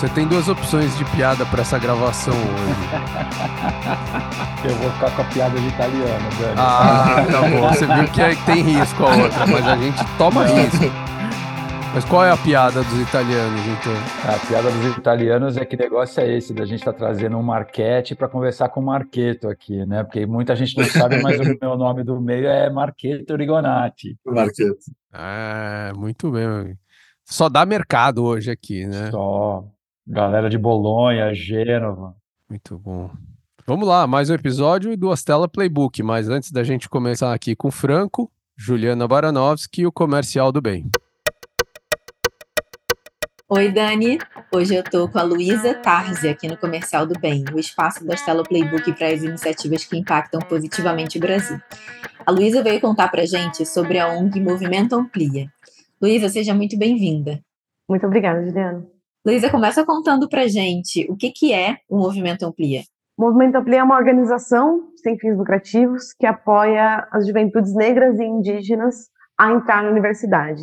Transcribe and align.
Você 0.00 0.08
tem 0.08 0.26
duas 0.26 0.48
opções 0.48 0.96
de 0.96 1.04
piada 1.14 1.44
para 1.44 1.60
essa 1.60 1.78
gravação 1.78 2.32
hoje. 2.32 2.88
Eu 4.64 4.74
vou 4.76 4.90
ficar 4.92 5.14
com 5.14 5.20
a 5.20 5.24
piada 5.26 5.60
de 5.60 5.68
italiano, 5.68 6.30
Dani. 6.40 6.54
Ah, 6.56 7.26
tá 7.30 7.40
bom. 7.42 7.68
Você 7.68 7.86
viu 7.86 8.04
que 8.10 8.22
é- 8.22 8.34
tem 8.46 8.62
risco 8.62 9.04
a 9.04 9.14
outra, 9.14 9.46
mas 9.46 9.68
a 9.68 9.76
gente 9.76 10.02
toma 10.16 10.46
risco. 10.46 10.86
Mas 11.92 12.02
qual 12.06 12.24
é 12.24 12.30
a 12.30 12.36
piada 12.38 12.82
dos 12.82 12.98
italianos, 12.98 13.60
então? 13.60 13.92
A 14.34 14.38
piada 14.46 14.70
dos 14.70 14.96
italianos 14.96 15.58
é 15.58 15.66
que 15.66 15.76
negócio 15.76 16.22
é 16.22 16.34
esse, 16.34 16.54
da 16.54 16.64
gente 16.64 16.78
estar 16.78 16.94
trazendo 16.94 17.36
um 17.36 17.42
Marquete 17.42 18.14
para 18.14 18.26
conversar 18.26 18.70
com 18.70 18.80
o 18.80 18.86
Marqueto 18.86 19.50
aqui, 19.50 19.84
né? 19.84 20.02
Porque 20.02 20.24
muita 20.24 20.56
gente 20.56 20.78
não 20.78 20.84
sabe, 20.86 21.20
mas 21.22 21.38
o 21.38 21.44
meu 21.60 21.76
nome 21.76 22.04
do 22.04 22.18
meio 22.18 22.46
é 22.46 22.70
Marqueto 22.70 23.36
Rigonati. 23.36 24.16
Marqueto. 24.24 24.78
É, 25.12 25.92
muito 25.94 26.30
bem. 26.30 26.78
Só 27.22 27.50
dá 27.50 27.66
mercado 27.66 28.24
hoje 28.24 28.50
aqui, 28.50 28.86
né? 28.86 29.10
Só 29.10 29.62
galera 30.10 30.50
de 30.50 30.58
Bolonha, 30.58 31.32
Gênova. 31.32 32.16
Muito 32.48 32.76
bom. 32.76 33.10
Vamos 33.64 33.86
lá, 33.86 34.08
mais 34.08 34.28
um 34.28 34.34
episódio 34.34 34.96
do 34.96 35.10
Astela 35.12 35.48
Playbook. 35.48 36.02
Mas 36.02 36.28
antes 36.28 36.50
da 36.50 36.64
gente 36.64 36.88
começar 36.88 37.32
aqui 37.32 37.54
com 37.54 37.68
o 37.68 37.70
Franco, 37.70 38.30
Juliana 38.56 39.06
Baranovski 39.06 39.82
e 39.82 39.86
o 39.86 39.92
Comercial 39.92 40.50
do 40.50 40.60
Bem. 40.60 40.90
Oi, 43.48 43.70
Dani. 43.70 44.18
Hoje 44.52 44.74
eu 44.74 44.82
tô 44.82 45.08
com 45.08 45.18
a 45.18 45.22
Luísa 45.22 45.74
Tarzi 45.74 46.28
aqui 46.28 46.48
no 46.48 46.56
Comercial 46.56 47.06
do 47.06 47.18
Bem, 47.18 47.44
o 47.52 47.58
espaço 47.58 48.04
da 48.04 48.14
Stella 48.14 48.42
Playbook 48.42 48.92
para 48.94 49.08
as 49.08 49.22
iniciativas 49.22 49.84
que 49.84 49.96
impactam 49.96 50.40
positivamente 50.40 51.18
o 51.18 51.20
Brasil. 51.20 51.60
A 52.26 52.32
Luísa 52.32 52.62
veio 52.62 52.80
contar 52.80 53.08
pra 53.08 53.24
gente 53.24 53.64
sobre 53.64 53.98
a 53.98 54.08
ONG 54.08 54.40
Movimento 54.40 54.94
Amplia. 54.94 55.48
Luísa, 56.02 56.28
seja 56.28 56.54
muito 56.54 56.76
bem-vinda. 56.76 57.40
Muito 57.88 58.06
obrigada, 58.06 58.44
Juliana. 58.44 58.99
Luísa, 59.22 59.50
começa 59.50 59.84
contando 59.84 60.26
pra 60.30 60.48
gente 60.48 61.06
o 61.10 61.14
que, 61.14 61.30
que 61.30 61.52
é 61.52 61.76
o 61.90 61.98
Movimento 61.98 62.46
Amplia. 62.46 62.80
O 63.18 63.22
Movimento 63.22 63.56
Amplia 63.56 63.80
é 63.80 63.82
uma 63.82 63.98
organização 63.98 64.88
sem 64.96 65.18
fins 65.18 65.36
lucrativos 65.36 66.14
que 66.18 66.24
apoia 66.24 67.06
as 67.12 67.26
juventudes 67.26 67.74
negras 67.74 68.18
e 68.18 68.24
indígenas 68.24 69.10
a 69.38 69.52
entrar 69.52 69.82
na 69.82 69.90
universidade. 69.90 70.62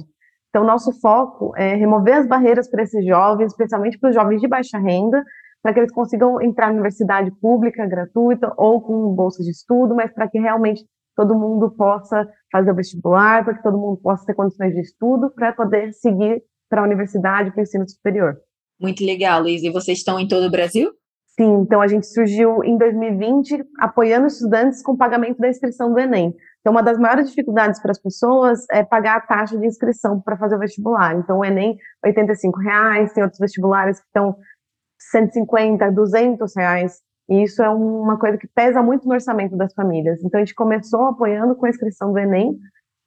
Então, 0.50 0.64
nosso 0.64 0.92
foco 1.00 1.56
é 1.56 1.76
remover 1.76 2.16
as 2.16 2.28
barreiras 2.28 2.68
para 2.68 2.82
esses 2.82 3.06
jovens, 3.06 3.52
especialmente 3.52 4.00
para 4.00 4.10
os 4.10 4.16
jovens 4.16 4.42
de 4.42 4.48
baixa 4.48 4.80
renda, 4.80 5.24
para 5.62 5.72
que 5.72 5.80
eles 5.80 5.92
consigam 5.92 6.42
entrar 6.42 6.70
na 6.70 6.74
universidade 6.74 7.30
pública, 7.40 7.86
gratuita 7.86 8.52
ou 8.58 8.82
com 8.82 9.14
bolsas 9.14 9.46
de 9.46 9.52
estudo, 9.52 9.94
mas 9.94 10.12
para 10.12 10.28
que 10.28 10.40
realmente 10.40 10.84
todo 11.16 11.38
mundo 11.38 11.70
possa 11.78 12.28
fazer 12.52 12.72
o 12.72 12.76
vestibular, 12.76 13.46
para 13.46 13.54
que 13.54 13.62
todo 13.62 13.78
mundo 13.78 14.02
possa 14.02 14.26
ter 14.26 14.34
condições 14.34 14.74
de 14.74 14.82
estudo, 14.82 15.30
para 15.30 15.54
poder 15.54 15.94
seguir 15.94 16.42
para 16.68 16.82
a 16.82 16.86
universidade, 16.86 17.52
para 17.52 17.60
o 17.60 17.62
ensino 17.62 17.88
superior. 17.88 18.36
Muito 18.80 19.04
legal, 19.04 19.42
Luísa. 19.42 19.68
E 19.68 19.72
vocês 19.72 19.98
estão 19.98 20.20
em 20.20 20.28
todo 20.28 20.46
o 20.46 20.52
Brasil? 20.52 20.92
Sim, 21.40 21.62
então 21.62 21.82
a 21.82 21.88
gente 21.88 22.08
surgiu 22.08 22.64
em 22.64 22.78
2020 22.78 23.64
apoiando 23.80 24.26
estudantes 24.26 24.82
com 24.82 24.98
pagamento 24.98 25.38
da 25.38 25.50
inscrição 25.50 25.94
do 25.94 26.00
Enem. 26.00 26.36
Então, 26.62 26.72
uma 26.72 26.82
das 26.82 26.98
maiores 26.98 27.30
dificuldades 27.30 27.80
para 27.80 27.92
as 27.92 28.02
pessoas 28.02 28.66
é 28.72 28.84
pagar 28.84 29.18
a 29.18 29.22
taxa 29.22 29.58
de 29.58 29.66
inscrição 29.66 30.20
para 30.20 30.36
fazer 30.36 30.56
o 30.56 30.60
vestibular. 30.60 31.16
Então, 31.16 31.40
o 31.40 31.46
Enem, 31.46 31.78
85 32.04 32.60
reais, 32.60 33.14
tem 33.14 33.24
outros 33.24 33.40
vestibulares 33.40 34.00
que 34.00 34.06
estão 34.08 34.36
150, 35.12 35.92
200 35.92 36.56
reais. 36.58 37.00
E 37.30 37.44
isso 37.44 37.62
é 37.62 37.70
uma 37.70 38.18
coisa 38.18 38.38
que 38.38 38.48
pesa 38.48 38.82
muito 38.82 39.08
no 39.08 39.14
orçamento 39.14 39.56
das 39.56 39.74
famílias. 39.74 40.22
Então, 40.24 40.40
a 40.40 40.44
gente 40.44 40.56
começou 40.56 41.06
apoiando 41.06 41.56
com 41.56 41.68
a 41.68 41.70
inscrição 41.70 42.12
do 42.12 42.20
Enem, 42.20 42.58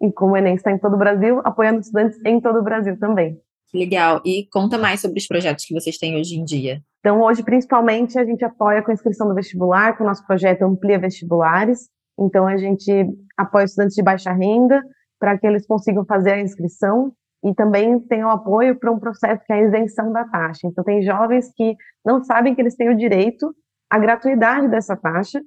e 0.00 0.12
como 0.12 0.32
o 0.32 0.36
Enem 0.36 0.54
está 0.54 0.70
em 0.70 0.78
todo 0.78 0.94
o 0.94 0.98
Brasil, 0.98 1.40
apoiando 1.44 1.80
estudantes 1.80 2.18
em 2.24 2.40
todo 2.40 2.60
o 2.60 2.62
Brasil 2.62 2.98
também. 2.98 3.38
Legal. 3.72 4.20
E 4.24 4.46
conta 4.50 4.76
mais 4.76 5.00
sobre 5.00 5.18
os 5.18 5.26
projetos 5.26 5.64
que 5.64 5.74
vocês 5.74 5.96
têm 5.96 6.16
hoje 6.16 6.36
em 6.36 6.44
dia. 6.44 6.80
Então, 6.98 7.20
hoje, 7.22 7.42
principalmente, 7.42 8.18
a 8.18 8.24
gente 8.24 8.44
apoia 8.44 8.82
com 8.82 8.90
a 8.90 8.94
inscrição 8.94 9.28
do 9.28 9.34
vestibular, 9.34 9.96
com 9.96 10.04
o 10.04 10.06
nosso 10.06 10.26
projeto 10.26 10.62
Amplia 10.62 10.98
Vestibulares. 10.98 11.88
Então, 12.18 12.46
a 12.46 12.56
gente 12.56 12.90
apoia 13.36 13.64
estudantes 13.64 13.94
de 13.94 14.02
baixa 14.02 14.32
renda 14.32 14.82
para 15.18 15.38
que 15.38 15.46
eles 15.46 15.66
consigam 15.66 16.04
fazer 16.04 16.32
a 16.32 16.40
inscrição 16.40 17.12
e 17.42 17.54
também 17.54 17.98
tem 18.00 18.22
o 18.24 18.28
apoio 18.28 18.78
para 18.78 18.92
um 18.92 18.98
processo 18.98 19.42
que 19.46 19.52
é 19.52 19.56
a 19.56 19.62
isenção 19.62 20.12
da 20.12 20.24
taxa. 20.24 20.66
Então, 20.66 20.84
tem 20.84 21.02
jovens 21.02 21.50
que 21.54 21.74
não 22.04 22.22
sabem 22.22 22.54
que 22.54 22.60
eles 22.60 22.76
têm 22.76 22.90
o 22.90 22.96
direito 22.96 23.54
à 23.88 23.98
gratuidade 23.98 24.68
dessa 24.68 24.96
taxa 24.96 25.40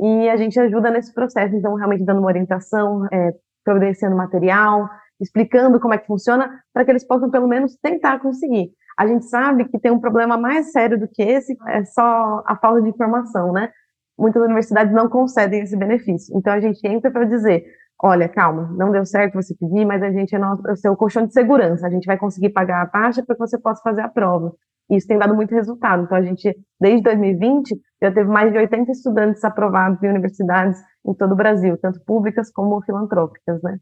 e 0.00 0.28
a 0.28 0.36
gente 0.36 0.60
ajuda 0.60 0.90
nesse 0.90 1.12
processo. 1.12 1.56
Então, 1.56 1.74
realmente 1.74 2.04
dando 2.04 2.18
uma 2.18 2.28
orientação, 2.28 3.06
é, 3.12 3.32
providenciando 3.64 4.16
material, 4.16 4.88
explicando 5.20 5.78
como 5.78 5.94
é 5.94 5.98
que 5.98 6.06
funciona, 6.06 6.62
para 6.72 6.84
que 6.84 6.90
eles 6.90 7.06
possam, 7.06 7.30
pelo 7.30 7.46
menos, 7.46 7.76
tentar 7.76 8.18
conseguir. 8.20 8.72
A 8.98 9.06
gente 9.06 9.26
sabe 9.26 9.64
que 9.66 9.78
tem 9.78 9.90
um 9.90 10.00
problema 10.00 10.36
mais 10.36 10.72
sério 10.72 10.98
do 10.98 11.08
que 11.08 11.22
esse, 11.22 11.56
é 11.68 11.84
só 11.84 12.42
a 12.46 12.56
falta 12.56 12.82
de 12.82 12.88
informação, 12.88 13.52
né? 13.52 13.70
Muitas 14.18 14.42
universidades 14.42 14.92
não 14.92 15.08
concedem 15.08 15.62
esse 15.62 15.76
benefício. 15.76 16.36
Então, 16.36 16.52
a 16.52 16.60
gente 16.60 16.86
entra 16.86 17.10
para 17.10 17.24
dizer, 17.24 17.64
olha, 18.02 18.28
calma, 18.28 18.70
não 18.76 18.90
deu 18.90 19.04
certo 19.06 19.34
você 19.34 19.54
pedir, 19.54 19.84
mas 19.84 20.02
a 20.02 20.10
gente 20.10 20.34
é, 20.34 20.38
nosso, 20.38 20.66
é 20.68 20.72
o 20.72 20.76
seu 20.76 20.96
colchão 20.96 21.26
de 21.26 21.32
segurança, 21.32 21.86
a 21.86 21.90
gente 21.90 22.06
vai 22.06 22.18
conseguir 22.18 22.50
pagar 22.50 22.82
a 22.82 22.86
taxa 22.86 23.22
para 23.24 23.34
que 23.34 23.40
você 23.40 23.58
possa 23.58 23.80
fazer 23.82 24.02
a 24.02 24.08
prova. 24.08 24.52
E 24.90 24.96
isso 24.96 25.06
tem 25.06 25.18
dado 25.18 25.34
muito 25.34 25.54
resultado. 25.54 26.02
Então, 26.02 26.18
a 26.18 26.22
gente, 26.22 26.54
desde 26.80 27.02
2020, 27.02 27.80
já 28.02 28.10
teve 28.12 28.28
mais 28.28 28.52
de 28.52 28.58
80 28.58 28.90
estudantes 28.90 29.44
aprovados 29.44 30.02
em 30.02 30.08
universidades 30.08 30.78
em 31.06 31.14
todo 31.14 31.32
o 31.32 31.36
Brasil, 31.36 31.78
tanto 31.78 32.00
públicas 32.04 32.50
como 32.50 32.82
filantrópicas, 32.82 33.62
né? 33.62 33.78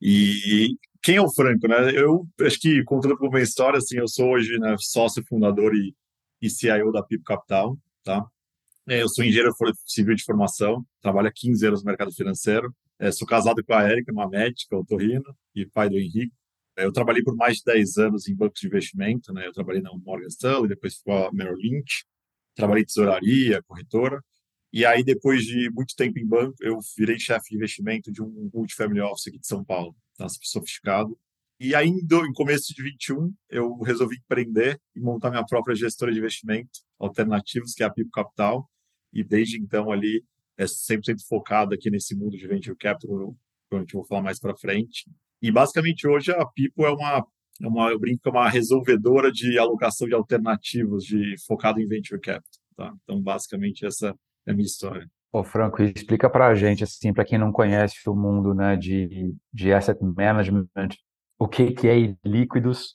E 0.00 0.76
quem 1.02 1.16
é 1.16 1.20
o 1.20 1.32
Franco, 1.32 1.68
né? 1.68 1.90
Eu 1.94 2.26
acho 2.40 2.58
que, 2.58 2.82
contando 2.84 3.16
por 3.16 3.28
uma 3.28 3.40
história, 3.40 3.78
assim, 3.78 3.98
eu 3.98 4.08
sou 4.08 4.30
hoje 4.30 4.58
né, 4.58 4.74
sócio 4.78 5.22
fundador 5.28 5.74
e, 5.74 5.94
e 6.40 6.50
CIO 6.50 6.90
da 6.90 7.02
Pipo 7.02 7.24
Capital, 7.24 7.78
tá? 8.02 8.24
É, 8.88 9.02
eu 9.02 9.08
sou 9.08 9.24
engenheiro 9.24 9.52
civil 9.86 10.14
de 10.14 10.24
formação, 10.24 10.84
trabalho 11.00 11.28
há 11.28 11.32
15 11.34 11.66
anos 11.66 11.82
no 11.82 11.86
mercado 11.86 12.12
financeiro. 12.12 12.74
É, 12.98 13.10
sou 13.10 13.26
casado 13.26 13.62
com 13.64 13.72
a 13.72 13.82
Érica, 13.82 14.12
uma 14.12 14.28
médica, 14.28 14.76
otorrino, 14.76 15.24
e 15.54 15.66
pai 15.66 15.88
do 15.88 15.98
Henrique. 15.98 16.32
Eu 16.76 16.92
trabalhei 16.92 17.22
por 17.22 17.36
mais 17.36 17.58
de 17.58 17.64
10 17.64 17.98
anos 17.98 18.28
em 18.28 18.34
bancos 18.34 18.60
de 18.60 18.66
investimento, 18.66 19.32
né? 19.32 19.46
Eu 19.46 19.52
trabalhei 19.52 19.80
na 19.80 19.90
Morgan 19.92 20.26
Stanley, 20.26 20.68
depois 20.68 20.96
fui 20.96 21.12
a 21.12 21.30
Merrill 21.32 21.56
Lynch, 21.56 22.04
trabalhei 22.54 22.84
tesouraria, 22.84 23.62
corretora. 23.62 24.22
E 24.72 24.84
aí, 24.84 25.04
depois 25.04 25.44
de 25.44 25.70
muito 25.70 25.94
tempo 25.94 26.18
em 26.18 26.26
banco, 26.26 26.56
eu 26.60 26.78
virei 26.96 27.18
chefe 27.18 27.50
de 27.50 27.56
investimento 27.56 28.10
de 28.10 28.20
um 28.20 28.50
multifamily 28.52 29.00
office 29.00 29.28
aqui 29.28 29.38
de 29.38 29.46
São 29.46 29.64
Paulo 29.64 29.94
tá? 30.16 30.26
sofisticado. 30.28 31.16
E 31.60 31.74
aí, 31.74 31.88
em 31.88 32.32
começo 32.32 32.74
de 32.74 32.82
21, 32.82 33.32
eu 33.48 33.76
resolvi 33.78 34.16
empreender 34.16 34.80
e 34.94 35.00
montar 35.00 35.30
minha 35.30 35.46
própria 35.46 35.76
gestora 35.76 36.12
de 36.12 36.18
investimento 36.18 36.80
alternativos, 36.98 37.72
que 37.72 37.82
é 37.82 37.86
a 37.86 37.90
Pipo 37.90 38.10
Capital. 38.10 38.68
E 39.12 39.22
desde 39.22 39.58
então, 39.58 39.92
ali, 39.92 40.24
é 40.56 40.64
100% 40.64 41.24
focado 41.28 41.74
aqui 41.74 41.90
nesse 41.90 42.14
mundo 42.14 42.36
de 42.36 42.46
venture 42.46 42.76
capital, 42.76 43.36
que 43.68 43.76
a 43.76 43.78
gente 43.78 43.92
vou 43.92 44.04
falar 44.04 44.22
mais 44.22 44.40
para 44.40 44.56
frente. 44.56 45.04
E 45.44 45.52
basicamente 45.52 46.08
hoje 46.08 46.32
a 46.32 46.46
Pipo 46.46 46.86
é 46.86 46.90
uma, 46.90 47.18
é 47.62 47.68
uma, 47.68 47.90
eu 47.90 47.98
brinco, 48.00 48.26
é 48.26 48.30
uma 48.30 48.48
resolvedora 48.48 49.30
de 49.30 49.58
alocação 49.58 50.08
de 50.08 50.14
alternativos, 50.14 51.04
de 51.04 51.34
focado 51.46 51.78
em 51.78 51.86
venture 51.86 52.18
capital. 52.18 52.42
Tá? 52.74 52.94
Então, 53.02 53.20
basicamente, 53.20 53.84
essa 53.84 54.14
é 54.46 54.52
a 54.52 54.54
minha 54.54 54.64
história. 54.64 55.06
Ô, 55.30 55.44
Franco, 55.44 55.82
explica 55.82 56.30
para 56.30 56.46
a 56.46 56.54
gente, 56.54 56.82
assim, 56.82 57.12
para 57.12 57.26
quem 57.26 57.38
não 57.38 57.52
conhece 57.52 58.08
o 58.08 58.14
mundo 58.14 58.54
né, 58.54 58.74
de, 58.74 59.34
de 59.52 59.70
asset 59.70 60.02
management, 60.02 60.66
o 61.38 61.46
que, 61.46 61.72
que 61.72 61.88
é 61.88 62.16
líquidos 62.24 62.94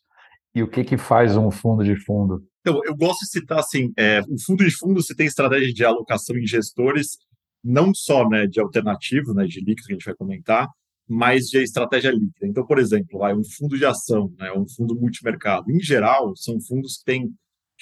e 0.55 0.63
o 0.63 0.67
que, 0.67 0.83
que 0.83 0.97
faz 0.97 1.37
um 1.37 1.51
fundo 1.51 1.83
de 1.83 1.95
fundo. 2.03 2.43
Então, 2.61 2.81
eu 2.83 2.95
gosto 2.95 3.19
de 3.19 3.29
citar 3.29 3.59
assim, 3.59 3.93
é, 3.95 4.21
o 4.21 4.41
fundo 4.43 4.65
de 4.65 4.75
fundo 4.75 5.03
você 5.03 5.13
tem 5.13 5.27
estratégia 5.27 5.71
de 5.71 5.85
alocação 5.85 6.35
em 6.35 6.47
gestores, 6.47 7.19
não 7.63 7.93
só 7.93 8.27
né, 8.27 8.47
de 8.47 8.59
alternativos, 8.59 9.35
né, 9.35 9.45
de 9.45 9.59
líquidos 9.59 9.85
que 9.85 9.93
a 9.93 9.95
gente 9.95 10.05
vai 10.05 10.15
comentar, 10.15 10.67
mas 11.09 11.45
de 11.47 11.63
estratégia 11.63 12.11
líquida. 12.11 12.45
Então, 12.45 12.63
por 12.63 12.77
exemplo, 12.77 13.17
vai 13.17 13.33
um 13.33 13.43
fundo 13.43 13.75
de 13.75 13.85
ação, 13.85 14.31
né, 14.37 14.51
um 14.53 14.67
fundo 14.69 14.95
multimercado. 14.95 15.71
Em 15.71 15.81
geral, 15.81 16.35
são 16.35 16.61
fundos 16.61 16.97
que 16.97 17.05
têm 17.05 17.33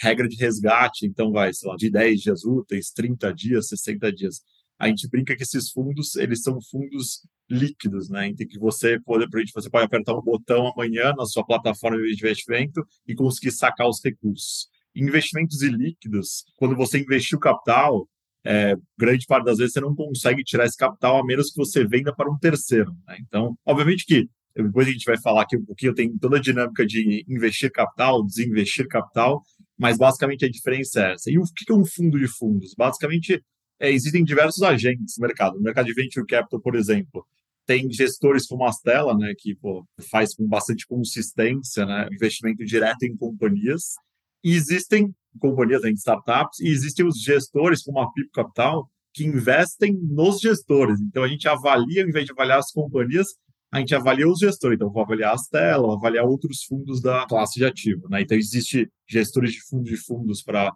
regra 0.02 0.30
de 0.30 0.38
resgate, 0.38 1.06
então 1.06 1.32
vai, 1.32 1.54
sei 1.54 1.70
lá, 1.70 1.76
de 1.76 1.90
10 1.90 2.22
dias 2.22 2.46
úteis, 2.46 2.92
30 2.92 3.34
dias, 3.34 3.68
60 3.68 4.14
dias. 4.14 4.42
A 4.80 4.88
gente 4.88 5.10
brinca 5.10 5.36
que 5.36 5.44
esses 5.44 5.72
fundos, 5.72 6.16
eles 6.16 6.42
são 6.42 6.60
fundos 6.62 7.28
líquidos, 7.50 8.10
né? 8.10 8.28
Em 8.28 8.36
que 8.36 8.60
você 8.60 9.00
pode, 9.00 9.26
você 9.54 9.70
pode 9.70 9.86
apertar 9.86 10.14
um 10.16 10.22
botão 10.22 10.68
amanhã 10.68 11.14
na 11.18 11.26
sua 11.26 11.46
plataforma 11.46 11.98
de 11.98 12.14
investimento 12.14 12.86
e 13.08 13.16
conseguir 13.16 13.52
sacar 13.52 13.90
os 13.90 14.00
recursos. 14.04 14.68
Investimentos 14.96 15.62
ilíquidos, 15.62 16.46
quando 16.56 16.76
você 16.76 17.00
investiu 17.00 17.40
capital, 17.40 18.08
é, 18.48 18.76
grande 18.98 19.26
parte 19.26 19.46
das 19.46 19.58
vezes 19.58 19.74
você 19.74 19.82
não 19.82 19.94
consegue 19.94 20.42
tirar 20.44 20.66
esse 20.66 20.78
capital 20.78 21.20
a 21.20 21.26
menos 21.26 21.52
que 21.52 21.58
você 21.58 21.86
venda 21.86 22.16
para 22.16 22.32
um 22.32 22.38
terceiro. 22.38 22.96
Né? 23.06 23.18
Então, 23.20 23.58
obviamente 23.66 24.06
que 24.06 24.30
depois 24.56 24.88
a 24.88 24.92
gente 24.92 25.06
vai 25.06 25.20
falar 25.20 25.44
aqui 25.44 25.58
um 25.58 25.66
pouquinho, 25.66 25.94
tem 25.94 26.18
toda 26.18 26.38
a 26.38 26.42
dinâmica 26.42 26.86
de 26.86 27.24
investir 27.28 27.72
capital, 27.72 28.24
desinvestir 28.24 28.88
capital, 28.88 29.44
mas 29.78 29.98
basicamente 29.98 30.46
a 30.46 30.50
diferença 30.50 31.02
é 31.02 31.14
essa. 31.14 31.30
E 31.30 31.38
o 31.38 31.44
que 31.44 31.72
é 31.72 31.76
um 31.76 31.86
fundo 31.86 32.18
de 32.18 32.28
fundos? 32.28 32.74
Basicamente, 32.76 33.44
é, 33.80 33.92
existem 33.92 34.24
diversos 34.24 34.64
agentes 34.64 35.16
no 35.18 35.28
mercado. 35.28 35.58
No 35.58 35.62
mercado 35.62 35.86
de 35.86 35.94
venture 35.94 36.26
capital, 36.26 36.60
por 36.60 36.76
exemplo, 36.76 37.24
tem 37.68 37.92
gestores 37.92 38.48
como 38.48 38.66
a 38.66 38.72
Stella, 38.72 39.16
né, 39.16 39.34
que 39.38 39.54
pô, 39.56 39.86
faz 40.10 40.34
com 40.34 40.48
bastante 40.48 40.88
consistência 40.88 41.86
né, 41.86 42.08
investimento 42.12 42.66
direto 42.66 43.04
em 43.04 43.16
companhias. 43.16 43.94
E 44.44 44.54
existem 44.54 45.14
companhias 45.40 45.84
em 45.84 45.94
startups 45.94 46.60
e 46.60 46.68
existem 46.68 47.06
os 47.06 47.22
gestores 47.22 47.84
como 47.84 48.00
a 48.00 48.12
Pipo 48.12 48.32
Capital 48.32 48.90
que 49.14 49.26
investem 49.26 49.94
nos 49.94 50.40
gestores. 50.40 51.00
Então 51.02 51.24
a 51.24 51.28
gente 51.28 51.48
avalia, 51.48 52.04
ao 52.04 52.10
invés 52.10 52.26
de 52.26 52.32
avaliar 52.32 52.60
as 52.60 52.72
companhias, 52.72 53.28
a 53.72 53.80
gente 53.80 53.94
avalia 53.94 54.28
os 54.28 54.40
gestores. 54.40 54.76
Então, 54.76 54.92
vou 54.92 55.04
avaliar 55.04 55.34
a 55.34 55.38
Stella, 55.38 55.86
vou 55.86 55.96
avaliar 55.96 56.26
outros 56.26 56.64
fundos 56.64 57.02
da 57.02 57.26
classe 57.26 57.60
de 57.60 57.66
ativo. 57.66 58.08
Né? 58.10 58.22
Então, 58.22 58.38
existe 58.38 58.90
gestores 59.08 59.52
de 59.52 59.62
fundos 59.62 59.90
de 59.90 59.98
fundos 59.98 60.42
para 60.42 60.74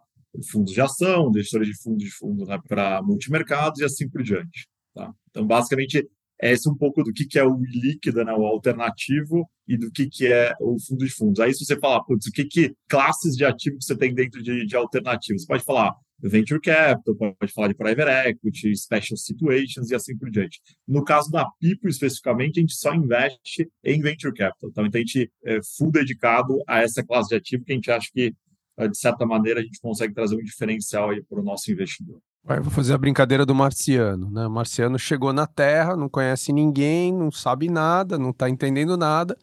fundos 0.52 0.74
de 0.74 0.82
ação, 0.82 1.32
gestores 1.34 1.68
de 1.68 1.82
fundos 1.82 2.04
de 2.04 2.12
fundos 2.12 2.48
né, 2.48 2.58
para 2.68 3.02
multimercados 3.02 3.80
e 3.80 3.86
assim 3.86 4.10
por 4.10 4.24
diante. 4.24 4.68
Tá? 4.94 5.12
Então, 5.30 5.46
basicamente, 5.46 6.08
é 6.42 6.52
esse 6.52 6.70
um 6.70 6.76
pouco 6.76 7.04
do 7.04 7.14
que, 7.14 7.26
que 7.26 7.38
é 7.38 7.44
o 7.44 7.58
líquido, 7.62 8.26
né, 8.26 8.34
o 8.34 8.46
alternativo, 8.46 9.48
e 9.68 9.78
do 9.78 9.92
que, 9.92 10.08
que 10.08 10.28
é 10.28 10.54
o 10.60 10.78
fundo 10.80 11.06
de 11.06 11.12
fundos. 11.12 11.40
Aí, 11.40 11.54
se 11.54 11.64
você 11.64 11.78
falar, 11.78 12.04
putz, 12.04 12.28
o 12.28 12.32
que, 12.32 12.46
que 12.46 12.74
classes 12.90 13.36
de 13.36 13.46
ativos 13.46 13.86
você 13.86 13.96
tem 13.96 14.14
dentro 14.14 14.42
de, 14.42 14.66
de 14.66 14.76
alternativos, 14.76 15.44
você 15.44 15.48
pode 15.48 15.64
falar 15.64 15.96
venture 16.22 16.60
capital, 16.60 17.16
pode 17.16 17.52
falar 17.52 17.68
de 17.70 17.74
private 17.74 18.30
equity, 18.30 18.76
special 18.76 19.18
situations 19.18 19.90
e 19.90 19.96
assim 19.96 20.16
por 20.16 20.30
diante. 20.30 20.60
No 20.88 21.04
caso 21.04 21.32
da 21.32 21.46
Pipo, 21.60 21.88
especificamente, 21.88 22.60
a 22.60 22.62
gente 22.62 22.76
só 22.76 22.94
investe 22.94 23.70
em 23.84 24.02
venture 24.02 24.34
capital. 24.34 24.70
Então, 24.70 24.86
então 24.86 25.00
a 25.00 25.04
gente 25.04 25.32
é 25.44 25.60
full 25.78 25.92
dedicado 25.92 26.62
a 26.68 26.82
essa 26.82 27.04
classe 27.04 27.30
de 27.30 27.36
ativo 27.36 27.64
que 27.64 27.72
a 27.72 27.76
gente 27.76 27.92
acha 27.92 28.08
que, 28.14 28.34
eh, 28.78 28.88
de 28.88 28.98
certa 28.98 29.26
maneira, 29.26 29.62
a 29.62 29.64
gente 29.64 29.80
consegue 29.80 30.14
trazer 30.14 30.36
um 30.36 30.44
diferencial 30.44 31.10
para 31.28 31.40
o 31.40 31.44
nosso 31.44 31.72
investidor. 31.72 32.22
Eu 32.48 32.64
vou 32.64 32.72
fazer 32.72 32.94
a 32.94 32.98
brincadeira 32.98 33.46
do 33.46 33.54
marciano, 33.54 34.30
né? 34.32 34.48
O 34.48 34.52
marciano 34.52 34.98
chegou 34.98 35.32
na 35.32 35.46
Terra, 35.46 35.96
não 35.96 36.10
conhece 36.10 36.52
ninguém, 36.52 37.14
não 37.14 37.32
sabe 37.32 37.70
nada, 37.70 38.18
não 38.18 38.32
está 38.32 38.50
entendendo 38.50 38.98
nada 38.98 39.38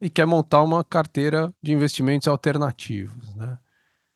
e 0.00 0.10
quer 0.10 0.26
montar 0.26 0.62
uma 0.62 0.82
carteira 0.82 1.54
de 1.62 1.72
investimentos 1.72 2.26
alternativos, 2.26 3.34
né? 3.36 3.56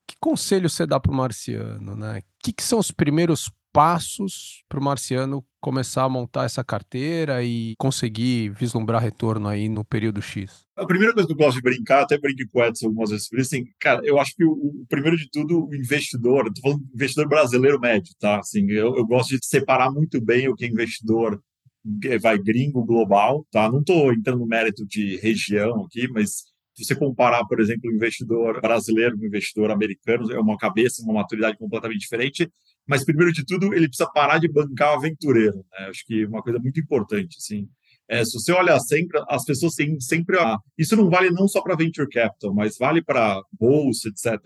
Que 0.07 0.17
conselho 0.21 0.69
você 0.69 0.85
dá 0.85 0.99
para 0.99 1.13
o 1.13 1.15
marciano, 1.15 1.97
né? 1.97 2.19
O 2.19 2.23
que, 2.43 2.53
que 2.53 2.63
são 2.63 2.81
os 2.81 2.91
primeiros 2.91 3.51
passos 3.77 4.65
para 4.71 4.81
o 4.81 4.83
marciano 4.83 5.45
começar 5.61 6.05
a 6.05 6.09
montar 6.09 6.47
essa 6.47 6.65
carteira 6.65 7.45
e 7.45 7.75
conseguir 7.77 8.49
vislumbrar 8.49 9.03
retorno 9.03 9.49
aí 9.49 9.69
no 9.69 9.85
período 9.85 10.23
X? 10.23 10.65
A 10.75 10.87
primeira 10.87 11.13
coisa 11.13 11.27
que 11.27 11.35
eu 11.35 11.37
gosto 11.37 11.57
de 11.57 11.63
brincar, 11.63 12.03
até 12.03 12.17
brinco 12.17 12.41
com 12.51 12.61
o 12.61 12.65
Edson 12.65 12.87
algumas 12.87 13.11
vezes 13.11 13.29
assim, 13.35 13.67
cara, 13.79 14.01
eu 14.03 14.19
acho 14.19 14.35
que 14.35 14.45
o, 14.45 14.51
o 14.51 14.87
primeiro 14.89 15.19
de 15.19 15.29
tudo, 15.31 15.67
o 15.67 15.75
investidor, 15.75 16.47
estou 16.47 16.63
falando 16.63 16.89
investidor 16.95 17.29
brasileiro 17.29 17.79
médio, 17.79 18.15
tá? 18.19 18.39
Assim, 18.39 18.67
eu, 18.71 18.97
eu 18.97 19.07
gosto 19.07 19.39
de 19.39 19.47
separar 19.47 19.91
muito 19.91 20.23
bem 20.23 20.49
o 20.49 20.55
que 20.55 20.65
é 20.65 20.69
investidor 20.69 21.39
vai 22.21 22.39
gringo 22.39 22.83
global, 22.83 23.47
tá? 23.51 23.71
Não 23.71 23.81
estou 23.81 24.11
entrando 24.11 24.39
no 24.39 24.47
mérito 24.47 24.87
de 24.87 25.19
região 25.19 25.85
aqui, 25.85 26.09
mas 26.09 26.45
se 26.75 26.85
você 26.85 26.95
comparar, 26.95 27.45
por 27.47 27.61
exemplo, 27.61 27.91
o 27.91 27.95
investidor 27.95 28.61
brasileiro 28.61 29.17
com 29.17 29.25
o 29.25 29.27
investidor 29.27 29.71
americano, 29.71 30.33
é 30.33 30.41
uma 30.41 30.57
cabeça, 30.57 31.03
uma 31.03 31.15
maturidade 31.15 31.59
completamente 31.59 32.01
diferente. 32.01 32.51
Mas, 32.87 33.05
primeiro 33.05 33.33
de 33.33 33.45
tudo, 33.45 33.75
ele 33.75 33.89
precisa 33.89 34.09
parar 34.11 34.39
de 34.39 34.49
bancar 34.49 34.93
o 34.93 34.97
aventureiro. 34.99 35.57
Né? 35.57 35.87
Acho 35.89 36.05
que 36.07 36.23
é 36.23 36.27
uma 36.27 36.43
coisa 36.43 36.59
muito 36.59 36.79
importante. 36.79 37.37
Assim. 37.39 37.69
É, 38.09 38.25
se 38.25 38.33
você 38.39 38.53
olhar 38.53 38.79
sempre, 38.81 39.21
as 39.29 39.45
pessoas 39.45 39.75
têm 39.75 39.99
sempre. 40.01 40.39
Isso 40.79 40.97
não 40.97 41.11
vale 41.11 41.31
não 41.31 41.49
só 41.49 41.61
para 41.61 41.77
venture 41.77 42.09
capital, 42.09 42.55
mas 42.55 42.79
vale 42.79 43.03
para 43.03 43.43
bolsa, 43.59 44.09
etc. 44.09 44.41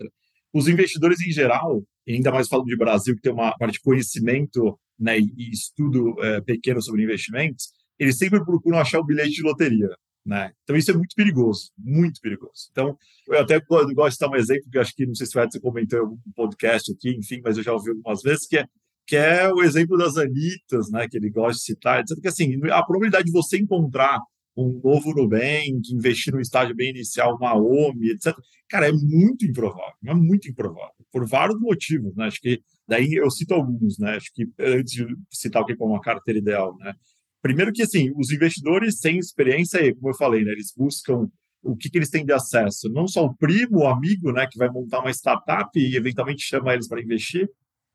Os 0.53 0.67
investidores 0.67 1.21
em 1.21 1.31
geral, 1.31 1.83
ainda 2.07 2.31
mais 2.31 2.47
falando 2.47 2.65
de 2.67 2.77
Brasil, 2.77 3.15
que 3.15 3.21
tem 3.21 3.31
uma 3.31 3.55
parte 3.57 3.73
de 3.73 3.81
conhecimento 3.81 4.77
né, 4.99 5.19
e 5.19 5.49
estudo 5.51 6.15
é, 6.23 6.41
pequeno 6.41 6.81
sobre 6.81 7.03
investimentos, 7.03 7.69
eles 7.97 8.17
sempre 8.17 8.43
procuram 8.43 8.79
achar 8.79 8.99
o 8.99 9.05
bilhete 9.05 9.31
de 9.31 9.43
loteria. 9.43 9.89
Né? 10.25 10.51
Então 10.63 10.75
isso 10.75 10.91
é 10.91 10.93
muito 10.93 11.15
perigoso, 11.15 11.71
muito 11.77 12.21
perigoso. 12.21 12.69
Então 12.71 12.95
eu 13.27 13.39
até 13.39 13.59
gosto 13.59 13.89
de 13.89 14.19
dar 14.19 14.29
um 14.29 14.35
exemplo 14.35 14.69
que 14.71 14.77
acho 14.77 14.93
que 14.93 15.05
não 15.05 15.15
sei 15.15 15.25
se 15.25 15.33
você 15.33 15.59
comentou 15.59 15.97
em 15.97 16.01
algum 16.01 16.17
podcast 16.35 16.91
aqui, 16.91 17.15
enfim, 17.17 17.41
mas 17.43 17.57
eu 17.57 17.63
já 17.63 17.73
ouvi 17.73 17.89
algumas 17.89 18.21
vezes 18.21 18.47
que 18.47 18.57
é 18.57 18.65
que 19.07 19.17
é 19.17 19.51
o 19.51 19.61
exemplo 19.61 19.97
das 19.97 20.15
Anitas, 20.15 20.89
né, 20.91 21.07
que 21.09 21.17
ele 21.17 21.29
gosta 21.29 21.57
de 21.57 21.63
citar, 21.63 21.99
etc. 21.99 22.17
Que 22.21 22.27
assim, 22.27 22.55
a 22.71 22.83
probabilidade 22.83 23.25
de 23.25 23.31
você 23.31 23.57
encontrar 23.57 24.19
um 24.55 24.79
novo 24.83 25.13
Nubank, 25.13 25.81
investir 25.91 26.33
no 26.33 26.39
estágio 26.39 26.75
bem 26.75 26.91
inicial, 26.91 27.35
uma 27.35 27.55
OMI, 27.55 28.11
etc. 28.11 28.35
Cara, 28.69 28.87
é 28.87 28.91
muito 28.91 29.45
improvável, 29.45 29.95
é 30.05 30.13
muito 30.13 30.49
improvável, 30.49 30.93
por 31.11 31.27
vários 31.27 31.59
motivos, 31.59 32.15
né? 32.15 32.25
Acho 32.25 32.39
que 32.39 32.61
daí 32.87 33.13
eu 33.13 33.29
cito 33.31 33.53
alguns, 33.53 33.97
né? 33.97 34.15
Acho 34.15 34.31
que 34.33 34.45
antes 34.59 34.93
de 34.93 35.05
citar 35.31 35.61
o 35.61 35.65
que 35.65 35.73
é 35.73 35.75
uma 35.79 36.01
carteira 36.01 36.39
ideal, 36.39 36.75
né? 36.77 36.93
Primeiro 37.41 37.71
que, 37.73 37.81
assim, 37.81 38.11
os 38.15 38.31
investidores 38.31 38.99
sem 38.99 39.17
experiência, 39.17 39.93
como 39.95 40.09
eu 40.09 40.17
falei, 40.17 40.43
né, 40.43 40.51
eles 40.51 40.73
buscam 40.75 41.27
o 41.63 41.75
que, 41.75 41.89
que 41.89 41.97
eles 41.97 42.09
têm 42.09 42.25
de 42.25 42.33
acesso? 42.33 42.89
Não 42.89 43.07
só 43.07 43.25
o 43.25 43.35
primo, 43.35 43.79
o 43.79 43.87
amigo, 43.87 44.31
né, 44.31 44.47
que 44.49 44.57
vai 44.57 44.69
montar 44.69 44.99
uma 44.99 45.11
startup 45.11 45.69
e 45.79 45.95
eventualmente 45.95 46.43
chama 46.43 46.73
eles 46.73 46.87
para 46.87 47.01
investir. 47.01 47.47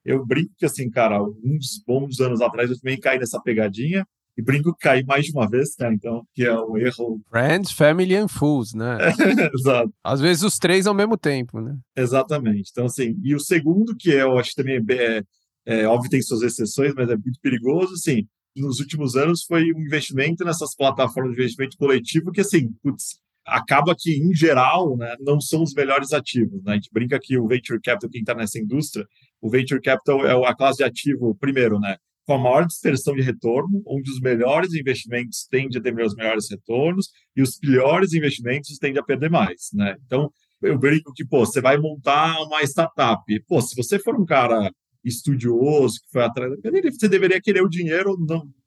Eu 0.04 0.24
brinco 0.24 0.52
que, 0.56 0.64
assim, 0.64 0.88
cara, 0.88 1.16
alguns 1.16 1.82
bons 1.84 2.20
anos 2.20 2.40
atrás 2.40 2.70
eu 2.70 2.78
também 2.78 2.98
caí 2.98 3.18
nessa 3.18 3.40
pegadinha 3.40 4.06
e 4.38 4.42
brinco 4.42 4.72
que 4.72 4.80
caí 4.80 5.04
mais 5.04 5.24
de 5.24 5.32
uma 5.32 5.48
vez, 5.48 5.70
né? 5.80 5.92
Então, 5.92 6.22
que 6.32 6.44
é 6.44 6.54
um 6.54 6.76
erro. 6.76 7.20
Friends, 7.28 7.72
family 7.72 8.14
and 8.14 8.28
fools, 8.28 8.72
né? 8.72 8.98
Exato. 9.58 9.92
Às 10.04 10.20
vezes 10.20 10.44
os 10.44 10.58
três 10.58 10.86
ao 10.86 10.94
mesmo 10.94 11.16
tempo, 11.16 11.60
né? 11.60 11.76
Exatamente. 11.96 12.70
Então, 12.70 12.84
assim, 12.84 13.18
e 13.22 13.34
o 13.34 13.40
segundo, 13.40 13.96
que 13.96 14.10
eu 14.10 14.38
acho 14.38 14.54
também 14.54 14.80
é, 14.90 15.22
é 15.64 15.86
óbvio 15.86 16.10
tem 16.10 16.22
suas 16.22 16.42
exceções, 16.42 16.94
mas 16.94 17.08
é 17.08 17.16
muito 17.16 17.40
perigoso, 17.40 17.94
assim, 17.94 18.28
nos 18.56 18.80
últimos 18.80 19.16
anos 19.16 19.44
foi 19.44 19.72
um 19.72 19.80
investimento 19.80 20.44
nessas 20.44 20.74
plataformas 20.74 21.34
de 21.34 21.40
investimento 21.40 21.76
coletivo 21.76 22.32
que, 22.32 22.40
assim, 22.40 22.72
putz, 22.82 23.20
acaba 23.44 23.94
que, 23.96 24.16
em 24.16 24.34
geral, 24.34 24.96
né, 24.96 25.14
não 25.20 25.40
são 25.40 25.62
os 25.62 25.72
melhores 25.72 26.12
ativos. 26.12 26.62
Né? 26.64 26.72
A 26.72 26.74
gente 26.74 26.90
brinca 26.92 27.18
que 27.20 27.38
o 27.38 27.46
Venture 27.46 27.80
Capital, 27.80 28.10
quem 28.10 28.20
está 28.20 28.34
nessa 28.34 28.58
indústria, 28.58 29.06
o 29.40 29.48
Venture 29.48 29.80
Capital 29.80 30.26
é 30.26 30.48
a 30.48 30.54
classe 30.54 30.78
de 30.78 30.84
ativo, 30.84 31.34
primeiro, 31.36 31.78
né, 31.78 31.96
com 32.26 32.34
a 32.34 32.38
maior 32.38 32.66
dispersão 32.66 33.14
de 33.14 33.22
retorno, 33.22 33.82
onde 33.86 34.10
os 34.10 34.20
melhores 34.20 34.74
investimentos 34.74 35.46
tendem 35.48 35.78
a 35.78 35.80
ter 35.80 35.94
os 36.04 36.14
melhores 36.16 36.50
retornos 36.50 37.08
e 37.36 37.42
os 37.42 37.56
piores 37.56 38.12
investimentos 38.12 38.76
tendem 38.78 39.00
a 39.00 39.04
perder 39.04 39.30
mais. 39.30 39.70
Né? 39.72 39.96
Então, 40.04 40.28
eu 40.60 40.76
brinco 40.76 41.12
que, 41.14 41.24
pô, 41.24 41.46
você 41.46 41.60
vai 41.60 41.76
montar 41.78 42.36
uma 42.42 42.62
startup. 42.62 43.22
Pô, 43.46 43.60
se 43.60 43.76
você 43.76 43.98
for 43.98 44.18
um 44.18 44.24
cara 44.24 44.72
estudioso 45.06 46.00
que 46.00 46.10
foi 46.10 46.24
atrás 46.24 46.52
você 46.92 47.08
deveria 47.08 47.40
querer 47.40 47.62
o 47.62 47.68
dinheiro 47.68 48.16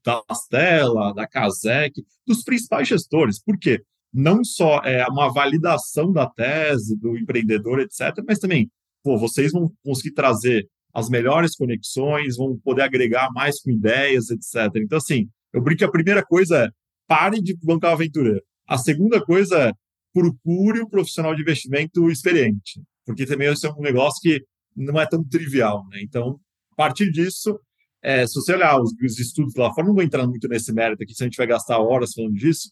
da 0.03 0.23
Stella, 0.33 1.13
da 1.13 1.27
Casec, 1.27 1.93
dos 2.25 2.43
principais 2.43 2.87
gestores. 2.87 3.41
Por 3.43 3.57
quê? 3.59 3.81
Não 4.11 4.43
só 4.43 4.79
é 4.79 5.05
uma 5.07 5.31
validação 5.31 6.11
da 6.11 6.27
tese 6.27 6.97
do 6.97 7.17
empreendedor, 7.17 7.79
etc., 7.79 8.23
mas 8.25 8.39
também, 8.39 8.71
pô, 9.03 9.17
vocês 9.17 9.51
vão 9.51 9.71
conseguir 9.83 10.13
trazer 10.13 10.67
as 10.93 11.09
melhores 11.09 11.55
conexões, 11.55 12.37
vão 12.37 12.57
poder 12.63 12.83
agregar 12.83 13.29
mais 13.31 13.61
com 13.61 13.69
ideias, 13.69 14.31
etc. 14.31 14.75
Então, 14.77 14.97
assim, 14.97 15.29
eu 15.53 15.61
brinco 15.61 15.79
que 15.79 15.85
a 15.85 15.91
primeira 15.91 16.25
coisa 16.25 16.65
é 16.65 16.69
pare 17.07 17.41
de 17.41 17.55
bancar 17.61 17.91
aventureiro. 17.91 18.41
A 18.67 18.77
segunda 18.77 19.23
coisa 19.23 19.69
é 19.69 19.73
procure 20.13 20.81
um 20.81 20.89
profissional 20.89 21.35
de 21.35 21.41
investimento 21.41 22.09
experiente, 22.09 22.81
porque 23.05 23.25
também 23.25 23.51
esse 23.51 23.67
é 23.67 23.71
um 23.71 23.81
negócio 23.81 24.19
que 24.21 24.43
não 24.79 24.99
é 24.99 25.05
tão 25.05 25.23
trivial, 25.23 25.85
né? 25.89 26.01
Então, 26.01 26.39
a 26.71 26.75
partir 26.75 27.11
disso, 27.11 27.59
é, 28.01 28.25
se 28.25 28.35
você 28.35 28.53
olhar 28.53 28.79
os, 28.81 28.91
os, 29.03 29.19
estudos 29.19 29.53
lá 29.55 29.73
fora, 29.73 29.87
não 29.87 29.93
vou 29.93 30.03
entrar 30.03 30.25
muito 30.25 30.47
nesse 30.47 30.73
mérito 30.73 31.03
aqui, 31.03 31.13
se 31.13 31.23
a 31.23 31.25
gente 31.25 31.37
vai 31.37 31.47
gastar 31.47 31.79
horas 31.79 32.13
falando 32.13 32.33
disso, 32.33 32.71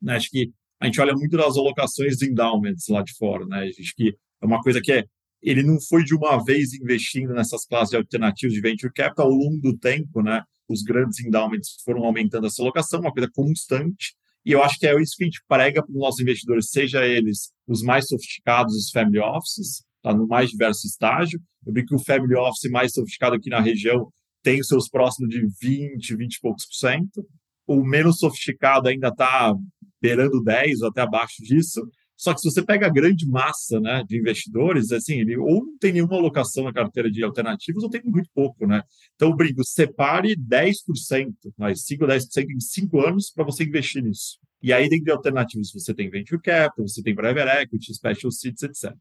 né? 0.00 0.16
Acho 0.16 0.30
que 0.30 0.52
a 0.80 0.86
gente 0.86 1.00
olha 1.00 1.14
muito 1.14 1.36
nas 1.36 1.56
alocações 1.56 2.16
de 2.16 2.30
endowments 2.30 2.88
lá 2.88 3.02
de 3.02 3.14
fora, 3.14 3.46
né? 3.46 3.68
Acho 3.68 3.94
que 3.94 4.16
é 4.42 4.46
uma 4.46 4.62
coisa 4.62 4.80
que 4.80 4.92
é 4.92 5.04
ele 5.42 5.62
não 5.62 5.78
foi 5.78 6.02
de 6.02 6.14
uma 6.14 6.42
vez 6.42 6.72
investindo 6.72 7.34
nessas 7.34 7.66
classes 7.66 7.90
de 7.90 7.96
alternativos 7.96 8.54
de 8.54 8.62
venture 8.62 8.92
capital 8.92 9.26
ao 9.26 9.32
longo 9.32 9.60
do 9.60 9.76
tempo, 9.76 10.22
né? 10.22 10.42
Os 10.66 10.82
grandes 10.82 11.20
endowments 11.20 11.76
foram 11.84 12.04
aumentando 12.04 12.46
essa 12.46 12.62
alocação, 12.62 13.00
uma 13.00 13.12
coisa 13.12 13.30
constante. 13.30 14.14
E 14.44 14.52
eu 14.52 14.62
acho 14.62 14.78
que 14.78 14.86
é 14.86 15.00
isso 15.00 15.16
que 15.16 15.24
a 15.24 15.26
gente 15.26 15.42
prega 15.46 15.82
para 15.82 15.92
os 15.92 15.98
nossos 15.98 16.20
investidores, 16.20 16.70
seja 16.70 17.06
eles 17.06 17.52
os 17.66 17.82
mais 17.82 18.08
sofisticados, 18.08 18.74
os 18.74 18.90
family 18.90 19.18
offices, 19.18 19.84
tá 20.04 20.14
no 20.14 20.26
mais 20.28 20.50
diverso 20.50 20.86
estágio. 20.86 21.40
Eu 21.66 21.72
vi 21.72 21.84
que 21.84 21.94
o 21.94 21.98
family 21.98 22.36
office 22.36 22.70
mais 22.70 22.92
sofisticado 22.92 23.34
aqui 23.34 23.48
na 23.48 23.60
região 23.60 24.08
tem 24.42 24.60
os 24.60 24.68
seus 24.68 24.88
próximos 24.88 25.30
de 25.30 25.46
20, 25.60 26.16
20 26.16 26.34
e 26.34 26.40
poucos 26.40 26.66
por 26.66 26.74
cento. 26.74 27.26
O 27.66 27.82
menos 27.82 28.18
sofisticado 28.18 28.88
ainda 28.88 29.08
está 29.08 29.54
beirando 30.00 30.42
10 30.42 30.82
ou 30.82 30.88
até 30.88 31.00
abaixo 31.00 31.42
disso. 31.42 31.80
Só 32.16 32.32
que 32.32 32.40
se 32.40 32.50
você 32.50 32.62
pega 32.62 32.86
a 32.86 32.90
grande 32.90 33.26
massa 33.26 33.80
né, 33.80 34.04
de 34.06 34.18
investidores, 34.18 34.92
assim, 34.92 35.14
ele 35.14 35.36
ou 35.36 35.64
não 35.64 35.78
tem 35.78 35.92
nenhuma 35.92 36.16
alocação 36.16 36.64
na 36.64 36.72
carteira 36.72 37.10
de 37.10 37.24
alternativos 37.24 37.82
ou 37.82 37.90
tem 37.90 38.02
muito 38.04 38.28
pouco, 38.32 38.66
né? 38.66 38.82
Então, 39.16 39.30
eu 39.30 39.36
brinco, 39.36 39.64
separe 39.64 40.36
10%, 40.36 41.32
mais 41.58 41.84
5 41.84 42.04
ou 42.04 42.08
10% 42.08 42.46
em 42.54 42.60
5 42.60 43.00
anos 43.00 43.32
para 43.34 43.44
você 43.44 43.64
investir 43.64 44.02
nisso. 44.02 44.38
E 44.62 44.72
aí, 44.72 44.88
dentro 44.88 45.06
de 45.06 45.10
alternativos, 45.10 45.72
você 45.72 45.92
tem 45.92 46.08
Venture 46.08 46.40
Capital, 46.40 46.86
você 46.86 47.02
tem 47.02 47.14
Private 47.14 47.62
Equity, 47.62 47.94
Special 47.94 48.30
Seeds, 48.30 48.62
etc. 48.62 48.94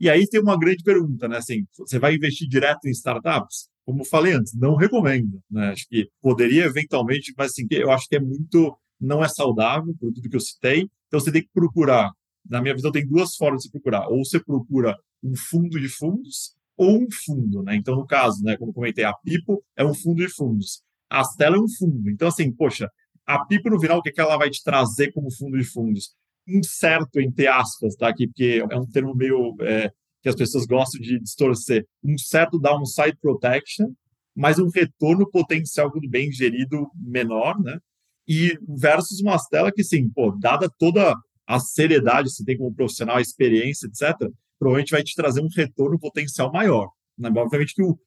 E 0.00 0.08
aí 0.08 0.26
tem 0.28 0.40
uma 0.40 0.58
grande 0.58 0.82
pergunta, 0.82 1.28
né? 1.28 1.38
Assim, 1.38 1.66
você 1.76 1.98
vai 1.98 2.14
investir 2.14 2.48
direto 2.48 2.86
em 2.86 2.90
startups? 2.90 3.68
Como 3.84 4.04
falei 4.04 4.34
antes, 4.34 4.54
não 4.54 4.76
recomendo, 4.76 5.40
né? 5.50 5.70
Acho 5.70 5.86
que 5.88 6.08
poderia 6.20 6.64
eventualmente, 6.64 7.32
mas 7.36 7.52
assim, 7.52 7.66
eu 7.70 7.90
acho 7.90 8.06
que 8.08 8.16
é 8.16 8.20
muito, 8.20 8.76
não 9.00 9.24
é 9.24 9.28
saudável, 9.28 9.94
por 9.98 10.12
tudo 10.12 10.28
que 10.28 10.36
eu 10.36 10.40
citei. 10.40 10.86
Então, 11.06 11.18
você 11.18 11.32
tem 11.32 11.42
que 11.42 11.50
procurar 11.52 12.12
na 12.48 12.62
minha 12.62 12.74
visão, 12.74 12.90
tem 12.90 13.06
duas 13.06 13.34
formas 13.36 13.62
de 13.62 13.70
procurar. 13.70 14.08
Ou 14.08 14.24
você 14.24 14.42
procura 14.42 14.96
um 15.22 15.34
fundo 15.36 15.80
de 15.80 15.88
fundos 15.88 16.54
ou 16.76 17.02
um 17.02 17.06
fundo, 17.24 17.62
né? 17.62 17.74
Então, 17.74 17.96
no 17.96 18.06
caso, 18.06 18.42
né, 18.44 18.56
como 18.56 18.72
comentei, 18.72 19.04
a 19.04 19.12
Pipo 19.12 19.62
é 19.76 19.84
um 19.84 19.94
fundo 19.94 20.24
de 20.24 20.32
fundos. 20.32 20.80
A 21.10 21.22
Stella 21.22 21.56
é 21.56 21.60
um 21.60 21.68
fundo. 21.68 22.08
Então, 22.08 22.28
assim, 22.28 22.52
poxa, 22.52 22.88
a 23.26 23.44
Pipo, 23.44 23.68
no 23.68 23.80
final, 23.80 23.98
o 23.98 24.02
que, 24.02 24.10
é 24.10 24.12
que 24.12 24.20
ela 24.20 24.36
vai 24.36 24.48
te 24.48 24.62
trazer 24.62 25.12
como 25.12 25.30
fundo 25.30 25.58
de 25.58 25.64
fundos? 25.64 26.14
Incerto, 26.48 27.20
entre 27.20 27.46
aspas, 27.46 27.94
tá? 27.94 28.08
Aqui, 28.08 28.26
porque 28.26 28.64
é 28.68 28.76
um 28.76 28.86
termo 28.86 29.14
meio 29.14 29.54
é, 29.60 29.90
que 30.22 30.28
as 30.28 30.34
pessoas 30.34 30.66
gostam 30.66 31.00
de 31.00 31.20
distorcer. 31.20 31.86
Um 32.02 32.16
certo 32.16 32.58
downside 32.58 33.16
protection, 33.20 33.92
mas 34.34 34.58
um 34.58 34.68
retorno 34.68 35.28
potencial, 35.30 35.90
quando 35.90 36.08
bem 36.08 36.32
gerido, 36.32 36.90
menor, 36.94 37.60
né? 37.60 37.78
E 38.26 38.58
versus 38.68 39.20
uma 39.20 39.36
Stella 39.36 39.72
que, 39.72 39.82
sim, 39.82 40.08
pô, 40.08 40.30
dada 40.32 40.70
toda 40.78 41.14
a 41.46 41.58
seriedade, 41.58 42.30
se 42.30 42.44
tem 42.44 42.58
como 42.58 42.74
profissional, 42.74 43.16
a 43.16 43.22
experiência, 43.22 43.86
etc., 43.86 44.30
provavelmente 44.58 44.90
vai 44.90 45.02
te 45.02 45.14
trazer 45.14 45.40
um 45.40 45.48
retorno 45.48 45.98
potencial 45.98 46.52
maior. 46.52 46.90
Né? 47.16 47.30
Obviamente 47.34 47.74
que 47.74 47.82
o, 47.82 47.98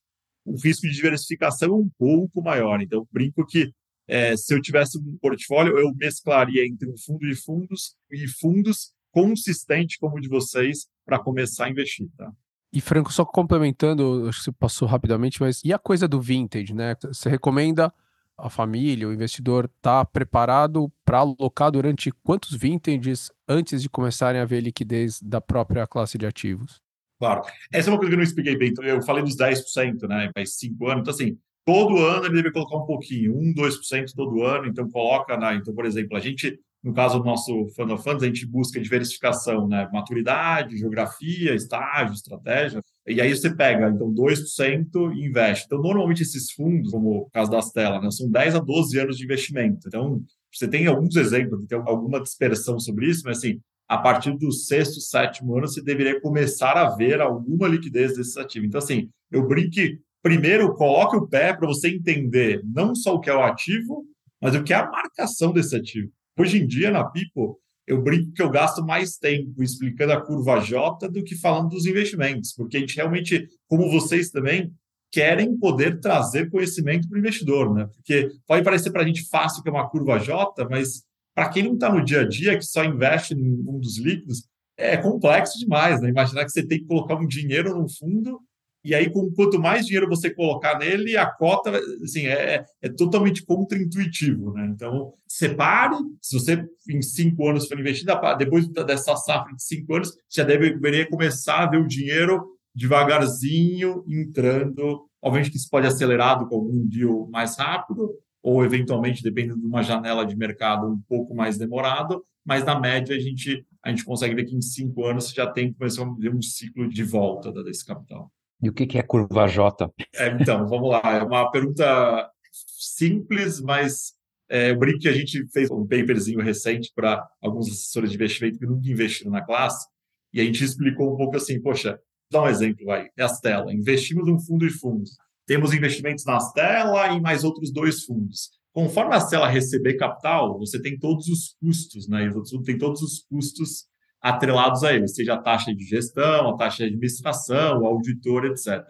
o 0.46 0.56
risco 0.62 0.88
de 0.88 0.94
diversificação 0.94 1.70
é 1.70 1.76
um 1.76 1.90
pouco 1.98 2.42
maior. 2.42 2.82
Então, 2.82 3.08
brinco 3.12 3.46
que 3.46 3.72
é, 4.12 4.36
se 4.36 4.54
eu 4.54 4.62
tivesse 4.62 4.98
um 4.98 5.18
portfólio, 5.22 5.80
eu 5.80 5.94
mesclaria 5.96 6.68
entre 6.68 6.90
um 6.90 6.98
fundo 6.98 7.26
de 7.26 7.34
fundos 7.34 7.96
e 8.12 8.28
fundos 8.28 8.92
consistente 9.10 9.98
como 9.98 10.18
o 10.18 10.20
de 10.20 10.28
vocês 10.28 10.86
para 11.06 11.18
começar 11.18 11.66
a 11.66 11.70
investir. 11.70 12.10
Tá? 12.18 12.30
E 12.74 12.82
Franco, 12.82 13.14
só 13.14 13.24
complementando, 13.24 14.28
acho 14.28 14.40
que 14.40 14.44
você 14.46 14.52
passou 14.52 14.86
rapidamente, 14.86 15.40
mas 15.40 15.62
e 15.64 15.72
a 15.72 15.80
coisa 15.80 16.10
do 16.10 16.20
vintage, 16.20 16.74
né? 16.74 16.94
Você 17.06 17.30
recomenda 17.30 17.94
a 18.38 18.50
família, 18.50 19.08
o 19.08 19.14
investidor 19.14 19.70
está 19.78 20.04
preparado 20.04 20.92
para 21.06 21.20
alocar 21.20 21.72
durante 21.72 22.12
quantos 22.22 22.54
vintages 22.54 23.32
antes 23.48 23.82
de 23.82 23.90
começarem 23.90 24.42
a 24.42 24.46
ver 24.46 24.60
liquidez 24.60 25.22
da 25.22 25.40
própria 25.40 25.88
classe 25.88 26.18
de 26.18 26.26
ativos? 26.26 26.82
Claro. 27.18 27.44
Essa 27.72 27.90
é 27.90 27.94
uma 27.94 27.98
coisa 27.98 28.10
que 28.10 28.16
eu 28.16 28.18
não 28.18 28.24
expliquei 28.24 28.58
bem. 28.58 28.72
Então, 28.72 28.84
eu 28.84 29.02
falei 29.04 29.24
dos 29.24 29.38
10%, 29.38 30.08
né? 30.08 30.30
Faz 30.34 30.56
cinco 30.56 30.88
anos. 30.88 31.02
Então, 31.02 31.14
assim, 31.14 31.38
todo 31.66 31.98
ano 31.98 32.26
ele 32.26 32.36
deve 32.36 32.52
colocar 32.52 32.78
um 32.78 32.86
pouquinho, 32.86 33.38
1, 33.38 33.54
2% 33.54 34.14
todo 34.16 34.44
ano. 34.44 34.68
Então, 34.68 34.90
coloca 34.90 35.38
na. 35.38 35.54
Então, 35.56 35.74
por 35.74 35.86
exemplo, 35.86 36.18
a 36.18 36.20
gente, 36.20 36.60
no 36.84 36.94
caso 36.94 37.20
do 37.20 37.26
nosso 37.26 37.68
Fund 37.76 37.92
of 37.92 38.04
Funds, 38.04 38.24
a 38.24 38.28
gente 38.28 38.46
busca 38.46 38.80
diversificação, 38.80 39.68
né? 39.68 39.90
Maturidade, 39.92 40.78
geografia, 40.78 41.54
estágio, 41.56 42.14
estratégia. 42.14 42.82
E 43.08 43.22
aí 43.22 43.36
você 43.36 43.56
pega, 43.56 43.90
então, 43.90 44.12
2% 44.12 45.14
e 45.16 45.26
investe. 45.26 45.66
Então, 45.66 45.82
normalmente 45.82 46.24
esses 46.24 46.52
fundos, 46.52 46.92
como 46.92 47.22
o 47.22 47.30
caso 47.32 47.52
da 47.52 47.62
Stella, 47.62 48.00
né, 48.02 48.12
são 48.12 48.30
10 48.30 48.56
a 48.56 48.60
12 48.60 49.00
anos 49.00 49.18
de 49.18 49.24
investimento. 49.24 49.88
Então, 49.88 50.22
você 50.54 50.68
tem 50.68 50.88
alguns 50.88 51.16
exemplos, 51.16 51.66
tem 51.66 51.78
alguma 51.78 52.22
dispersão 52.22 52.80
sobre 52.80 53.10
isso, 53.10 53.22
mas 53.26 53.38
assim, 53.38 53.60
a 53.88 53.98
partir 53.98 54.38
do 54.38 54.52
sexto, 54.52 55.02
sétimo 55.02 55.58
ano, 55.58 55.68
você 55.68 55.82
deveria 55.82 56.20
começar 56.22 56.78
a 56.78 56.96
ver 56.96 57.20
alguma 57.20 57.68
liquidez 57.68 58.16
desses 58.16 58.38
ativos. 58.38 58.68
Então, 58.68 58.80
assim, 58.80 59.10
eu 59.30 59.46
brinco 59.48 59.76
primeiro 60.22 60.74
coloque 60.76 61.16
o 61.16 61.28
pé 61.28 61.54
para 61.54 61.68
você 61.68 61.90
entender 61.90 62.62
não 62.64 62.96
só 62.96 63.16
o 63.16 63.20
que 63.20 63.30
é 63.30 63.36
o 63.36 63.44
ativo, 63.44 64.06
mas 64.42 64.56
o 64.56 64.64
que 64.64 64.74
é 64.74 64.78
a 64.78 64.90
marcação 64.90 65.52
desse 65.52 65.76
ativo. 65.76 66.12
Hoje 66.38 66.62
em 66.62 66.66
dia, 66.66 66.92
na 66.92 67.04
Pipo, 67.04 67.60
eu 67.86 68.02
brinco 68.02 68.32
que 68.32 68.42
eu 68.42 68.50
gasto 68.50 68.84
mais 68.84 69.18
tempo 69.18 69.62
explicando 69.62 70.14
a 70.14 70.22
curva 70.22 70.60
J 70.60 71.10
do 71.10 71.24
que 71.24 71.36
falando 71.36 71.70
dos 71.70 71.86
investimentos, 71.86 72.54
porque 72.54 72.78
a 72.78 72.80
gente 72.80 72.96
realmente, 72.96 73.48
como 73.68 73.90
vocês 73.90 74.30
também, 74.30 74.72
querem 75.12 75.58
poder 75.58 76.00
trazer 76.00 76.50
conhecimento 76.50 77.08
para 77.08 77.18
o 77.18 77.20
investidor, 77.20 77.74
né? 77.74 77.88
Porque 77.94 78.30
pode 78.48 78.64
parecer 78.64 78.92
para 78.92 79.04
a 79.04 79.06
gente 79.06 79.28
fácil 79.28 79.62
que 79.62 79.70
é 79.70 79.72
uma 79.72 79.90
curva 79.90 80.20
J, 80.20 80.68
mas 80.70 81.04
para 81.36 81.50
quem 81.50 81.64
não 81.64 81.74
está 81.74 81.92
no 81.92 82.04
dia 82.04 82.22
a 82.22 82.28
dia, 82.28 82.58
que 82.58 82.64
só 82.64 82.84
investe 82.84 83.34
em 83.34 83.64
fundos 83.64 83.98
líquidos, 83.98 84.48
é 84.78 84.96
complexo 84.98 85.60
demais, 85.60 86.02
né? 86.02 86.10
Imaginar 86.10 86.46
que 86.46 86.52
você 86.52 86.66
tem 86.66 86.80
que 86.80 86.86
colocar 86.86 87.16
um 87.16 87.28
dinheiro 87.28 87.78
no 87.78 87.88
fundo 87.90 88.40
e 88.84 88.96
aí, 88.96 89.12
com 89.12 89.32
quanto 89.32 89.60
mais 89.60 89.86
dinheiro 89.86 90.10
você 90.10 90.30
colocar 90.30 90.80
nele, 90.80 91.16
a 91.16 91.26
cota 91.26 91.72
assim, 92.04 92.26
é, 92.26 92.66
é 92.82 92.90
totalmente 92.90 93.46
contra-intuitivo. 93.46 94.54
Né? 94.54 94.72
Então, 94.74 95.14
separe. 95.28 95.96
Se 96.20 96.40
você, 96.40 96.66
em 96.90 97.02
cinco 97.02 97.48
anos, 97.48 97.68
for 97.68 97.80
investir, 97.80 98.08
depois 98.38 98.68
dessa 98.68 99.16
safra 99.16 99.56
de 99.56 99.64
cinco 99.64 99.96
anos, 99.96 100.12
já 100.30 100.44
deveria 100.44 101.08
começar 101.08 101.64
a 101.64 101.68
ver 101.68 101.78
o 101.78 101.88
dinheiro 101.88 102.44
devagarzinho 102.74 104.04
entrando. 104.08 105.06
Obviamente 105.22 105.52
que 105.52 105.58
isso 105.58 105.70
pode 105.70 105.86
ser 105.88 105.94
acelerado 105.94 106.48
com 106.48 106.56
algum 106.56 106.88
deal 106.88 107.28
mais 107.30 107.58
rápido, 107.58 108.12
ou 108.42 108.66
eventualmente, 108.66 109.22
dependendo 109.22 109.60
de 109.60 109.68
uma 109.68 109.84
janela 109.84 110.26
de 110.26 110.36
mercado 110.36 110.88
um 110.88 111.00
pouco 111.08 111.36
mais 111.36 111.58
demorado, 111.58 112.24
mas 112.44 112.66
na 112.66 112.80
média 112.80 113.16
a 113.16 113.20
gente 113.20 113.64
a 113.84 113.90
gente 113.90 114.06
consegue 114.06 114.36
ver 114.36 114.46
que 114.46 114.56
em 114.56 114.62
cinco 114.62 115.06
anos 115.06 115.26
você 115.26 115.36
já 115.36 115.48
tem 115.48 115.74
começar 115.74 116.04
a 116.04 116.14
ver 116.14 116.34
um 116.34 116.42
ciclo 116.42 116.88
de 116.88 117.04
volta 117.04 117.52
desse 117.64 117.84
capital. 117.84 118.32
E 118.62 118.70
o 118.70 118.74
que 118.74 118.98
é 118.98 119.02
curva 119.02 119.48
J? 119.48 119.92
É, 120.16 120.28
então, 120.40 120.68
vamos 120.68 120.90
lá. 120.90 121.02
É 121.04 121.24
uma 121.24 121.50
pergunta 121.50 122.30
simples, 122.52 123.60
mas 123.60 124.14
é, 124.50 124.72
eu 124.72 124.78
brinco 124.78 125.00
que 125.00 125.08
a 125.08 125.14
gente 125.14 125.48
fez 125.48 125.72
um 125.72 125.88
paperzinho 125.88 126.42
recente 126.42 126.92
para 126.94 127.28
alguns 127.42 127.68
assessores 127.68 128.12
de 128.12 128.18
investimento 128.18 128.60
que 128.60 128.66
nunca 128.66 128.90
investiram 128.90 129.32
na 129.32 129.42
classe, 129.42 129.88
e 130.34 130.40
a 130.40 130.44
gente 130.44 130.64
explicou 130.64 131.14
um 131.14 131.18
pouco 131.18 131.38
assim, 131.38 131.62
poxa, 131.62 132.00
dá 132.30 132.44
um 132.44 132.48
exemplo, 132.48 132.86
vai, 132.86 133.10
é 133.18 133.24
a 133.24 133.28
Stella. 133.28 133.74
Investimos 133.74 134.28
um 134.28 134.40
fundo 134.40 134.68
de 134.68 134.74
fundos. 134.74 135.18
Temos 135.46 135.74
investimentos 135.74 136.24
na 136.26 136.38
Stella 136.38 137.08
e 137.08 137.20
mais 137.20 137.44
outros 137.44 137.72
dois 137.72 138.04
fundos. 138.04 138.52
Conforme 138.74 139.16
a 139.16 139.20
Stella 139.20 139.48
receber 139.48 139.96
capital, 139.96 140.58
você 140.58 140.82
tem 140.82 140.98
todos 140.98 141.28
os 141.28 141.56
custos, 141.60 142.08
né? 142.08 142.32
Tem 142.64 142.78
todos 142.78 143.02
os 143.02 143.26
custos 143.30 143.86
atrelados 144.22 144.84
a 144.84 144.94
ele, 144.94 145.08
seja 145.08 145.34
a 145.34 145.42
taxa 145.42 145.74
de 145.74 145.84
gestão, 145.84 146.50
a 146.50 146.58
taxa 146.58 146.84
de 146.84 146.90
administração, 146.90 147.82
o 147.82 147.86
auditor, 147.86 148.46
etc. 148.46 148.84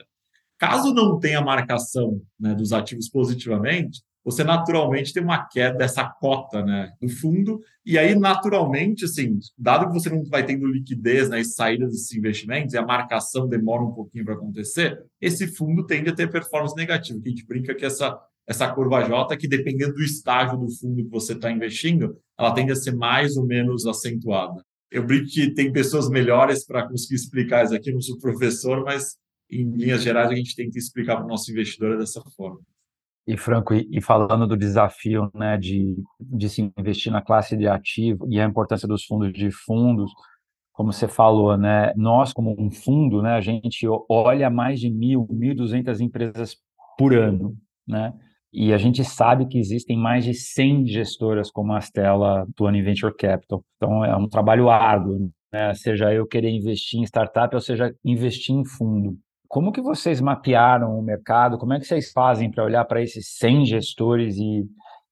Caso 0.58 0.94
não 0.94 1.18
tenha 1.20 1.42
marcação 1.42 2.22
né, 2.40 2.54
dos 2.54 2.74
ativos 2.74 3.10
positivamente, 3.10 4.02
você 4.24 4.44
naturalmente 4.44 5.14
tem 5.14 5.24
uma 5.24 5.48
queda 5.48 5.80
dessa 5.80 6.08
cota 6.08 6.64
né, 6.64 6.92
do 7.02 7.10
fundo, 7.10 7.60
e 7.84 7.98
aí, 7.98 8.14
naturalmente, 8.14 9.06
assim, 9.06 9.40
dado 9.58 9.88
que 9.88 9.94
você 9.94 10.10
não 10.10 10.24
vai 10.26 10.46
tendo 10.46 10.68
liquidez 10.68 11.30
né, 11.30 11.42
e 11.42 11.46
saída 11.46 11.88
desses 11.88 12.14
investimentos, 12.14 12.74
e 12.74 12.78
a 12.78 12.86
marcação 12.86 13.48
demora 13.48 13.82
um 13.82 13.92
pouquinho 13.92 14.24
para 14.24 14.36
acontecer, 14.36 15.02
esse 15.20 15.48
fundo 15.48 15.86
tende 15.86 16.10
a 16.10 16.16
ter 16.16 16.30
performance 16.30 16.76
negativa, 16.76 17.20
que 17.20 17.28
a 17.30 17.32
gente 17.32 17.48
brinca 17.48 17.74
que 17.74 17.86
essa, 17.86 18.16
essa 18.48 18.72
curva 18.72 19.02
J, 19.04 19.36
que 19.38 19.48
dependendo 19.48 19.96
do 19.96 20.04
estágio 20.04 20.60
do 20.60 20.70
fundo 20.70 21.04
que 21.04 21.10
você 21.10 21.34
está 21.34 21.52
investindo, 21.52 22.16
ela 22.38 22.54
tende 22.54 22.72
a 22.72 22.76
ser 22.76 22.96
mais 22.96 23.36
ou 23.38 23.46
menos 23.48 23.88
acentuada. 23.88 24.64
Eu 24.92 25.06
brinco 25.06 25.28
que 25.30 25.54
tem 25.54 25.72
pessoas 25.72 26.10
melhores 26.10 26.66
para 26.66 26.88
conseguir 26.88 27.16
explicar 27.16 27.64
isso 27.64 27.74
aqui, 27.74 27.90
eu 27.90 27.94
não 27.94 28.02
sou 28.02 28.20
professor, 28.20 28.84
mas 28.84 29.16
em 29.50 29.70
linhas 29.72 30.04
gerais 30.04 30.30
a 30.30 30.36
gente 30.36 30.56
tenta 30.56 30.78
explicar 30.78 31.16
para 31.16 31.26
o 31.26 31.28
nosso 31.28 31.50
investidor 31.52 31.98
dessa 31.98 32.22
forma. 32.36 32.60
E 33.28 33.38
Franco, 33.38 33.74
e 33.74 34.02
falando 34.02 34.48
do 34.48 34.58
desafio 34.58 35.30
né, 35.34 35.58
de, 35.58 35.96
de 36.20 36.50
se 36.50 36.74
investir 36.78 37.12
na 37.12 37.22
classe 37.22 37.56
de 37.56 37.68
ativo 37.68 38.28
e 38.30 38.40
a 38.40 38.46
importância 38.46 38.88
dos 38.88 39.06
fundos 39.06 39.32
de 39.32 39.52
fundos, 39.52 40.12
como 40.74 40.92
você 40.92 41.08
falou, 41.08 41.56
né, 41.56 41.94
nós 41.96 42.34
como 42.34 42.56
um 42.60 42.72
fundo, 42.72 43.22
né, 43.22 43.32
a 43.32 43.42
gente 43.42 43.86
olha 44.10 44.50
mais 44.50 44.80
de 44.80 44.90
mil, 44.90 45.28
mil 45.30 45.56
duzentas 45.56 46.02
empresas 46.02 46.58
por 46.98 47.14
ano, 47.14 47.56
né, 47.88 48.12
e 48.54 48.74
a 48.74 48.78
gente 48.78 49.04
sabe 49.04 49.48
que 49.48 49.58
existem 49.58 49.98
mais 49.98 50.26
de 50.26 50.34
100 50.34 50.88
gestoras 50.88 51.50
como 51.50 51.74
a 51.74 51.80
Stella 51.80 52.44
atuando 52.44 52.78
em 52.78 52.84
Venture 52.84 53.16
Capital. 53.16 53.64
Então, 53.78 54.04
é 54.04 54.16
um 54.16 54.28
trabalho 54.28 54.70
árduo, 54.70 55.32
né? 55.52 55.74
seja 55.74 56.14
eu 56.14 56.28
querer 56.28 56.50
investir 56.50 57.00
em 57.00 57.04
startup 57.04 57.56
ou 57.56 57.62
seja 57.62 57.96
investir 58.04 58.54
em 58.54 58.66
fundo. 58.66 59.18
Como 59.48 59.72
que 59.72 59.82
vocês 59.82 60.20
mapearam 60.20 60.98
o 60.98 61.02
mercado? 61.02 61.58
Como 61.58 61.74
é 61.74 61.80
que 61.80 61.86
vocês 61.86 62.12
fazem 62.12 62.52
para 62.52 62.64
olhar 62.64 62.84
para 62.86 63.02
esses 63.02 63.38
100 63.38 63.66
gestores 63.66 64.38
e, 64.38 64.66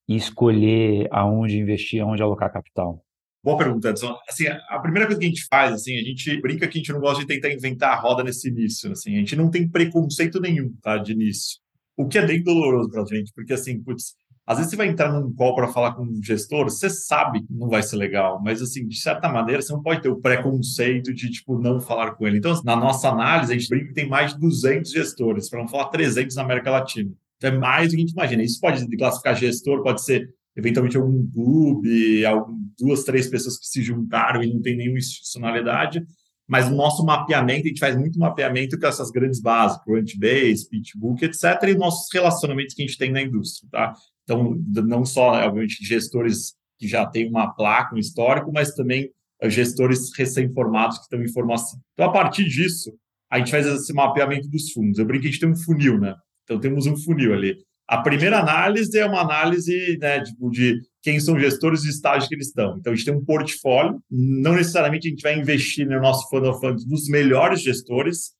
e 0.07 0.15
escolher 0.15 1.07
aonde 1.11 1.59
investir, 1.59 2.01
aonde 2.01 2.21
alocar 2.21 2.51
capital? 2.51 3.01
Boa 3.41 3.57
pergunta, 3.57 3.89
Edson. 3.89 4.17
Assim, 4.27 4.47
a 4.47 4.79
primeira 4.79 5.07
coisa 5.07 5.19
que 5.19 5.25
a 5.25 5.29
gente 5.29 5.47
faz, 5.49 5.73
assim, 5.73 5.97
a 5.97 6.03
gente 6.03 6.41
brinca 6.41 6.67
que 6.67 6.77
a 6.77 6.81
gente 6.81 6.91
não 6.91 6.99
gosta 6.99 7.21
de 7.21 7.27
tentar 7.27 7.53
inventar 7.53 7.93
a 7.93 7.99
roda 7.99 8.21
nesse 8.21 8.49
início. 8.49 8.91
Assim, 8.91 9.15
a 9.15 9.19
gente 9.19 9.35
não 9.35 9.49
tem 9.49 9.67
preconceito 9.67 10.41
nenhum, 10.41 10.73
tá, 10.81 10.97
de 10.97 11.13
início. 11.13 11.59
O 11.99 12.07
que 12.07 12.17
é 12.17 12.25
bem 12.25 12.41
doloroso 12.41 12.89
para 12.89 13.01
a 13.01 13.05
gente, 13.05 13.33
porque 13.35 13.51
assim, 13.51 13.83
putz, 13.83 14.15
às 14.47 14.55
vezes 14.57 14.71
você 14.71 14.77
vai 14.77 14.87
entrar 14.87 15.11
num 15.11 15.33
call 15.33 15.53
para 15.53 15.67
falar 15.67 15.95
com 15.95 16.03
um 16.03 16.23
gestor, 16.23 16.63
você 16.63 16.89
sabe 16.89 17.41
que 17.41 17.53
não 17.53 17.67
vai 17.67 17.83
ser 17.83 17.97
legal, 17.97 18.41
mas 18.41 18.61
assim, 18.61 18.87
de 18.87 18.97
certa 18.97 19.27
maneira, 19.27 19.61
você 19.61 19.73
não 19.73 19.83
pode 19.83 20.01
ter 20.01 20.07
o 20.07 20.15
preconceito 20.15 21.13
de, 21.13 21.29
tipo, 21.29 21.59
não 21.59 21.81
falar 21.81 22.11
com 22.11 22.25
ele. 22.25 22.37
Então, 22.37 22.57
na 22.63 22.73
nossa 22.73 23.09
análise, 23.09 23.51
a 23.51 23.57
gente 23.57 23.67
brinca 23.67 23.87
que 23.87 23.93
tem 23.93 24.07
mais 24.07 24.33
de 24.33 24.39
200 24.39 24.89
gestores, 24.89 25.49
para 25.49 25.59
não 25.59 25.67
falar 25.67 25.89
300 25.89 26.37
na 26.37 26.43
América 26.43 26.71
Latina. 26.71 27.11
Então, 27.35 27.51
é 27.51 27.57
mais 27.57 27.89
do 27.89 27.91
que 27.91 27.97
a 27.97 27.99
gente 27.99 28.13
imagina. 28.13 28.43
Isso 28.43 28.61
pode 28.61 28.87
classificar 28.97 29.35
gestor, 29.35 29.83
pode 29.83 30.01
ser 30.01 30.33
eventualmente 30.55 30.95
algum 30.95 31.29
clube, 31.29 32.25
algum, 32.25 32.57
duas, 32.79 33.03
três 33.03 33.27
pessoas 33.27 33.57
que 33.57 33.67
se 33.67 33.81
juntaram 33.81 34.41
e 34.41 34.53
não 34.53 34.61
tem 34.61 34.77
nenhuma 34.77 34.99
institucionalidade, 34.99 36.01
mas 36.49 36.67
o 36.67 36.75
nosso 36.75 37.05
mapeamento, 37.05 37.65
a 37.65 37.67
gente 37.67 37.79
faz 37.79 37.95
muito 37.95 38.17
mapeamento 38.17 38.77
com 38.79 38.87
essas 38.87 39.11
grandes 39.11 39.39
bases, 39.39 39.79
Crunchbase, 39.83 40.67
PitchBook, 40.67 41.23
etc., 41.23 41.43
e 41.67 41.73
os 41.73 41.77
nossos 41.77 42.11
relacionamentos 42.11 42.73
que 42.73 42.81
a 42.81 42.87
gente 42.87 42.97
tem 42.97 43.11
na 43.11 43.21
indústria, 43.21 43.69
tá? 43.71 43.93
Então, 44.23 44.59
não 44.67 45.05
só, 45.05 45.33
obviamente, 45.45 45.85
gestores 45.85 46.55
que 46.79 46.87
já 46.87 47.05
têm 47.05 47.29
uma 47.29 47.53
placa, 47.53 47.95
um 47.95 47.99
histórico, 47.99 48.51
mas 48.51 48.73
também 48.73 49.11
eh, 49.39 49.49
gestores 49.49 50.09
recém-formados 50.17 50.97
que 50.97 51.03
estão 51.03 51.21
em 51.21 51.31
formação. 51.31 51.79
Então, 51.93 52.07
a 52.07 52.11
partir 52.11 52.45
disso, 52.45 52.91
a 53.29 53.37
gente 53.37 53.51
faz 53.51 53.67
esse 53.67 53.93
mapeamento 53.93 54.49
dos 54.49 54.71
fundos. 54.71 54.97
Eu 54.97 55.05
brinco 55.05 55.21
que 55.21 55.27
a 55.27 55.31
gente 55.31 55.39
tem 55.39 55.49
um 55.49 55.55
funil, 55.55 55.99
né? 55.99 56.15
Então, 56.43 56.59
temos 56.59 56.87
um 56.87 56.97
funil 56.97 57.31
ali. 57.31 57.57
A 57.87 58.01
primeira 58.01 58.39
análise 58.39 58.97
é 58.97 59.05
uma 59.05 59.21
análise 59.21 59.99
né, 59.99 60.23
tipo, 60.23 60.49
de 60.49 60.79
quem 61.01 61.19
são 61.19 61.39
gestores 61.39 61.83
e 61.85 61.89
estágios 61.89 62.27
que 62.27 62.35
eles 62.35 62.47
estão. 62.47 62.77
Então, 62.77 62.91
a 62.91 62.95
gente 62.95 63.05
tem 63.05 63.13
um 63.13 63.23
portfólio, 63.23 64.01
não 64.09 64.55
necessariamente 64.55 65.07
a 65.07 65.11
gente 65.11 65.21
vai 65.21 65.37
investir 65.37 65.87
no 65.87 65.99
nosso 65.99 66.29
fund 66.29 66.45
of 66.45 66.59
funds 66.59 66.85
dos 66.85 67.07
melhores 67.07 67.61
gestores. 67.61 68.33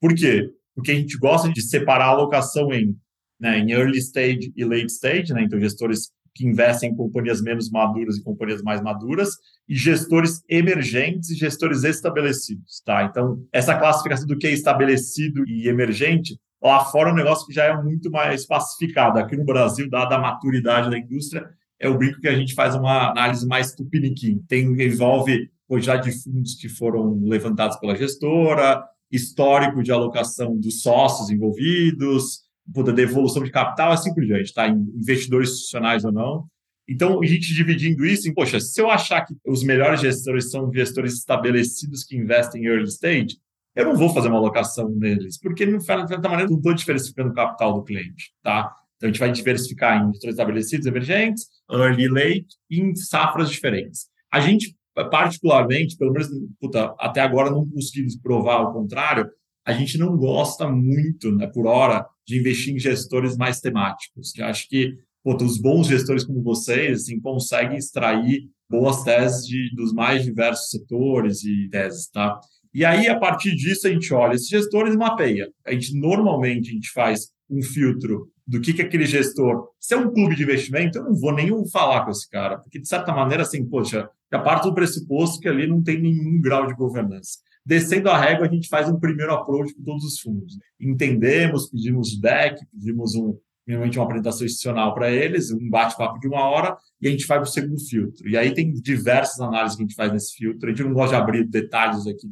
Por 0.00 0.14
quê? 0.14 0.50
Porque 0.74 0.92
a 0.92 0.94
gente 0.94 1.16
gosta 1.16 1.50
de 1.50 1.62
separar 1.62 2.06
a 2.06 2.08
alocação 2.08 2.72
em, 2.72 2.94
né, 3.40 3.58
em 3.58 3.72
early 3.72 3.98
stage 3.98 4.52
e 4.56 4.64
late 4.64 4.86
stage, 4.86 5.32
né? 5.32 5.42
então 5.42 5.58
gestores 5.58 6.10
que 6.34 6.46
investem 6.46 6.90
em 6.90 6.96
companhias 6.96 7.42
menos 7.42 7.70
maduras 7.70 8.16
e 8.16 8.22
companhias 8.22 8.62
mais 8.62 8.80
maduras, 8.80 9.36
e 9.68 9.74
gestores 9.74 10.42
emergentes 10.48 11.28
e 11.30 11.34
gestores 11.34 11.84
estabelecidos. 11.84 12.82
Tá? 12.84 13.04
Então, 13.04 13.44
essa 13.52 13.76
classificação 13.76 14.26
do 14.26 14.38
que 14.38 14.46
é 14.46 14.50
estabelecido 14.50 15.46
e 15.46 15.68
emergente 15.68 16.38
Lá 16.62 16.84
fora 16.84 17.10
é 17.10 17.12
um 17.12 17.16
negócio 17.16 17.44
que 17.44 17.52
já 17.52 17.64
é 17.64 17.82
muito 17.82 18.08
mais 18.08 18.46
pacificado. 18.46 19.18
Aqui 19.18 19.36
no 19.36 19.44
Brasil, 19.44 19.90
dada 19.90 20.14
a 20.14 20.20
maturidade 20.20 20.88
da 20.88 20.96
indústria, 20.96 21.50
é 21.82 21.88
o 21.88 21.98
brinco 21.98 22.20
que 22.20 22.28
a 22.28 22.34
gente 22.34 22.54
faz 22.54 22.76
uma 22.76 23.10
análise 23.10 23.44
mais 23.46 23.74
tupiniquim. 23.74 24.38
Tem, 24.48 24.64
envolve 24.80 25.50
quantidade 25.66 26.10
de 26.10 26.22
fundos 26.22 26.54
que 26.54 26.68
foram 26.68 27.20
levantados 27.24 27.76
pela 27.78 27.96
gestora, 27.96 28.84
histórico 29.10 29.82
de 29.82 29.90
alocação 29.90 30.56
dos 30.56 30.80
sócios 30.80 31.28
envolvidos, 31.28 32.42
puta, 32.72 32.92
devolução 32.92 33.42
de 33.42 33.50
capital, 33.50 33.90
assim 33.90 34.14
por 34.14 34.24
diante, 34.24 34.54
tá? 34.54 34.68
Investidores 34.68 35.50
institucionais 35.50 36.04
ou 36.04 36.12
não. 36.12 36.46
Então, 36.88 37.20
a 37.20 37.26
gente 37.26 37.52
dividindo 37.52 38.06
isso 38.06 38.28
em, 38.28 38.34
poxa, 38.34 38.60
se 38.60 38.80
eu 38.80 38.88
achar 38.88 39.22
que 39.22 39.34
os 39.44 39.64
melhores 39.64 40.00
gestores 40.00 40.50
são 40.50 40.72
gestores 40.72 41.14
estabelecidos 41.14 42.04
que 42.04 42.16
investem 42.16 42.62
em 42.62 42.66
early 42.66 42.84
stage, 42.84 43.38
eu 43.74 43.86
não 43.86 43.96
vou 43.96 44.10
fazer 44.10 44.28
uma 44.28 44.38
alocação 44.38 44.88
neles, 44.90 45.38
porque, 45.38 45.66
de 45.66 45.80
certa 45.82 46.28
maneira, 46.28 46.50
não 46.50 46.58
estou 46.58 46.74
diversificando 46.74 47.30
o 47.30 47.34
capital 47.34 47.74
do 47.74 47.82
cliente, 47.82 48.32
tá? 48.42 48.72
Então, 49.02 49.10
a 49.10 49.12
gente 49.12 49.18
vai 49.18 49.32
diversificar 49.32 50.00
em 50.00 50.12
gestores 50.12 50.34
estabelecidos, 50.34 50.86
emergentes, 50.86 51.48
early 51.68 52.06
late, 52.06 52.46
em 52.70 52.94
safras 52.94 53.50
diferentes. 53.50 54.06
A 54.32 54.38
gente, 54.38 54.76
particularmente, 55.10 55.96
pelo 55.96 56.12
menos 56.12 56.28
puta, 56.60 56.94
até 57.00 57.20
agora 57.20 57.50
não 57.50 57.68
conseguimos 57.68 58.16
provar 58.16 58.60
o 58.60 58.72
contrário, 58.72 59.28
a 59.66 59.72
gente 59.72 59.98
não 59.98 60.16
gosta 60.16 60.68
muito, 60.70 61.32
né, 61.32 61.48
por 61.48 61.66
hora, 61.66 62.06
de 62.24 62.38
investir 62.38 62.74
em 62.74 62.78
gestores 62.78 63.36
mais 63.36 63.60
temáticos, 63.60 64.30
que 64.30 64.40
acho 64.40 64.68
que 64.68 64.96
puta, 65.24 65.44
os 65.44 65.60
bons 65.60 65.88
gestores 65.88 66.24
como 66.24 66.40
vocês 66.40 67.02
assim, 67.02 67.20
conseguem 67.20 67.78
extrair 67.78 68.48
boas 68.70 69.02
teses 69.02 69.44
de, 69.46 69.74
dos 69.74 69.92
mais 69.92 70.24
diversos 70.24 70.70
setores 70.70 71.42
e 71.42 71.68
teses, 71.70 72.08
tá? 72.08 72.40
E 72.72 72.84
aí, 72.84 73.08
a 73.08 73.18
partir 73.18 73.54
disso, 73.54 73.86
a 73.86 73.90
gente 73.90 74.14
olha 74.14 74.34
esses 74.34 74.48
gestores 74.48 74.94
e 74.94 74.96
mapeia. 74.96 75.52
A 75.66 75.72
gente, 75.72 75.94
normalmente, 75.98 76.70
a 76.70 76.72
gente 76.72 76.90
faz 76.90 77.28
um 77.50 77.62
filtro 77.62 78.31
do 78.46 78.60
que, 78.60 78.72
que 78.72 78.82
aquele 78.82 79.06
gestor... 79.06 79.68
Se 79.78 79.94
é 79.94 79.96
um 79.96 80.12
clube 80.12 80.34
de 80.34 80.42
investimento, 80.42 80.98
eu 80.98 81.04
não 81.04 81.14
vou 81.14 81.32
nem 81.32 81.50
falar 81.68 82.04
com 82.04 82.10
esse 82.10 82.28
cara, 82.28 82.58
porque, 82.58 82.78
de 82.78 82.88
certa 82.88 83.12
maneira, 83.12 83.42
assim, 83.42 83.64
poxa, 83.64 84.08
a 84.30 84.38
parte 84.38 84.64
do 84.64 84.74
pressuposto 84.74 85.40
que 85.40 85.48
ali 85.48 85.66
não 85.66 85.82
tem 85.82 86.00
nenhum 86.00 86.40
grau 86.40 86.66
de 86.66 86.74
governança. 86.74 87.38
Descendo 87.64 88.10
a 88.10 88.18
régua, 88.18 88.46
a 88.46 88.50
gente 88.50 88.68
faz 88.68 88.88
um 88.88 88.98
primeiro 88.98 89.32
approach 89.32 89.74
com 89.74 89.82
todos 89.82 90.04
os 90.04 90.18
fundos. 90.18 90.58
Entendemos, 90.80 91.70
pedimos 91.70 92.18
deck, 92.18 92.60
pedimos 92.72 93.14
um, 93.14 93.38
minimamente 93.66 93.98
uma 93.98 94.04
apresentação 94.04 94.44
institucional 94.44 94.94
para 94.94 95.10
eles, 95.10 95.52
um 95.52 95.70
bate-papo 95.70 96.18
de 96.18 96.26
uma 96.26 96.48
hora, 96.48 96.76
e 97.00 97.06
a 97.06 97.10
gente 97.10 97.24
faz 97.24 97.48
o 97.48 97.52
segundo 97.52 97.78
filtro. 97.78 98.28
E 98.28 98.36
aí 98.36 98.52
tem 98.52 98.72
diversas 98.72 99.40
análises 99.40 99.76
que 99.76 99.82
a 99.82 99.86
gente 99.86 99.94
faz 99.94 100.12
nesse 100.12 100.34
filtro. 100.34 100.68
A 100.68 100.70
gente 100.70 100.82
não 100.82 100.92
gosta 100.92 101.16
de 101.16 101.22
abrir 101.22 101.44
detalhes 101.44 102.06
aqui 102.06 102.28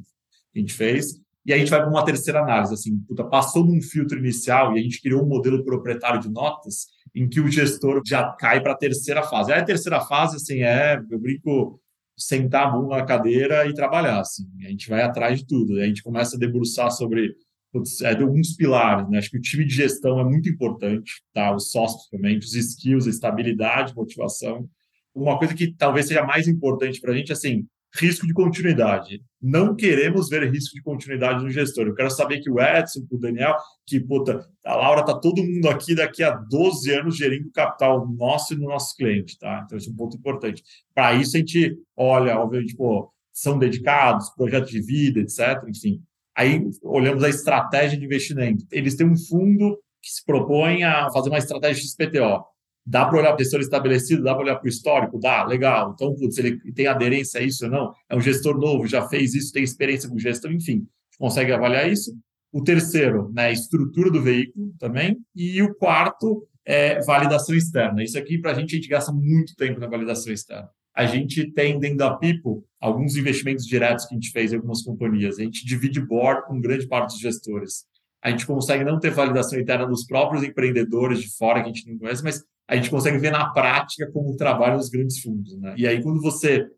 que 0.53 0.59
a 0.59 0.61
gente 0.61 0.73
fez. 0.73 1.21
E 1.51 1.53
a 1.53 1.59
gente 1.59 1.69
vai 1.69 1.81
para 1.81 1.91
uma 1.91 2.05
terceira 2.05 2.43
análise, 2.43 2.73
assim, 2.73 2.97
puta, 3.09 3.25
passou 3.25 3.67
num 3.67 3.83
filtro 3.83 4.17
inicial 4.17 4.77
e 4.77 4.79
a 4.79 4.83
gente 4.85 5.03
criou 5.03 5.25
um 5.25 5.27
modelo 5.27 5.65
proprietário 5.65 6.21
de 6.21 6.31
notas 6.31 6.87
em 7.13 7.29
que 7.29 7.41
o 7.41 7.51
gestor 7.51 8.01
já 8.07 8.23
cai 8.35 8.63
para 8.63 8.71
a 8.71 8.77
terceira 8.77 9.21
fase. 9.25 9.53
Aí 9.53 9.59
a 9.59 9.65
terceira 9.65 10.01
fase, 10.01 10.37
assim, 10.37 10.63
é, 10.63 11.03
eu 11.11 11.19
brinco, 11.19 11.81
sentar 12.17 12.69
a 12.69 12.71
bunda 12.71 12.99
na 12.99 13.05
cadeira 13.05 13.67
e 13.67 13.75
trabalhar, 13.75 14.21
assim. 14.21 14.49
A 14.65 14.69
gente 14.69 14.89
vai 14.89 15.03
atrás 15.03 15.41
de 15.41 15.47
tudo. 15.49 15.81
A 15.81 15.87
gente 15.87 16.05
começa 16.05 16.37
a 16.37 16.39
debruçar 16.39 16.89
sobre 16.93 17.35
putz, 17.73 18.01
é, 18.01 18.15
de 18.15 18.23
alguns 18.23 18.55
pilares, 18.55 19.11
né? 19.11 19.19
Acho 19.19 19.31
que 19.31 19.39
o 19.39 19.43
time 19.43 19.65
de 19.65 19.75
gestão 19.75 20.21
é 20.21 20.25
muito 20.25 20.49
importante, 20.49 21.21
tá? 21.35 21.53
Os 21.53 21.73
sócios 21.73 22.09
também, 22.11 22.39
os 22.39 22.55
skills, 22.55 23.09
a 23.09 23.11
estabilidade, 23.11 23.93
motivação. 23.97 24.71
Uma 25.13 25.37
coisa 25.37 25.53
que 25.53 25.75
talvez 25.75 26.07
seja 26.07 26.23
mais 26.23 26.47
importante 26.47 27.01
para 27.01 27.11
a 27.11 27.17
gente, 27.17 27.33
assim, 27.33 27.67
risco 27.95 28.27
de 28.27 28.33
continuidade. 28.33 29.23
Não 29.43 29.75
queremos 29.75 30.29
ver 30.29 30.51
risco 30.51 30.75
de 30.75 30.83
continuidade 30.83 31.43
no 31.43 31.51
gestor. 31.51 31.87
Eu 31.87 31.95
quero 31.95 32.11
saber 32.11 32.41
que 32.41 32.51
o 32.51 32.61
Edson, 32.61 33.07
o 33.11 33.19
Daniel, 33.19 33.57
que 33.87 33.99
puta, 33.99 34.47
a 34.65 34.77
Laura 34.77 35.05
tá 35.05 35.19
todo 35.19 35.43
mundo 35.43 35.69
aqui 35.69 35.95
daqui 35.95 36.23
a 36.23 36.31
12 36.31 36.91
anos 36.93 37.17
gerindo 37.17 37.51
capital 37.51 38.07
nosso 38.09 38.55
e 38.55 38.57
do 38.57 38.65
nosso 38.65 38.95
cliente, 38.97 39.39
tá? 39.39 39.63
Então, 39.65 39.77
esse 39.77 39.89
é 39.89 39.93
um 39.93 39.97
ponto 39.97 40.17
importante. 40.17 40.63
Para 40.95 41.15
isso, 41.15 41.37
a 41.37 41.41
gente 41.41 41.77
olha, 41.97 42.39
obviamente, 42.39 42.71
tipo, 42.71 43.13
são 43.33 43.59
dedicados, 43.59 44.31
projetos 44.31 44.71
de 44.71 44.81
vida, 44.81 45.21
etc. 45.21 45.63
Enfim. 45.69 46.03
Aí 46.37 46.63
olhamos 46.83 47.25
a 47.25 47.29
estratégia 47.29 47.99
de 47.99 48.05
investimento. 48.05 48.65
Eles 48.71 48.95
têm 48.95 49.07
um 49.07 49.17
fundo 49.17 49.79
que 50.03 50.11
se 50.11 50.25
propõe 50.25 50.85
a 50.85 51.11
fazer 51.11 51.29
uma 51.29 51.39
estratégia 51.39 51.83
XPTO. 51.83 52.45
Dá 52.87 53.05
para 53.05 53.19
olhar 53.19 53.33
para 53.33 53.37
o 53.37 53.39
gestor 53.45 53.61
estabelecido, 53.61 54.23
dá 54.23 54.35
para 54.35 54.45
olhar 54.45 54.57
para 54.57 54.67
o 54.67 54.69
histórico? 54.69 55.19
Dá, 55.21 55.45
legal. 55.45 55.93
Então, 55.95 56.15
putz, 56.15 56.39
ele 56.39 56.59
tem 56.73 56.87
aderência 56.87 57.41
a 57.41 57.43
isso 57.43 57.65
ou 57.67 57.71
não? 57.71 57.93
É 58.09 58.17
um 58.17 58.21
gestor 58.21 58.59
novo, 58.59 58.87
já 58.87 59.07
fez 59.09 59.35
isso, 59.35 59.53
tem 59.53 59.63
experiência 59.63 60.09
com 60.09 60.19
gestão, 60.19 60.51
enfim, 60.51 60.87
consegue 61.19 61.53
avaliar 61.53 61.91
isso. 61.91 62.13
O 62.53 62.63
terceiro, 62.65 63.31
né, 63.33 63.53
estrutura 63.53 64.11
do 64.11 64.21
veículo 64.21 64.75
também. 64.79 65.17
E 65.37 65.63
o 65.63 65.75
quarto 65.75 66.49
é 66.65 67.01
validação 67.03 67.55
externa. 67.55 68.03
Isso 68.03 68.19
aqui, 68.19 68.39
para 68.39 68.53
a 68.53 68.55
gente, 68.55 68.75
a 68.75 68.77
gente 68.77 68.89
gasta 68.89 69.13
muito 69.13 69.55
tempo 69.55 69.79
na 69.79 69.87
validação 69.87 70.33
externa. 70.33 70.69
A 70.95 71.07
gente 71.07 71.51
tem 71.53 71.79
dentro 71.79 71.99
da 71.99 72.17
Pipo 72.17 72.65
alguns 72.81 73.17
investimentos 73.17 73.65
diretos 73.65 74.05
que 74.07 74.15
a 74.15 74.17
gente 74.17 74.33
fez 74.33 74.53
em 74.53 74.57
algumas 74.57 74.83
companhias. 74.83 75.39
A 75.39 75.43
gente 75.43 75.65
divide 75.65 76.01
board 76.01 76.47
com 76.47 76.61
grande 76.61 76.89
parte 76.89 77.13
dos 77.13 77.21
gestores. 77.21 77.85
A 78.23 78.31
gente 78.31 78.45
consegue 78.45 78.85
não 78.85 78.99
ter 78.99 79.11
validação 79.11 79.59
interna 79.59 79.87
dos 79.87 80.05
próprios 80.05 80.43
empreendedores 80.43 81.21
de 81.21 81.35
fora 81.37 81.63
que 81.63 81.71
a 81.71 81.73
gente 81.73 81.91
não 81.91 81.99
conhece, 81.99 82.23
mas 82.23 82.43
a 82.71 82.77
gente 82.77 82.89
consegue 82.89 83.19
ver 83.19 83.33
na 83.33 83.51
prática 83.51 84.09
como 84.13 84.37
trabalham 84.37 84.79
os 84.79 84.89
grandes 84.89 85.19
fundos. 85.19 85.59
Né? 85.59 85.75
E 85.77 85.89
aí, 85.89 86.01
quando 86.01 86.23
você 86.23 86.69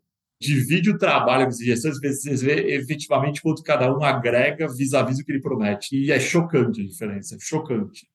divide 0.41 0.89
o 0.89 0.97
trabalho 0.97 1.43
com 1.43 1.51
esses 1.51 1.63
gestores, 1.63 1.99
você 2.01 2.35
vê 2.35 2.73
efetivamente 2.73 3.39
quanto 3.39 3.61
cada 3.61 3.95
um 3.95 4.03
agrega 4.03 4.67
vis-à-vis 4.67 5.19
o 5.19 5.23
que 5.23 5.31
ele 5.31 5.39
promete. 5.39 5.95
E 5.95 6.11
é 6.11 6.19
chocante 6.19 6.81
a 6.81 6.83
diferença, 6.83 7.37
chocante. 7.39 8.07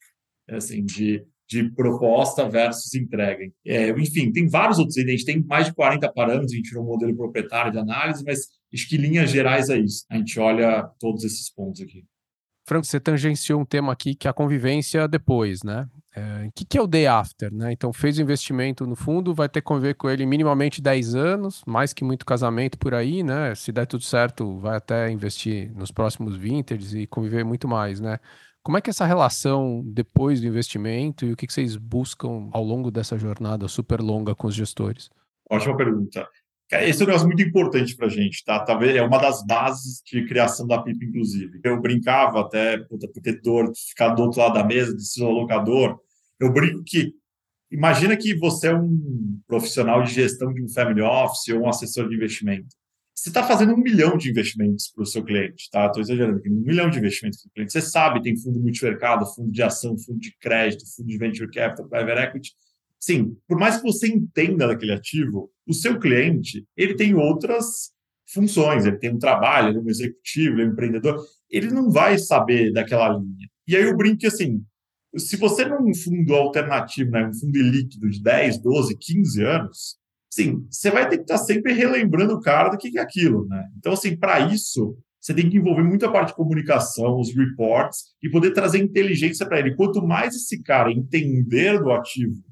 É 0.48 0.56
assim, 0.56 0.84
de, 0.84 1.24
de 1.48 1.70
proposta 1.70 2.48
versus 2.48 2.92
entrega. 2.94 3.48
É, 3.64 3.90
enfim, 3.90 4.32
tem 4.32 4.48
vários 4.48 4.80
outros, 4.80 4.98
a 4.98 5.02
gente 5.02 5.24
tem 5.24 5.40
mais 5.40 5.66
de 5.66 5.72
40 5.72 6.12
parâmetros, 6.12 6.52
a 6.52 6.56
gente 6.56 6.70
tirou 6.70 6.82
um 6.82 6.88
modelo 6.88 7.16
proprietário 7.16 7.70
de 7.70 7.78
análise, 7.78 8.24
mas 8.24 8.40
acho 8.74 8.88
que 8.88 8.96
linhas 8.96 9.30
gerais 9.30 9.68
é 9.68 9.78
isso. 9.78 10.04
A 10.10 10.16
gente 10.16 10.40
olha 10.40 10.82
todos 10.98 11.22
esses 11.22 11.48
pontos 11.48 11.80
aqui. 11.80 12.04
Franco, 12.68 12.86
você 12.86 13.00
tangenciou 13.00 13.58
um 13.58 13.64
tema 13.64 13.90
aqui 13.90 14.14
que 14.14 14.28
é 14.28 14.30
a 14.30 14.34
convivência 14.34 15.08
depois, 15.08 15.62
né? 15.62 15.88
É, 16.14 16.48
o 16.48 16.52
que, 16.52 16.66
que 16.66 16.76
é 16.76 16.82
o 16.82 16.86
day 16.86 17.06
after, 17.06 17.50
né? 17.50 17.72
Então, 17.72 17.94
fez 17.94 18.18
o 18.18 18.20
investimento 18.20 18.86
no 18.86 18.94
fundo, 18.94 19.32
vai 19.32 19.48
ter 19.48 19.62
que 19.62 19.64
conviver 19.64 19.94
com 19.94 20.10
ele 20.10 20.26
minimamente 20.26 20.82
10 20.82 21.14
anos, 21.14 21.62
mais 21.66 21.94
que 21.94 22.04
muito 22.04 22.26
casamento 22.26 22.78
por 22.78 22.92
aí, 22.92 23.22
né? 23.22 23.54
Se 23.54 23.72
der 23.72 23.86
tudo 23.86 24.04
certo, 24.04 24.58
vai 24.58 24.76
até 24.76 25.10
investir 25.10 25.74
nos 25.74 25.90
próximos 25.90 26.36
vintages 26.36 26.92
e 26.92 27.06
conviver 27.06 27.42
muito 27.42 27.66
mais, 27.66 28.00
né? 28.00 28.18
Como 28.62 28.76
é 28.76 28.82
que 28.82 28.90
é 28.90 28.92
essa 28.92 29.06
relação 29.06 29.82
depois 29.86 30.38
do 30.38 30.46
investimento 30.46 31.24
e 31.24 31.32
o 31.32 31.36
que, 31.36 31.46
que 31.46 31.52
vocês 31.54 31.74
buscam 31.74 32.50
ao 32.52 32.62
longo 32.62 32.90
dessa 32.90 33.16
jornada 33.16 33.66
super 33.66 34.02
longa 34.02 34.34
com 34.34 34.46
os 34.46 34.54
gestores? 34.54 35.08
Ótima 35.50 35.74
pergunta. 35.74 36.28
Esse 36.70 37.00
é 37.00 37.04
um 37.04 37.06
negócio 37.06 37.26
muito 37.26 37.42
importante 37.42 37.96
para 37.96 38.06
a 38.06 38.10
gente, 38.10 38.44
tá? 38.44 38.60
Talvez 38.60 38.94
é 38.94 39.00
uma 39.00 39.18
das 39.18 39.44
bases 39.46 40.02
de 40.04 40.26
criação 40.26 40.66
da 40.66 40.82
PIP, 40.82 41.06
inclusive. 41.06 41.58
Eu 41.64 41.80
brincava 41.80 42.40
até, 42.40 42.76
puta, 42.76 43.08
porque 43.08 43.32
dor, 43.32 43.72
ficar 43.74 44.10
do 44.10 44.22
outro 44.22 44.40
lado 44.40 44.52
da 44.52 44.64
mesa, 44.64 44.94
de 44.94 45.06
ser 45.06 45.24
locador. 45.24 45.98
Eu 46.38 46.52
brinco 46.52 46.82
que, 46.84 47.14
imagina 47.70 48.14
que 48.18 48.34
você 48.34 48.68
é 48.68 48.74
um 48.74 49.40
profissional 49.46 50.02
de 50.02 50.12
gestão 50.12 50.52
de 50.52 50.62
um 50.62 50.68
family 50.68 51.00
office 51.00 51.48
ou 51.48 51.62
um 51.62 51.68
assessor 51.70 52.06
de 52.06 52.14
investimento. 52.14 52.68
Você 53.14 53.30
está 53.30 53.42
fazendo 53.42 53.72
um 53.72 53.78
milhão 53.78 54.18
de 54.18 54.30
investimentos 54.30 54.92
para 54.94 55.02
o 55.02 55.06
seu 55.06 55.24
cliente, 55.24 55.70
tá? 55.70 55.86
Estou 55.86 56.02
exagerando 56.02 56.38
aqui, 56.38 56.50
um 56.50 56.60
milhão 56.60 56.90
de 56.90 56.98
investimentos 56.98 57.40
para 57.40 57.48
o 57.48 57.52
cliente. 57.52 57.72
Você 57.72 57.80
sabe, 57.80 58.22
tem 58.22 58.36
fundo 58.36 58.60
multimercado, 58.60 59.24
fundo 59.34 59.50
de 59.50 59.62
ação, 59.62 59.96
fundo 59.98 60.20
de 60.20 60.36
crédito, 60.38 60.84
fundo 60.94 61.08
de 61.08 61.16
venture 61.16 61.50
capital, 61.50 61.88
private 61.88 62.20
equity 62.20 62.52
Sim, 63.00 63.36
por 63.46 63.58
mais 63.58 63.76
que 63.76 63.82
você 63.84 64.08
entenda 64.08 64.66
daquele 64.66 64.92
ativo, 64.92 65.50
o 65.68 65.74
seu 65.74 65.98
cliente 65.98 66.64
ele 66.76 66.94
tem 66.94 67.14
outras 67.14 67.90
funções, 68.32 68.86
ele 68.86 68.98
tem 68.98 69.14
um 69.14 69.18
trabalho, 69.18 69.68
ele 69.68 69.78
é 69.78 69.80
um 69.82 69.88
executivo, 69.88 70.56
ele 70.56 70.62
é 70.62 70.66
um 70.66 70.72
empreendedor, 70.72 71.24
ele 71.50 71.68
não 71.68 71.90
vai 71.90 72.18
saber 72.18 72.72
daquela 72.72 73.08
linha. 73.10 73.48
E 73.66 73.76
aí 73.76 73.82
eu 73.82 73.96
brinco 73.96 74.26
assim, 74.26 74.62
se 75.16 75.36
você 75.36 75.64
num 75.64 75.94
fundo 75.94 76.34
alternativo, 76.34 77.10
né, 77.10 77.26
um 77.26 77.34
fundo 77.34 77.60
líquido 77.60 78.08
de 78.08 78.22
10, 78.22 78.60
12, 78.62 78.96
15 78.98 79.42
anos, 79.44 79.96
sim, 80.30 80.66
você 80.70 80.90
vai 80.90 81.08
ter 81.08 81.18
que 81.18 81.22
estar 81.22 81.38
sempre 81.38 81.72
relembrando 81.72 82.34
o 82.34 82.40
cara 82.40 82.68
do 82.70 82.78
que 82.78 82.98
é 82.98 83.00
aquilo, 83.00 83.46
né? 83.46 83.68
Então 83.78 83.92
assim, 83.92 84.16
para 84.16 84.40
isso, 84.40 84.96
você 85.20 85.34
tem 85.34 85.48
que 85.48 85.56
envolver 85.56 85.82
muita 85.82 86.10
parte 86.10 86.28
de 86.28 86.36
comunicação, 86.36 87.18
os 87.18 87.34
reports 87.34 88.14
e 88.22 88.30
poder 88.30 88.52
trazer 88.52 88.78
inteligência 88.78 89.46
para 89.46 89.58
ele. 89.58 89.74
Quanto 89.74 90.06
mais 90.06 90.34
esse 90.34 90.62
cara 90.62 90.92
entender 90.92 91.78
do 91.78 91.90
ativo 91.90 92.42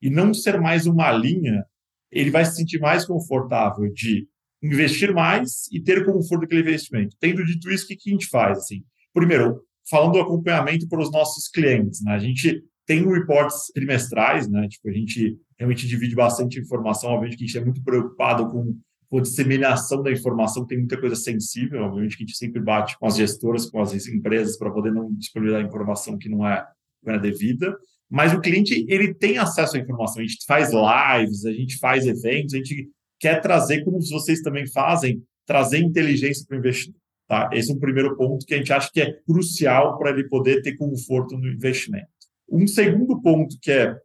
e 0.00 0.10
não 0.10 0.32
ser 0.32 0.60
mais 0.60 0.86
uma 0.86 1.10
linha, 1.12 1.64
ele 2.12 2.30
vai 2.30 2.44
se 2.44 2.56
sentir 2.56 2.78
mais 2.78 3.06
confortável 3.06 3.90
de 3.92 4.28
investir 4.62 5.12
mais 5.12 5.66
e 5.72 5.80
ter 5.80 6.04
conforto 6.04 6.42
daquele 6.42 6.60
investimento. 6.60 7.16
Tendo 7.18 7.44
dito 7.44 7.70
isso, 7.70 7.84
o 7.84 7.88
que, 7.88 7.96
a 8.06 8.12
gente 8.12 8.26
faz? 8.26 8.58
Assim? 8.58 8.84
Primeiro, 9.12 9.60
falando 9.90 10.12
do 10.12 10.20
acompanhamento 10.20 10.86
para 10.88 11.00
os 11.00 11.10
nossos 11.10 11.48
clientes, 11.48 12.02
né? 12.04 12.12
a 12.12 12.18
gente 12.18 12.62
tem 12.86 13.04
reports 13.08 13.72
trimestrais, 13.74 14.48
né? 14.48 14.68
Tipo, 14.68 14.88
a 14.88 14.92
gente 14.92 15.38
realmente 15.58 15.86
divide 15.86 16.14
bastante 16.14 16.58
informação, 16.58 17.10
obviamente 17.10 17.36
que 17.36 17.44
a 17.44 17.46
gente 17.46 17.58
é 17.58 17.64
muito 17.64 17.82
preocupado 17.82 18.48
com, 18.50 18.76
com 19.08 19.18
a 19.18 19.22
disseminação 19.22 20.02
da 20.02 20.10
informação, 20.10 20.66
tem 20.66 20.78
muita 20.78 21.00
coisa 21.00 21.14
sensível, 21.14 21.82
obviamente 21.82 22.16
que 22.16 22.24
a 22.24 22.26
gente 22.26 22.36
sempre 22.36 22.60
bate 22.60 22.98
com 22.98 23.06
as 23.06 23.16
gestoras, 23.16 23.70
com 23.70 23.80
as 23.80 23.94
empresas, 24.08 24.58
para 24.58 24.70
poder 24.70 24.92
não 24.92 25.12
disponibilizar 25.14 25.64
informação 25.64 26.18
que 26.18 26.28
não 26.28 26.46
é, 26.46 26.66
não 27.04 27.14
é 27.14 27.18
devida 27.18 27.76
mas 28.12 28.34
o 28.34 28.40
cliente 28.42 28.84
ele 28.90 29.14
tem 29.14 29.38
acesso 29.38 29.74
à 29.74 29.80
informação. 29.80 30.20
A 30.22 30.26
gente 30.26 30.44
faz 30.46 30.68
lives, 30.70 31.46
a 31.46 31.52
gente 31.52 31.78
faz 31.78 32.06
eventos, 32.06 32.52
a 32.52 32.58
gente 32.58 32.90
quer 33.18 33.40
trazer, 33.40 33.82
como 33.84 33.98
vocês 34.02 34.42
também 34.42 34.66
fazem, 34.70 35.22
trazer 35.46 35.78
inteligência 35.78 36.44
para 36.46 36.56
o 36.56 36.58
investidor. 36.58 37.00
Tá? 37.26 37.48
Esse 37.54 37.72
é 37.72 37.74
um 37.74 37.78
primeiro 37.78 38.14
ponto 38.14 38.44
que 38.44 38.52
a 38.52 38.58
gente 38.58 38.70
acha 38.70 38.90
que 38.92 39.00
é 39.00 39.14
crucial 39.22 39.96
para 39.96 40.10
ele 40.10 40.28
poder 40.28 40.60
ter 40.60 40.76
conforto 40.76 41.38
no 41.38 41.48
investimento. 41.48 42.06
Um 42.50 42.66
segundo 42.66 43.18
ponto 43.22 43.56
que 43.62 43.72
é 43.72 43.96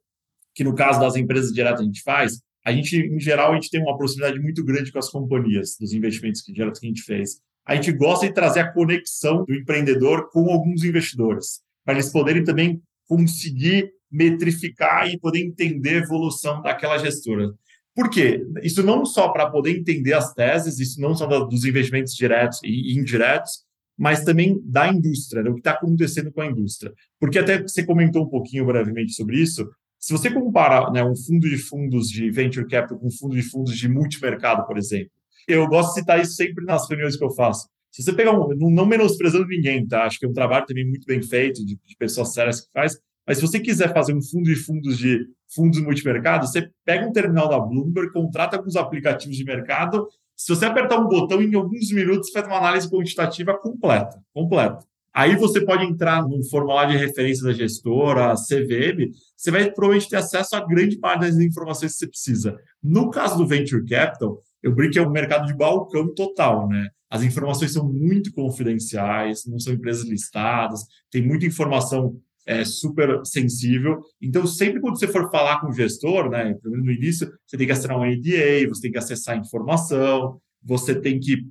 que 0.56 0.64
no 0.64 0.74
caso 0.74 1.02
das 1.02 1.18
empresas 1.18 1.52
diretas 1.52 1.82
a 1.82 1.84
gente 1.84 2.02
faz, 2.02 2.40
a 2.64 2.72
gente 2.72 2.96
em 2.96 3.20
geral 3.20 3.52
a 3.52 3.56
gente 3.56 3.70
tem 3.70 3.82
uma 3.82 3.98
proximidade 3.98 4.40
muito 4.40 4.64
grande 4.64 4.90
com 4.90 5.00
as 5.00 5.10
companhias 5.10 5.76
dos 5.78 5.92
investimentos 5.92 6.42
que 6.42 6.54
diretos 6.54 6.80
que 6.80 6.86
a 6.86 6.90
gente 6.90 7.04
fez. 7.04 7.42
A 7.66 7.76
gente 7.76 7.92
gosta 7.92 8.26
de 8.26 8.34
trazer 8.34 8.62
a 8.62 8.72
conexão 8.72 9.44
do 9.44 9.54
empreendedor 9.54 10.30
com 10.32 10.50
alguns 10.50 10.86
investidores, 10.86 11.60
para 11.84 11.96
eles 11.96 12.10
poderem 12.10 12.46
também 12.46 12.82
conseguir 13.06 13.97
metrificar 14.12 15.08
e 15.08 15.20
poder 15.20 15.40
entender 15.40 15.96
a 15.96 16.04
evolução 16.04 16.62
daquela 16.62 16.98
gestora. 16.98 17.54
Por 17.96 18.10
quê? 18.10 18.46
Isso 18.62 18.84
não 18.84 19.06
só 19.06 19.30
para 19.30 19.50
poder 19.50 19.78
entender 19.78 20.14
as 20.14 20.34
teses, 20.34 20.80
isso 20.80 21.02
não 21.02 21.16
só 21.16 21.26
dos 21.26 21.66
investimentos 21.66 22.14
diretos 22.14 22.60
e 22.64 22.98
indiretos, 22.98 23.66
mas 23.98 24.24
também 24.24 24.62
da 24.64 24.88
indústria, 24.88 25.42
né? 25.42 25.50
o 25.50 25.56
que 25.56 25.62
está 25.62 25.72
acontecendo 25.72 26.32
com 26.32 26.42
a 26.42 26.46
indústria. 26.46 26.94
Porque 27.20 27.40
até 27.40 27.62
você 27.62 27.84
comentou 27.84 28.24
um 28.24 28.30
pouquinho 28.30 28.66
brevemente 28.66 29.14
sobre 29.14 29.42
isso. 29.42 29.68
Se 30.00 30.14
você 30.14 30.30
compara 30.30 30.92
né, 30.92 31.04
um 31.04 31.16
fundo 31.16 31.50
de 31.50 31.58
fundos 31.58 32.08
de 32.10 32.30
venture 32.30 32.68
capital 32.68 33.00
com 33.00 33.08
um 33.08 33.12
fundo 33.12 33.36
de 33.36 33.42
fundos 33.42 33.76
de 33.76 33.90
multimercado, 33.90 34.68
por 34.68 34.78
exemplo, 34.78 35.10
eu 35.48 35.68
gosto 35.68 35.96
de 35.96 36.00
citar 36.02 36.22
isso 36.22 36.36
sempre 36.36 36.64
nas 36.66 36.88
reuniões 36.88 37.16
que 37.16 37.24
eu 37.24 37.32
faço. 37.32 37.68
Se 37.92 38.04
você 38.04 38.14
pegar 38.14 38.40
um, 38.40 38.54
não 38.70 38.86
menosprezando 38.86 39.48
ninguém, 39.48 39.88
tá? 39.88 40.04
Acho 40.04 40.20
que 40.20 40.26
é 40.28 40.30
um 40.30 40.34
trabalho 40.34 40.68
também 40.68 40.88
muito 40.88 41.06
bem 41.08 41.22
feito 41.24 41.66
de, 41.66 41.80
de 41.84 41.96
pessoas 41.98 42.32
sérias 42.32 42.62
que 42.62 42.68
faz, 42.72 43.00
mas 43.28 43.38
se 43.38 43.42
você 43.46 43.60
quiser 43.60 43.94
fazer 43.94 44.14
um 44.14 44.22
fundo 44.22 44.46
de 44.46 44.56
fundos 44.56 44.98
de 44.98 45.28
fundos 45.54 45.82
multimercado, 45.82 46.48
você 46.48 46.70
pega 46.86 47.06
um 47.06 47.12
terminal 47.12 47.50
da 47.50 47.60
Bloomberg, 47.60 48.12
contrata 48.14 48.56
alguns 48.56 48.76
aplicativos 48.76 49.36
de 49.36 49.44
mercado. 49.44 50.08
Se 50.36 50.56
você 50.56 50.66
apertar 50.66 50.98
um 50.98 51.08
botão, 51.08 51.42
em 51.42 51.54
alguns 51.54 51.92
minutos, 51.92 52.32
faz 52.32 52.48
uma 52.48 52.58
análise 52.58 52.90
quantitativa 52.90 53.58
completa. 53.58 54.18
completa. 54.34 54.80
Aí 55.14 55.36
você 55.36 55.60
pode 55.60 55.84
entrar 55.84 56.22
no 56.28 56.44
formulário 56.44 56.92
de 56.92 57.04
referência 57.04 57.44
da 57.44 57.52
gestora, 57.52 58.36
CVM, 58.36 59.12
você 59.36 59.50
vai 59.50 59.72
provavelmente 59.72 60.10
ter 60.10 60.18
acesso 60.18 60.56
a 60.56 60.64
grande 60.64 60.98
parte 60.98 61.22
das 61.22 61.36
informações 61.38 61.94
que 61.94 61.98
você 61.98 62.08
precisa. 62.08 62.56
No 62.84 63.10
caso 63.10 63.36
do 63.36 63.48
Venture 63.48 63.84
Capital, 63.84 64.40
eu 64.62 64.74
brinco 64.76 64.94
que 64.94 65.00
é 65.00 65.02
um 65.02 65.10
mercado 65.10 65.48
de 65.48 65.56
balcão 65.56 66.14
total, 66.14 66.70
né? 66.70 66.90
As 67.10 67.24
informações 67.24 67.74
são 67.74 67.92
muito 67.92 68.32
confidenciais, 68.32 69.46
não 69.48 69.60
são 69.60 69.74
empresas 69.74 70.08
listadas, 70.08 70.82
tem 71.10 71.26
muita 71.26 71.46
informação 71.46 72.22
é, 72.48 72.64
super 72.64 73.22
sensível. 73.26 74.00
Então, 74.22 74.48
sempre 74.48 74.80
quando 74.80 74.98
você 74.98 75.08
for 75.08 75.30
falar 75.30 75.60
com 75.60 75.68
o 75.68 75.74
gestor, 75.74 76.30
né, 76.30 76.54
pelo 76.56 76.72
menos 76.72 76.86
no 76.86 76.92
início, 76.94 77.30
você 77.46 77.58
tem 77.58 77.68
que 77.68 77.74
assinar 77.74 78.00
um 78.00 78.06
NDA, 78.06 78.68
você 78.70 78.84
tem 78.84 78.92
que 78.92 78.98
acessar 78.98 79.38
informação, 79.38 80.40
você 80.64 80.96
tem 80.96 81.20
que 81.20 81.46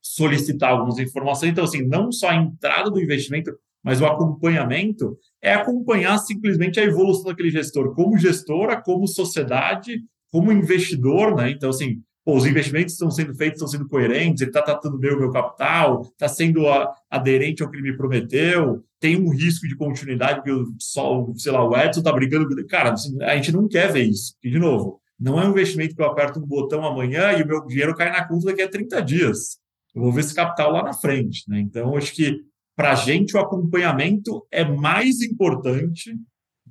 solicitar 0.00 0.70
algumas 0.70 0.98
informações. 0.98 1.52
Então, 1.52 1.64
assim, 1.64 1.86
não 1.86 2.10
só 2.10 2.30
a 2.30 2.36
entrada 2.36 2.90
do 2.90 3.00
investimento, 3.00 3.52
mas 3.84 4.00
o 4.00 4.06
acompanhamento 4.06 5.16
é 5.42 5.52
acompanhar 5.52 6.18
simplesmente 6.18 6.80
a 6.80 6.84
evolução 6.84 7.24
daquele 7.24 7.50
gestor, 7.50 7.94
como 7.94 8.16
gestora, 8.16 8.80
como 8.80 9.06
sociedade, 9.06 10.02
como 10.30 10.50
investidor, 10.50 11.36
né? 11.36 11.50
Então, 11.50 11.70
assim, 11.70 12.02
pô, 12.28 12.36
os 12.36 12.44
investimentos 12.44 12.92
estão 12.92 13.10
sendo 13.10 13.34
feitos, 13.34 13.56
estão 13.56 13.68
sendo 13.68 13.88
coerentes, 13.88 14.42
ele 14.42 14.50
está 14.50 14.60
tratando 14.60 14.98
bem 14.98 15.14
o 15.14 15.18
meu 15.18 15.30
capital, 15.30 16.02
está 16.02 16.28
sendo 16.28 16.68
a, 16.68 16.94
aderente 17.08 17.62
ao 17.62 17.70
que 17.70 17.78
ele 17.78 17.90
me 17.90 17.96
prometeu, 17.96 18.84
tem 19.00 19.16
um 19.16 19.30
risco 19.30 19.66
de 19.66 19.74
continuidade, 19.74 20.34
porque 20.34 20.52
o, 20.52 20.74
só, 20.78 21.26
sei 21.36 21.52
lá, 21.52 21.66
o 21.66 21.74
Edson 21.74 22.00
está 22.00 22.12
brigando. 22.12 22.46
Cara, 22.66 22.92
assim, 22.92 23.16
a 23.22 23.34
gente 23.34 23.50
não 23.50 23.66
quer 23.66 23.90
ver 23.90 24.02
isso. 24.02 24.34
E, 24.44 24.50
de 24.50 24.58
novo, 24.58 25.00
não 25.18 25.40
é 25.40 25.46
um 25.46 25.52
investimento 25.52 25.96
que 25.96 26.02
eu 26.02 26.04
aperto 26.04 26.38
um 26.38 26.46
botão 26.46 26.84
amanhã 26.84 27.32
e 27.32 27.42
o 27.42 27.46
meu 27.46 27.64
dinheiro 27.64 27.94
cai 27.94 28.10
na 28.10 28.28
conta 28.28 28.48
daqui 28.48 28.60
a 28.60 28.68
30 28.68 29.00
dias. 29.00 29.58
Eu 29.94 30.02
vou 30.02 30.12
ver 30.12 30.20
esse 30.20 30.34
capital 30.34 30.70
lá 30.70 30.82
na 30.82 30.92
frente. 30.92 31.48
Né? 31.48 31.60
Então, 31.60 31.96
acho 31.96 32.14
que 32.14 32.42
para 32.76 32.92
a 32.92 32.94
gente 32.94 33.34
o 33.38 33.40
acompanhamento 33.40 34.46
é 34.50 34.66
mais 34.66 35.22
importante 35.22 36.14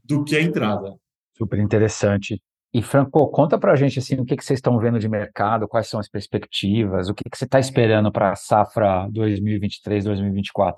do 0.05 0.23
que 0.23 0.37
a 0.37 0.41
entrada. 0.43 0.93
Super 1.35 1.57
interessante. 1.57 2.39
E, 2.77 2.81
Franco, 2.83 3.27
conta 3.31 3.57
para 3.57 3.71
a 3.71 3.75
gente 3.75 3.97
assim, 3.97 4.19
o 4.19 4.23
que, 4.23 4.37
que 4.37 4.45
vocês 4.45 4.59
estão 4.59 4.77
vendo 4.77 4.99
de 4.99 5.09
mercado, 5.09 5.67
quais 5.67 5.87
são 5.87 5.99
as 5.99 6.07
perspectivas, 6.07 7.09
o 7.09 7.15
que, 7.15 7.27
que 7.27 7.35
você 7.35 7.45
está 7.45 7.59
esperando 7.59 8.11
para 8.11 8.31
a 8.31 8.35
safra 8.35 9.09
2023-2024? 9.13 10.75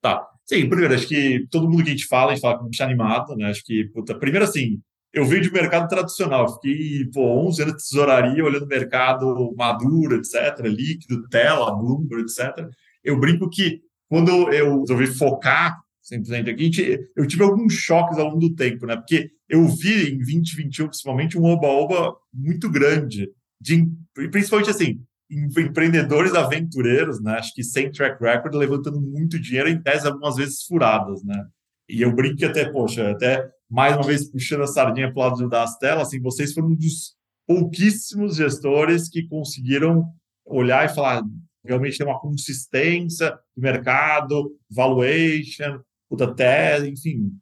Tá. 0.00 0.24
Sim, 0.46 0.68
primeiro, 0.68 0.94
acho 0.94 1.08
que 1.08 1.48
todo 1.50 1.68
mundo 1.68 1.82
que 1.82 1.90
a 1.90 1.92
gente 1.92 2.06
fala, 2.06 2.30
a 2.30 2.34
gente 2.36 2.42
fala 2.42 2.56
com 2.56 2.66
gente 2.66 2.80
animado, 2.84 3.34
né? 3.34 3.50
Acho 3.50 3.64
que, 3.64 3.82
puta, 3.92 4.16
primeiro 4.16 4.44
assim, 4.44 4.80
eu 5.12 5.24
venho 5.24 5.42
de 5.42 5.52
mercado 5.52 5.88
tradicional, 5.88 6.54
fiquei, 6.54 7.10
pô, 7.12 7.44
11 7.48 7.62
anos 7.62 7.74
de 7.74 7.82
tesouraria, 7.82 8.44
olhando 8.44 8.68
mercado 8.68 9.52
maduro, 9.58 10.18
etc., 10.18 10.64
líquido, 10.64 11.28
tela, 11.30 11.76
Bloomberg, 11.76 12.22
etc. 12.22 12.64
Eu 13.02 13.18
brinco 13.18 13.50
que 13.50 13.80
quando 14.08 14.30
eu 14.52 14.82
resolvi 14.82 15.08
focar 15.08 15.80
100% 16.12 16.48
aqui, 16.48 16.70
eu 17.16 17.26
tive 17.26 17.42
alguns 17.42 17.72
choques 17.72 18.18
ao 18.18 18.26
longo 18.26 18.38
do 18.38 18.54
tempo, 18.54 18.86
né? 18.86 18.94
Porque 18.94 19.32
eu 19.50 19.66
vi 19.66 20.12
em 20.12 20.18
2021, 20.18 20.86
principalmente, 20.86 21.36
um 21.36 21.44
oba-oba 21.44 22.14
muito 22.32 22.70
grande, 22.70 23.28
de, 23.60 23.84
principalmente 24.30 24.70
assim, 24.70 25.02
empreendedores 25.28 26.34
aventureiros, 26.34 27.20
né? 27.20 27.32
Acho 27.32 27.52
que 27.52 27.64
sem 27.64 27.90
track 27.90 28.22
record, 28.22 28.54
levantando 28.54 29.00
muito 29.00 29.40
dinheiro 29.40 29.68
em 29.68 29.82
tese 29.82 30.06
algumas 30.06 30.36
vezes 30.36 30.62
furadas, 30.62 31.22
né? 31.24 31.44
E 31.88 32.00
eu 32.00 32.14
brinco 32.14 32.44
até, 32.46 32.70
poxa, 32.70 33.10
até 33.10 33.50
mais 33.68 33.96
uma 33.96 34.04
vez 34.04 34.30
puxando 34.30 34.62
a 34.62 34.68
sardinha 34.68 35.12
para 35.12 35.20
o 35.20 35.28
lado 35.28 35.48
das 35.48 35.76
telas, 35.78 36.08
assim, 36.08 36.20
vocês 36.20 36.52
foram 36.52 36.68
um 36.68 36.76
dos 36.76 37.16
pouquíssimos 37.46 38.36
gestores 38.36 39.08
que 39.08 39.26
conseguiram 39.26 40.04
olhar 40.46 40.84
e 40.88 40.94
falar, 40.94 41.22
realmente 41.64 41.98
tem 41.98 42.06
uma 42.06 42.20
consistência 42.20 43.32
do 43.56 43.62
mercado, 43.62 44.56
valuation, 44.70 45.80
puta 46.08 46.32
tese, 46.32 46.88
enfim. 46.88 47.32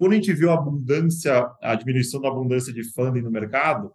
Quando 0.00 0.12
a 0.12 0.14
gente 0.14 0.32
viu 0.32 0.50
a 0.50 0.54
abundância, 0.54 1.46
a 1.60 1.74
diminuição 1.74 2.22
da 2.22 2.28
abundância 2.28 2.72
de 2.72 2.82
funding 2.82 3.20
no 3.20 3.30
mercado, 3.30 3.92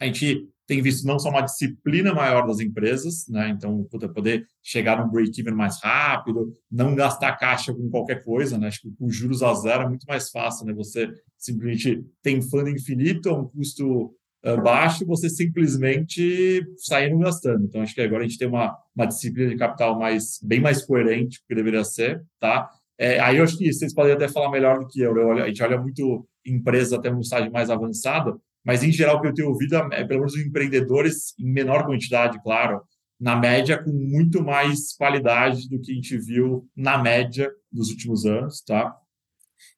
a 0.00 0.06
gente 0.06 0.48
tem 0.66 0.80
visto 0.80 1.06
não 1.06 1.18
só 1.18 1.28
uma 1.28 1.42
disciplina 1.42 2.14
maior 2.14 2.46
das 2.46 2.58
empresas, 2.58 3.28
né? 3.28 3.50
Então, 3.50 3.84
puta, 3.84 4.08
poder 4.08 4.46
chegar 4.62 4.98
num 4.98 5.10
break-even 5.10 5.52
mais 5.52 5.78
rápido, 5.82 6.56
não 6.72 6.94
gastar 6.94 7.36
caixa 7.36 7.74
com 7.74 7.90
qualquer 7.90 8.24
coisa, 8.24 8.56
né? 8.56 8.68
Acho 8.68 8.80
que 8.80 8.90
com 8.92 9.10
juros 9.10 9.42
a 9.42 9.52
zero 9.52 9.82
é 9.82 9.88
muito 9.90 10.06
mais 10.06 10.30
fácil, 10.30 10.64
né? 10.64 10.72
Você 10.72 11.12
simplesmente 11.36 12.02
tem 12.22 12.40
fundo 12.40 12.70
infinito 12.70 13.28
a 13.28 13.38
um 13.38 13.46
custo 13.46 14.06
uh, 14.42 14.62
baixo, 14.62 15.04
você 15.04 15.28
simplesmente 15.28 16.66
saindo 16.78 17.18
gastando. 17.18 17.66
Então, 17.66 17.82
acho 17.82 17.94
que 17.94 18.00
agora 18.00 18.24
a 18.24 18.26
gente 18.26 18.38
tem 18.38 18.48
uma, 18.48 18.74
uma 18.94 19.04
disciplina 19.04 19.50
de 19.50 19.56
capital 19.56 19.98
mais 19.98 20.40
bem 20.42 20.62
mais 20.62 20.82
coerente 20.82 21.40
do 21.40 21.46
que 21.46 21.54
deveria 21.54 21.84
ser, 21.84 22.24
tá? 22.40 22.70
É, 22.98 23.20
aí 23.20 23.36
eu 23.36 23.44
acho 23.44 23.58
que 23.58 23.72
vocês 23.72 23.92
podem 23.92 24.12
até 24.12 24.28
falar 24.28 24.50
melhor 24.50 24.78
do 24.78 24.86
que 24.86 25.00
eu. 25.00 25.16
eu 25.16 25.26
olho, 25.28 25.44
a 25.44 25.46
gente 25.48 25.62
olha 25.62 25.78
muito 25.78 26.26
empresas 26.44 26.92
até 26.92 27.10
um 27.10 27.20
estágio 27.20 27.52
mais 27.52 27.70
avançado, 27.70 28.40
mas 28.64 28.82
em 28.82 28.90
geral 28.90 29.16
o 29.16 29.20
que 29.20 29.28
eu 29.28 29.34
tenho 29.34 29.48
ouvido 29.48 29.76
é, 29.76 30.04
pelo 30.04 30.20
menos 30.20 30.36
empreendedores 30.36 31.34
em 31.38 31.50
menor 31.50 31.84
quantidade, 31.84 32.40
claro, 32.42 32.80
na 33.20 33.36
média 33.36 33.82
com 33.82 33.90
muito 33.90 34.42
mais 34.42 34.94
qualidade 34.96 35.68
do 35.68 35.80
que 35.80 35.92
a 35.92 35.94
gente 35.94 36.16
viu 36.18 36.68
na 36.76 36.98
média 36.98 37.50
dos 37.70 37.90
últimos 37.90 38.24
anos, 38.26 38.62
tá? 38.62 38.94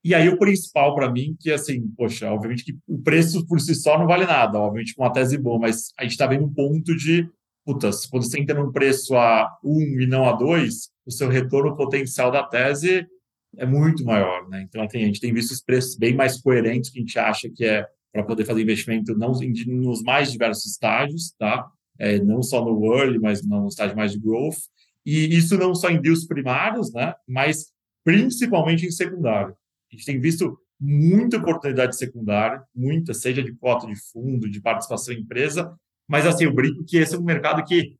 E 0.02 0.14
aí 0.14 0.28
o 0.28 0.38
principal 0.38 0.94
para 0.94 1.10
mim 1.10 1.36
que 1.38 1.52
assim, 1.52 1.88
poxa, 1.96 2.30
obviamente 2.30 2.64
que 2.64 2.76
o 2.86 2.98
preço 2.98 3.46
por 3.46 3.60
si 3.60 3.74
só 3.74 3.98
não 3.98 4.06
vale 4.06 4.26
nada, 4.26 4.58
obviamente 4.58 4.94
com 4.94 5.02
uma 5.02 5.12
tese 5.12 5.38
boa, 5.38 5.58
mas 5.58 5.92
a 5.98 6.02
gente 6.02 6.12
está 6.12 6.26
vendo 6.26 6.44
um 6.44 6.52
ponto 6.52 6.96
de 6.96 7.28
putas, 7.68 8.06
quando 8.06 8.22
você 8.22 8.40
entra 8.40 8.58
num 8.58 8.72
preço 8.72 9.14
a 9.14 9.46
um 9.62 10.00
e 10.00 10.06
não 10.06 10.26
a 10.26 10.32
dois, 10.32 10.88
o 11.04 11.10
seu 11.10 11.28
retorno 11.28 11.76
potencial 11.76 12.30
da 12.30 12.42
tese 12.42 13.06
é 13.58 13.66
muito 13.66 14.06
maior, 14.06 14.48
né? 14.48 14.62
Então, 14.62 14.82
assim, 14.82 15.02
a 15.02 15.06
gente 15.06 15.20
tem 15.20 15.34
visto 15.34 15.50
os 15.50 15.60
preços 15.60 15.94
bem 15.94 16.14
mais 16.14 16.40
coerentes 16.40 16.88
que 16.88 16.98
a 16.98 17.02
gente 17.02 17.18
acha 17.18 17.50
que 17.50 17.66
é 17.66 17.86
para 18.10 18.22
poder 18.22 18.46
fazer 18.46 18.62
investimento 18.62 19.14
não 19.18 19.32
nos 19.66 20.02
mais 20.02 20.32
diversos 20.32 20.64
estágios, 20.64 21.34
tá? 21.38 21.70
É, 21.98 22.18
não 22.18 22.42
só 22.42 22.64
no 22.64 22.94
early, 22.94 23.18
mas 23.18 23.46
no 23.46 23.68
estágio 23.68 23.94
mais 23.94 24.12
de 24.12 24.18
growth. 24.18 24.56
E 25.04 25.36
isso 25.36 25.58
não 25.58 25.74
só 25.74 25.90
em 25.90 26.00
deals 26.00 26.26
primários, 26.26 26.90
né? 26.90 27.14
Mas 27.28 27.66
principalmente 28.02 28.86
em 28.86 28.90
secundário. 28.90 29.54
A 29.92 29.94
gente 29.94 30.06
tem 30.06 30.18
visto 30.18 30.58
muita 30.80 31.36
oportunidade 31.36 31.98
secundária, 31.98 32.62
muita, 32.74 33.12
seja 33.12 33.42
de 33.42 33.52
cota 33.52 33.86
de 33.86 33.96
fundo, 34.10 34.48
de 34.48 34.58
participação 34.58 35.12
em 35.12 35.20
empresa, 35.20 35.76
mas, 36.08 36.26
assim, 36.26 36.44
eu 36.44 36.54
brinco 36.54 36.84
que 36.84 36.96
esse 36.96 37.14
é 37.14 37.18
um 37.18 37.22
mercado 37.22 37.62
que 37.64 37.96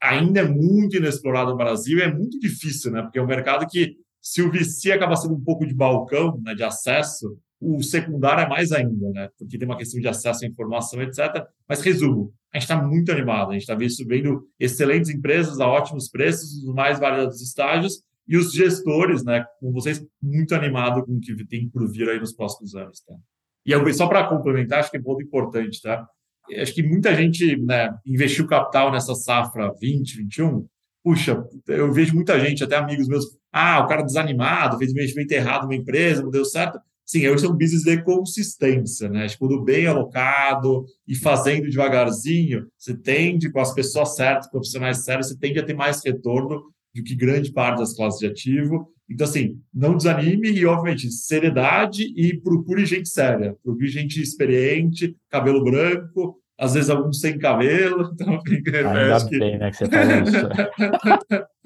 ainda 0.00 0.40
é 0.40 0.44
muito 0.44 0.96
inexplorado 0.96 1.50
no 1.50 1.56
Brasil 1.56 1.98
e 1.98 2.02
é 2.02 2.12
muito 2.12 2.38
difícil, 2.38 2.90
né? 2.90 3.02
Porque 3.02 3.18
é 3.18 3.22
um 3.22 3.26
mercado 3.26 3.66
que, 3.66 3.96
se 4.20 4.42
o 4.42 4.50
VC 4.50 4.92
acaba 4.92 5.16
sendo 5.16 5.34
um 5.34 5.40
pouco 5.42 5.66
de 5.66 5.74
balcão, 5.74 6.40
né, 6.42 6.54
de 6.54 6.62
acesso, 6.62 7.38
o 7.60 7.82
secundário 7.82 8.44
é 8.44 8.48
mais 8.48 8.72
ainda, 8.72 9.10
né? 9.10 9.28
Porque 9.38 9.58
tem 9.58 9.66
uma 9.66 9.76
questão 9.76 10.00
de 10.00 10.08
acesso 10.08 10.44
à 10.44 10.48
informação, 10.48 11.02
etc. 11.02 11.46
Mas, 11.68 11.80
resumo, 11.80 12.32
a 12.52 12.58
gente 12.58 12.70
está 12.70 12.82
muito 12.82 13.12
animado. 13.12 13.50
A 13.50 13.52
gente 13.52 13.62
está 13.62 13.74
vendo 13.74 14.46
excelentes 14.58 15.10
empresas 15.10 15.60
a 15.60 15.66
ótimos 15.66 16.08
preços, 16.08 16.64
nos 16.64 16.74
mais 16.74 16.98
variados 16.98 17.40
estágios, 17.40 18.02
e 18.26 18.36
os 18.36 18.52
gestores, 18.52 19.24
né, 19.24 19.44
com 19.58 19.72
vocês, 19.72 20.04
muito 20.22 20.54
animado 20.54 21.04
com 21.04 21.16
o 21.16 21.20
que 21.20 21.44
tem 21.46 21.68
por 21.68 21.90
vir 21.90 22.08
aí 22.08 22.20
nos 22.20 22.32
próximos 22.32 22.74
anos, 22.74 23.00
tá? 23.00 23.14
E 23.66 23.72
eu, 23.72 23.92
só 23.92 24.06
para 24.06 24.26
complementar, 24.28 24.80
acho 24.80 24.90
que 24.90 24.96
é 24.96 25.00
um 25.00 25.02
ponto 25.02 25.22
importante, 25.22 25.82
tá? 25.82 26.08
Acho 26.58 26.74
que 26.74 26.82
muita 26.82 27.14
gente 27.14 27.56
né, 27.56 27.94
investiu 28.06 28.46
capital 28.46 28.90
nessa 28.90 29.14
safra 29.14 29.72
20, 29.80 30.16
21. 30.16 30.66
Puxa, 31.02 31.42
eu 31.68 31.92
vejo 31.92 32.14
muita 32.14 32.38
gente, 32.38 32.62
até 32.62 32.76
amigos 32.76 33.08
meus, 33.08 33.24
ah, 33.52 33.80
o 33.80 33.86
cara 33.86 34.02
desanimado, 34.02 34.78
fez 34.78 34.90
investimento 34.90 35.32
errado 35.32 35.62
numa 35.62 35.74
empresa, 35.74 36.22
não 36.22 36.30
deu 36.30 36.44
certo. 36.44 36.78
Sim, 37.10 37.26
esse 37.26 37.44
é 37.44 37.48
um 37.48 37.56
business 37.56 37.82
de 37.82 38.04
consistência, 38.04 39.08
né? 39.08 39.26
Quando 39.36 39.64
bem 39.64 39.84
alocado 39.84 40.84
e 41.08 41.16
fazendo 41.16 41.68
devagarzinho, 41.68 42.68
você 42.78 42.96
tende, 42.96 43.50
com 43.50 43.58
as 43.58 43.74
pessoas 43.74 44.14
certas, 44.14 44.48
profissionais 44.48 45.04
sérios, 45.04 45.26
você 45.26 45.36
tende 45.36 45.58
a 45.58 45.64
ter 45.64 45.74
mais 45.74 46.04
retorno 46.04 46.62
do 46.94 47.02
que 47.02 47.16
grande 47.16 47.50
parte 47.50 47.78
das 47.78 47.94
classes 47.94 48.20
de 48.20 48.26
ativo. 48.26 48.92
Então, 49.08 49.26
assim, 49.26 49.60
não 49.74 49.96
desanime 49.96 50.50
e, 50.52 50.64
obviamente, 50.64 51.10
seriedade 51.10 52.04
e 52.16 52.38
procure 52.40 52.86
gente 52.86 53.08
séria. 53.08 53.56
Procure 53.60 53.88
gente 53.88 54.22
experiente, 54.22 55.16
cabelo 55.28 55.64
branco, 55.64 56.39
às 56.60 56.74
vezes 56.74 56.90
alguns 56.90 57.18
sem 57.18 57.38
cabelo. 57.38 58.10
Então, 58.20 58.90
Ainda 58.90 59.26
que... 59.26 59.38
bem, 59.38 59.58
né, 59.58 59.70
que 59.70 59.76
você 59.76 59.86
falou 59.86 60.22
isso. 60.22 60.48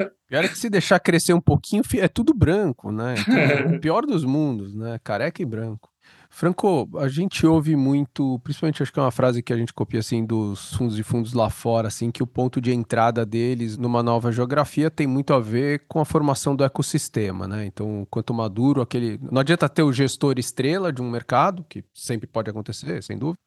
Pior 0.28 0.44
é 0.44 0.48
que 0.48 0.58
se 0.58 0.70
deixar 0.70 0.98
crescer 1.00 1.32
um 1.32 1.40
pouquinho, 1.40 1.82
é 1.98 2.08
tudo 2.08 2.32
branco, 2.32 2.90
né? 2.90 3.14
Então, 3.18 3.76
o 3.76 3.80
pior 3.80 4.06
dos 4.06 4.24
mundos, 4.24 4.74
né? 4.74 4.98
Careca 5.02 5.42
e 5.42 5.44
branco. 5.44 5.90
Franco, 6.30 6.88
a 6.98 7.06
gente 7.08 7.46
ouve 7.46 7.76
muito, 7.76 8.40
principalmente 8.40 8.82
acho 8.82 8.92
que 8.92 8.98
é 8.98 9.02
uma 9.02 9.10
frase 9.10 9.42
que 9.42 9.52
a 9.52 9.56
gente 9.56 9.72
copia 9.72 10.00
assim 10.00 10.24
dos 10.24 10.74
fundos 10.74 10.96
de 10.96 11.04
fundos 11.04 11.32
lá 11.32 11.48
fora, 11.48 11.86
assim, 11.88 12.10
que 12.10 12.22
o 12.22 12.26
ponto 12.26 12.60
de 12.60 12.72
entrada 12.72 13.24
deles 13.24 13.76
numa 13.76 14.02
nova 14.02 14.32
geografia 14.32 14.90
tem 14.90 15.06
muito 15.06 15.32
a 15.32 15.38
ver 15.38 15.84
com 15.86 16.00
a 16.00 16.04
formação 16.04 16.56
do 16.56 16.64
ecossistema, 16.64 17.46
né? 17.46 17.66
Então, 17.66 18.06
quanto 18.10 18.34
maduro 18.34 18.80
aquele, 18.80 19.20
não 19.30 19.40
adianta 19.40 19.68
ter 19.68 19.82
o 19.82 19.92
gestor 19.92 20.34
estrela 20.38 20.92
de 20.92 21.00
um 21.00 21.08
mercado, 21.08 21.64
que 21.68 21.84
sempre 21.94 22.26
pode 22.26 22.50
acontecer, 22.50 23.00
sem 23.02 23.16
dúvida, 23.16 23.38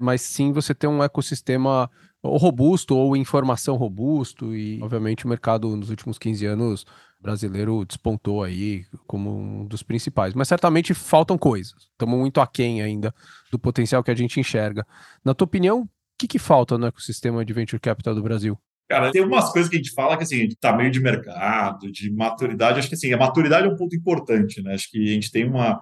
mas 0.00 0.22
sim 0.22 0.52
você 0.52 0.74
ter 0.74 0.86
um 0.86 1.02
ecossistema 1.02 1.90
robusto 2.22 2.96
ou 2.96 3.16
informação 3.16 3.76
robusto 3.76 4.54
e, 4.54 4.82
obviamente, 4.82 5.24
o 5.24 5.28
mercado 5.28 5.74
nos 5.76 5.90
últimos 5.90 6.18
15 6.18 6.46
anos 6.46 6.86
brasileiro 7.20 7.84
despontou 7.84 8.42
aí 8.42 8.84
como 9.06 9.38
um 9.38 9.66
dos 9.66 9.82
principais. 9.82 10.34
Mas 10.34 10.48
certamente 10.48 10.94
faltam 10.94 11.36
coisas. 11.36 11.88
Estamos 11.92 12.18
muito 12.18 12.40
aquém 12.40 12.82
ainda 12.82 13.14
do 13.50 13.58
potencial 13.58 14.02
que 14.02 14.10
a 14.10 14.14
gente 14.14 14.40
enxerga. 14.40 14.86
Na 15.24 15.34
tua 15.34 15.44
opinião, 15.44 15.82
o 15.82 15.88
que, 16.18 16.26
que 16.26 16.38
falta 16.38 16.78
no 16.78 16.86
ecossistema 16.86 17.44
de 17.44 17.52
venture 17.52 17.80
capital 17.80 18.14
do 18.14 18.22
Brasil? 18.22 18.58
Cara, 18.88 19.12
tem 19.12 19.22
umas 19.22 19.52
coisas 19.52 19.70
que 19.70 19.76
a 19.76 19.78
gente 19.78 19.92
fala 19.92 20.16
que 20.16 20.24
assim, 20.24 20.48
de 20.48 20.56
tamanho 20.56 20.90
de 20.90 20.98
mercado, 20.98 21.92
de 21.92 22.10
maturidade. 22.10 22.80
Acho 22.80 22.88
que 22.88 22.96
assim, 22.96 23.12
a 23.12 23.16
maturidade 23.16 23.68
é 23.68 23.70
um 23.70 23.76
ponto 23.76 23.94
importante, 23.94 24.60
né? 24.62 24.74
Acho 24.74 24.90
que 24.90 25.00
a 25.00 25.12
gente 25.12 25.30
tem 25.30 25.46
uma, 25.46 25.80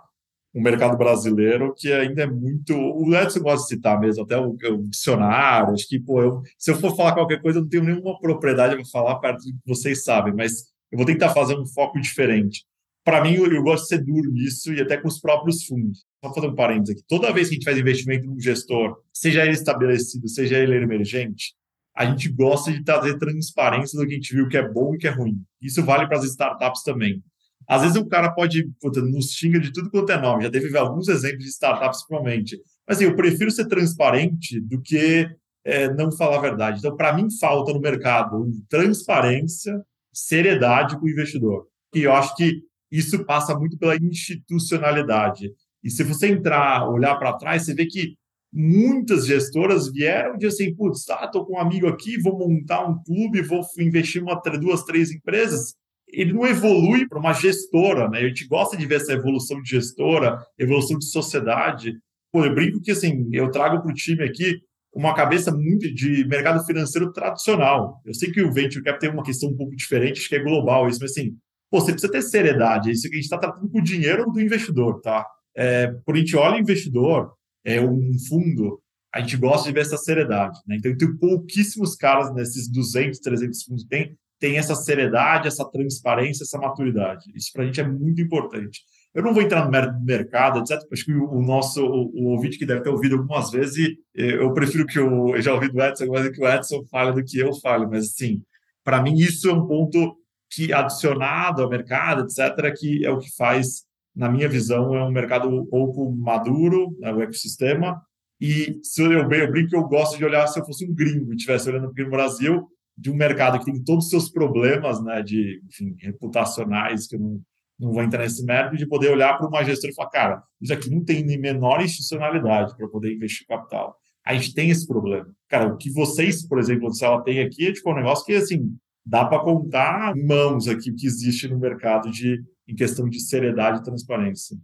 um 0.54 0.62
mercado 0.62 0.96
brasileiro 0.96 1.74
que 1.76 1.92
ainda 1.92 2.22
é 2.22 2.26
muito. 2.26 2.74
O 2.74 3.14
Edson 3.14 3.40
gosta 3.40 3.62
de 3.62 3.68
citar 3.68 4.00
mesmo, 4.00 4.24
até 4.24 4.36
o, 4.38 4.50
o 4.50 4.88
dicionário. 4.88 5.74
Acho 5.74 5.86
que, 5.86 6.00
pô, 6.00 6.22
eu, 6.22 6.42
se 6.56 6.70
eu 6.70 6.76
for 6.76 6.96
falar 6.96 7.12
qualquer 7.12 7.40
coisa, 7.40 7.58
eu 7.58 7.62
não 7.62 7.68
tenho 7.68 7.84
nenhuma 7.84 8.18
propriedade 8.18 8.74
para 8.74 8.84
falar 8.86 9.16
perto 9.16 9.38
do 9.38 9.52
que 9.52 9.58
vocês 9.66 10.04
sabem, 10.04 10.32
mas 10.34 10.64
eu 10.90 10.96
vou 10.96 11.06
tentar 11.06 11.30
fazer 11.30 11.58
um 11.58 11.66
foco 11.66 12.00
diferente. 12.00 12.64
Para 13.04 13.22
mim, 13.22 13.34
eu, 13.34 13.50
eu, 13.50 13.62
gosto 13.62 13.84
de 13.84 13.88
ser 13.88 14.04
duro 14.04 14.30
nisso 14.30 14.72
e 14.72 14.80
até 14.80 14.96
com 14.96 15.08
os 15.08 15.20
próprios 15.20 15.64
fundos. 15.64 16.04
Só 16.22 16.34
fazer 16.34 16.48
um 16.48 16.54
parênteses 16.54 16.96
aqui. 16.96 17.04
Toda 17.08 17.32
vez 17.32 17.48
que 17.48 17.54
a 17.54 17.56
gente 17.56 17.64
faz 17.64 17.78
investimento 17.78 18.26
num 18.26 18.40
gestor, 18.40 18.98
seja 19.12 19.44
ele 19.44 19.52
estabelecido, 19.52 20.28
seja 20.28 20.58
ele 20.58 20.76
emergente, 20.76 21.54
a 21.94 22.04
gente 22.06 22.28
gosta 22.28 22.70
de 22.72 22.84
trazer 22.84 23.18
transparência 23.18 23.98
do 23.98 24.06
que 24.06 24.12
a 24.12 24.14
gente 24.14 24.34
viu 24.34 24.48
que 24.48 24.56
é 24.56 24.68
bom 24.68 24.94
e 24.94 24.98
que 24.98 25.08
é 25.08 25.10
ruim. 25.10 25.42
Isso 25.60 25.82
vale 25.82 26.06
para 26.06 26.18
as 26.18 26.24
startups 26.24 26.82
também. 26.82 27.22
Às 27.68 27.82
vezes 27.82 27.96
o 27.96 28.06
cara 28.06 28.30
pode, 28.30 28.66
puta, 28.80 29.02
nos 29.02 29.32
xinga 29.32 29.60
de 29.60 29.72
tudo 29.72 29.90
quanto 29.90 30.10
é 30.10 30.20
nome. 30.20 30.44
Já 30.44 30.50
teve 30.50 30.76
alguns 30.76 31.06
exemplos 31.08 31.44
de 31.44 31.50
startups, 31.50 32.06
provavelmente. 32.06 32.58
Mas 32.86 32.96
assim, 32.96 33.04
eu 33.04 33.14
prefiro 33.14 33.50
ser 33.50 33.66
transparente 33.66 34.58
do 34.60 34.80
que 34.80 35.28
é, 35.64 35.92
não 35.92 36.10
falar 36.10 36.38
a 36.38 36.40
verdade. 36.40 36.78
Então, 36.78 36.96
para 36.96 37.12
mim, 37.12 37.28
falta 37.38 37.74
no 37.74 37.80
mercado 37.80 38.50
transparência, 38.70 39.78
seriedade 40.10 40.98
com 40.98 41.04
o 41.04 41.10
investidor. 41.10 41.66
E 41.94 42.02
eu 42.04 42.12
acho 42.12 42.34
que 42.36 42.62
isso 42.90 43.22
passa 43.24 43.54
muito 43.54 43.76
pela 43.76 43.96
institucionalidade. 43.96 45.52
E 45.84 45.90
se 45.90 46.02
você 46.02 46.28
entrar, 46.28 46.88
olhar 46.88 47.16
para 47.16 47.34
trás, 47.34 47.64
você 47.64 47.74
vê 47.74 47.84
que 47.84 48.14
muitas 48.50 49.26
gestoras 49.26 49.92
vieram 49.92 50.38
de 50.38 50.46
assim, 50.46 50.74
putz, 50.74 51.04
tá, 51.04 51.28
tô 51.28 51.44
com 51.44 51.54
um 51.54 51.60
amigo 51.60 51.86
aqui, 51.86 52.18
vou 52.18 52.38
montar 52.38 52.86
um 52.86 53.02
clube, 53.02 53.42
vou 53.42 53.60
investir 53.78 54.22
uma, 54.22 54.40
duas, 54.58 54.84
três 54.84 55.10
empresas. 55.10 55.74
Ele 56.10 56.32
não 56.32 56.46
evolui 56.46 57.06
para 57.06 57.18
uma 57.18 57.32
gestora, 57.32 58.08
né? 58.08 58.18
A 58.20 58.28
gente 58.28 58.46
gosta 58.46 58.76
de 58.76 58.86
ver 58.86 58.96
essa 58.96 59.12
evolução 59.12 59.60
de 59.62 59.70
gestora, 59.70 60.38
evolução 60.58 60.98
de 60.98 61.06
sociedade. 61.06 61.96
Pô, 62.32 62.44
eu 62.44 62.54
brinco 62.54 62.80
que 62.80 62.90
assim, 62.90 63.28
eu 63.32 63.50
trago 63.50 63.82
para 63.82 63.90
o 63.90 63.94
time 63.94 64.24
aqui 64.24 64.60
uma 64.94 65.14
cabeça 65.14 65.52
muito 65.52 65.92
de 65.94 66.26
mercado 66.26 66.64
financeiro 66.64 67.12
tradicional. 67.12 68.00
Eu 68.04 68.14
sei 68.14 68.30
que 68.32 68.42
o 68.42 68.52
venture 68.52 68.82
cap 68.82 68.98
tem 68.98 69.10
uma 69.10 69.22
questão 69.22 69.50
um 69.50 69.56
pouco 69.56 69.76
diferente, 69.76 70.20
acho 70.20 70.28
que 70.28 70.36
é 70.36 70.42
global 70.42 70.88
isso, 70.88 70.98
mas 71.00 71.12
assim, 71.12 71.36
pô, 71.70 71.80
você 71.80 71.92
precisa 71.92 72.10
ter 72.10 72.22
seriedade. 72.22 72.90
Isso 72.90 73.08
que 73.08 73.14
a 73.14 73.16
gente 73.16 73.24
está 73.24 73.38
tratando 73.38 73.68
com 73.70 73.78
o 73.78 73.82
dinheiro 73.82 74.30
do 74.30 74.40
investidor, 74.40 75.00
tá? 75.00 75.26
É, 75.56 75.88
por 76.04 76.14
a 76.14 76.18
gente 76.18 76.36
olha 76.36 76.58
investidor, 76.58 77.32
é 77.64 77.80
um 77.80 78.12
fundo, 78.28 78.80
a 79.14 79.20
gente 79.20 79.36
gosta 79.36 79.68
de 79.68 79.74
ver 79.74 79.80
essa 79.80 79.96
seriedade. 79.96 80.58
Né? 80.66 80.76
Então, 80.76 80.96
tem 80.96 81.16
pouquíssimos 81.16 81.94
caras 81.94 82.32
nesses 82.34 82.70
200, 82.70 83.18
300 83.18 83.62
fundos 83.64 83.82
que 83.82 83.88
tem, 83.88 84.16
tem 84.38 84.56
essa 84.56 84.74
seriedade, 84.74 85.48
essa 85.48 85.68
transparência, 85.68 86.44
essa 86.44 86.58
maturidade. 86.58 87.24
Isso 87.34 87.50
para 87.52 87.62
a 87.62 87.66
gente 87.66 87.80
é 87.80 87.86
muito 87.86 88.20
importante. 88.20 88.80
Eu 89.14 89.22
não 89.22 89.32
vou 89.32 89.42
entrar 89.42 89.64
no 89.64 90.04
mercado, 90.04 90.60
etc. 90.60 90.80
Acho 90.92 91.04
que 91.04 91.12
o, 91.12 91.40
nosso 91.42 91.84
o, 91.84 92.10
o, 92.14 92.24
ouvinte 92.30 92.58
que 92.58 92.66
deve 92.66 92.82
ter 92.82 92.90
ouvido 92.90 93.16
algumas 93.16 93.50
vezes, 93.50 93.96
eu 94.14 94.52
prefiro 94.52 94.86
que 94.86 95.00
o, 95.00 95.34
eu 95.34 95.42
já 95.42 95.52
ouvi 95.52 95.68
do 95.68 95.82
Edson, 95.82 96.06
mas 96.06 96.28
que 96.28 96.40
o 96.40 96.48
Edson 96.48 96.84
fale 96.90 97.12
do 97.12 97.24
que 97.24 97.38
eu 97.38 97.52
fale. 97.54 97.86
Mas, 97.86 98.04
assim, 98.04 98.42
para 98.84 99.02
mim, 99.02 99.14
isso 99.14 99.48
é 99.48 99.52
um 99.52 99.66
ponto 99.66 100.16
que, 100.50 100.72
adicionado 100.72 101.62
ao 101.62 101.68
mercado, 101.68 102.22
etc., 102.22 102.72
que 102.78 103.04
é 103.04 103.10
o 103.10 103.18
que 103.18 103.34
faz 103.36 103.88
na 104.14 104.28
minha 104.28 104.48
visão, 104.48 104.94
é 104.94 105.04
um 105.04 105.12
mercado 105.12 105.66
pouco 105.66 106.10
maduro, 106.10 106.96
né, 106.98 107.12
o 107.12 107.22
ecossistema. 107.22 108.00
E 108.40 108.78
se 108.82 109.02
eu, 109.02 109.12
eu 109.12 109.50
brinco 109.50 109.76
eu 109.76 109.84
gosto 109.84 110.16
de 110.16 110.24
olhar 110.24 110.46
se 110.46 110.60
eu 110.60 110.64
fosse 110.64 110.84
um 110.84 110.94
gringo 110.94 111.32
e 111.32 111.36
estivesse 111.36 111.68
olhando 111.68 111.88
aqui 111.88 112.02
no 112.02 112.10
Brasil, 112.10 112.68
de 112.98 113.10
um 113.10 113.14
mercado 113.14 113.60
que 113.60 113.66
tem 113.66 113.82
todos 113.82 114.06
os 114.06 114.10
seus 114.10 114.28
problemas 114.28 115.02
né, 115.02 115.22
de 115.22 115.62
enfim, 115.68 115.94
reputacionais, 116.00 117.06
que 117.06 117.14
eu 117.14 117.20
não, 117.20 117.40
não 117.78 117.92
vou 117.92 118.02
entrar 118.02 118.22
nesse 118.22 118.44
mérito, 118.44 118.76
de 118.76 118.88
poder 118.88 119.10
olhar 119.10 119.38
para 119.38 119.46
uma 119.46 119.62
gestora 119.62 119.92
e 119.92 119.94
falar, 119.94 120.10
cara, 120.10 120.42
isso 120.60 120.72
aqui 120.72 120.90
não 120.90 121.04
tem 121.04 121.24
nem 121.24 121.38
menor 121.38 121.80
institucionalidade 121.80 122.76
para 122.76 122.88
poder 122.88 123.14
investir 123.14 123.46
capital. 123.46 123.96
A 124.26 124.34
gente 124.34 124.52
tem 124.52 124.68
esse 124.68 124.86
problema. 124.86 125.28
Cara, 125.48 125.72
o 125.72 125.76
que 125.76 125.90
vocês, 125.92 126.46
por 126.46 126.58
exemplo, 126.58 126.92
se 126.92 127.04
ela 127.04 127.22
tem 127.22 127.40
aqui, 127.40 127.68
é 127.68 127.72
tipo 127.72 127.90
um 127.90 127.94
negócio 127.94 128.26
que, 128.26 128.34
assim, 128.34 128.76
dá 129.06 129.24
para 129.24 129.42
contar 129.42 130.14
mãos 130.16 130.66
aqui 130.66 130.90
o 130.90 130.96
que 130.96 131.06
existe 131.06 131.46
no 131.46 131.58
mercado 131.58 132.10
de 132.10 132.42
em 132.66 132.74
questão 132.74 133.08
de 133.08 133.20
seriedade 133.20 133.78
e 133.78 133.82
transparência. 133.82 134.58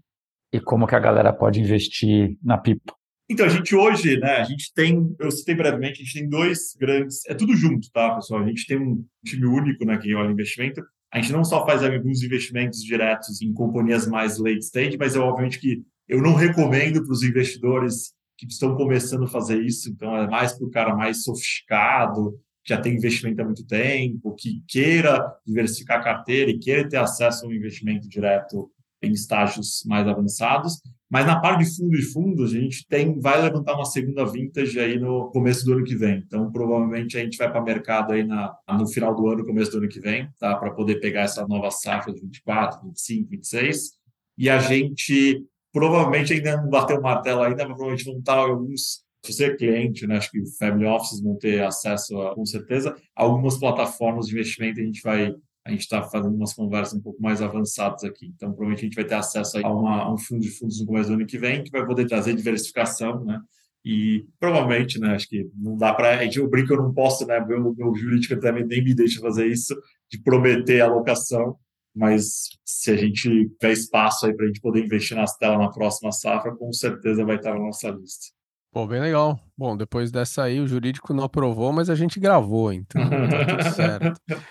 E 0.52 0.60
como 0.60 0.86
que 0.86 0.94
a 0.94 1.00
galera 1.00 1.32
pode 1.32 1.60
investir 1.60 2.36
na 2.42 2.58
Pipo? 2.58 2.94
Então, 3.28 3.46
a 3.46 3.48
gente 3.48 3.74
hoje, 3.74 4.18
né, 4.18 4.36
a 4.36 4.44
gente 4.44 4.72
tem, 4.74 5.14
eu 5.18 5.30
citei 5.30 5.54
brevemente, 5.54 6.02
a 6.02 6.04
gente 6.04 6.20
tem 6.20 6.28
dois 6.28 6.74
grandes, 6.78 7.24
é 7.26 7.34
tudo 7.34 7.56
junto, 7.56 7.90
tá, 7.90 8.14
pessoal? 8.14 8.42
A 8.42 8.46
gente 8.46 8.66
tem 8.66 8.78
um 8.78 9.04
time 9.24 9.46
único, 9.46 9.84
né, 9.84 9.96
que 9.96 10.14
olha 10.14 10.30
investimento. 10.30 10.82
A 11.10 11.20
gente 11.20 11.32
não 11.32 11.44
só 11.44 11.64
faz 11.64 11.82
alguns 11.82 12.22
investimentos 12.22 12.82
diretos 12.82 13.40
em 13.40 13.52
companhias 13.52 14.06
mais 14.06 14.38
late 14.38 14.58
stage, 14.58 14.98
mas 14.98 15.16
é 15.16 15.18
obviamente 15.18 15.58
que 15.58 15.82
eu 16.06 16.20
não 16.20 16.34
recomendo 16.34 17.02
para 17.02 17.12
os 17.12 17.22
investidores 17.22 18.12
que 18.36 18.46
estão 18.46 18.76
começando 18.76 19.24
a 19.24 19.28
fazer 19.28 19.62
isso, 19.62 19.90
então 19.90 20.14
é 20.16 20.26
mais 20.26 20.52
para 20.52 20.66
o 20.66 20.70
cara 20.70 20.94
mais 20.94 21.22
sofisticado, 21.22 22.38
já 22.66 22.80
tem 22.80 22.94
investimento 22.94 23.40
há 23.40 23.44
muito 23.44 23.64
tempo, 23.66 24.34
que 24.34 24.62
queira 24.66 25.24
diversificar 25.46 26.00
a 26.00 26.04
carteira 26.04 26.50
e 26.50 26.58
queira 26.58 26.88
ter 26.88 26.96
acesso 26.96 27.44
a 27.44 27.48
um 27.48 27.52
investimento 27.52 28.08
direto 28.08 28.70
em 29.02 29.12
estágios 29.12 29.82
mais 29.86 30.06
avançados. 30.08 30.80
Mas 31.14 31.26
na 31.26 31.38
parte 31.38 31.62
de 31.62 31.76
fundo 31.76 31.96
de 31.96 32.02
fundos, 32.02 32.52
a 32.52 32.58
gente 32.58 32.84
tem, 32.88 33.20
vai 33.20 33.40
levantar 33.40 33.76
uma 33.76 33.84
segunda 33.84 34.26
vintage 34.26 34.80
aí 34.80 34.98
no 34.98 35.30
começo 35.30 35.64
do 35.64 35.74
ano 35.74 35.84
que 35.84 35.94
vem. 35.94 36.16
Então, 36.26 36.50
provavelmente 36.50 37.16
a 37.16 37.20
gente 37.20 37.38
vai 37.38 37.48
para 37.48 37.62
o 37.62 37.64
mercado 37.64 38.12
aí 38.12 38.24
na, 38.24 38.52
no 38.76 38.84
final 38.88 39.14
do 39.14 39.28
ano, 39.28 39.46
começo 39.46 39.70
do 39.70 39.78
ano 39.78 39.88
que 39.88 40.00
vem, 40.00 40.28
tá? 40.40 40.56
Para 40.56 40.72
poder 40.72 40.96
pegar 40.96 41.20
essa 41.20 41.46
nova 41.46 41.70
safra 41.70 42.12
de 42.12 42.20
24, 42.20 42.82
25, 42.82 43.30
26. 43.30 43.92
E 44.36 44.50
a 44.50 44.58
gente 44.58 45.46
provavelmente 45.72 46.32
ainda 46.32 46.56
não 46.56 46.68
bateu 46.68 46.98
o 46.98 47.02
martelo 47.02 47.42
ainda, 47.42 47.62
mas 47.62 47.76
provavelmente 47.76 48.04
vão 48.04 48.18
estar 48.18 48.34
alguns 48.34 49.04
se 49.24 49.32
você 49.32 49.44
é 49.44 49.56
cliente, 49.56 50.06
né, 50.08 50.16
acho 50.16 50.32
que 50.32 50.44
family 50.58 50.84
offices 50.84 51.22
vão 51.22 51.38
ter 51.38 51.62
acesso, 51.62 52.20
a, 52.20 52.34
com 52.34 52.44
certeza, 52.44 52.94
algumas 53.14 53.56
plataformas 53.56 54.26
de 54.26 54.34
investimento 54.34 54.80
a 54.80 54.84
gente 54.84 55.00
vai 55.00 55.32
a 55.66 55.70
gente 55.70 55.80
está 55.80 56.02
fazendo 56.02 56.34
umas 56.34 56.52
conversas 56.52 56.94
um 56.94 57.00
pouco 57.00 57.22
mais 57.22 57.40
avançadas 57.40 58.04
aqui. 58.04 58.26
Então, 58.26 58.50
provavelmente 58.50 58.80
a 58.80 58.84
gente 58.84 58.94
vai 58.94 59.04
ter 59.04 59.14
acesso 59.14 59.58
a, 59.58 59.72
uma, 59.72 60.02
a, 60.02 60.12
um 60.12 60.18
fundo 60.18 60.42
de 60.42 60.50
fundos 60.50 60.78
no 60.80 60.86
começo 60.86 61.08
do 61.08 61.14
ano 61.14 61.26
que 61.26 61.38
vem, 61.38 61.64
que 61.64 61.70
vai 61.70 61.86
poder 61.86 62.06
trazer 62.06 62.34
diversificação, 62.34 63.24
né? 63.24 63.40
E 63.82 64.26
provavelmente, 64.38 64.98
né? 64.98 65.14
Acho 65.14 65.28
que 65.28 65.48
não 65.56 65.76
dá 65.76 65.94
para. 65.94 66.18
A 66.18 66.24
gente, 66.24 66.38
eu 66.38 66.48
brinco, 66.48 66.72
eu 66.72 66.82
não 66.82 66.92
posso, 66.92 67.26
né? 67.26 67.40
Meu, 67.40 67.74
meu 67.74 67.94
jurídico 67.94 68.38
também 68.40 68.66
nem 68.66 68.84
me 68.84 68.94
deixa 68.94 69.20
fazer 69.20 69.46
isso, 69.46 69.74
de 70.10 70.18
prometer 70.22 70.80
alocação, 70.82 71.56
mas 71.94 72.48
se 72.64 72.90
a 72.90 72.96
gente 72.96 73.22
tiver 73.22 73.72
espaço 73.72 74.26
aí 74.26 74.34
para 74.34 74.44
a 74.44 74.48
gente 74.48 74.60
poder 74.60 74.84
investir 74.84 75.16
nas 75.16 75.36
telas 75.36 75.58
na 75.58 75.70
próxima 75.70 76.12
safra, 76.12 76.54
com 76.54 76.72
certeza 76.72 77.24
vai 77.24 77.36
estar 77.36 77.54
na 77.54 77.60
nossa 77.60 77.88
lista. 77.88 78.26
Pô, 78.72 78.86
bem 78.86 79.00
legal. 79.00 79.38
Bom, 79.56 79.76
depois 79.76 80.10
dessa 80.10 80.42
aí, 80.42 80.60
o 80.60 80.66
jurídico 80.66 81.14
não 81.14 81.24
aprovou, 81.24 81.72
mas 81.72 81.88
a 81.88 81.94
gente 81.94 82.18
gravou, 82.18 82.72
então 82.72 83.08
tá 83.08 83.46
tudo 83.46 83.74
certo. 83.74 84.20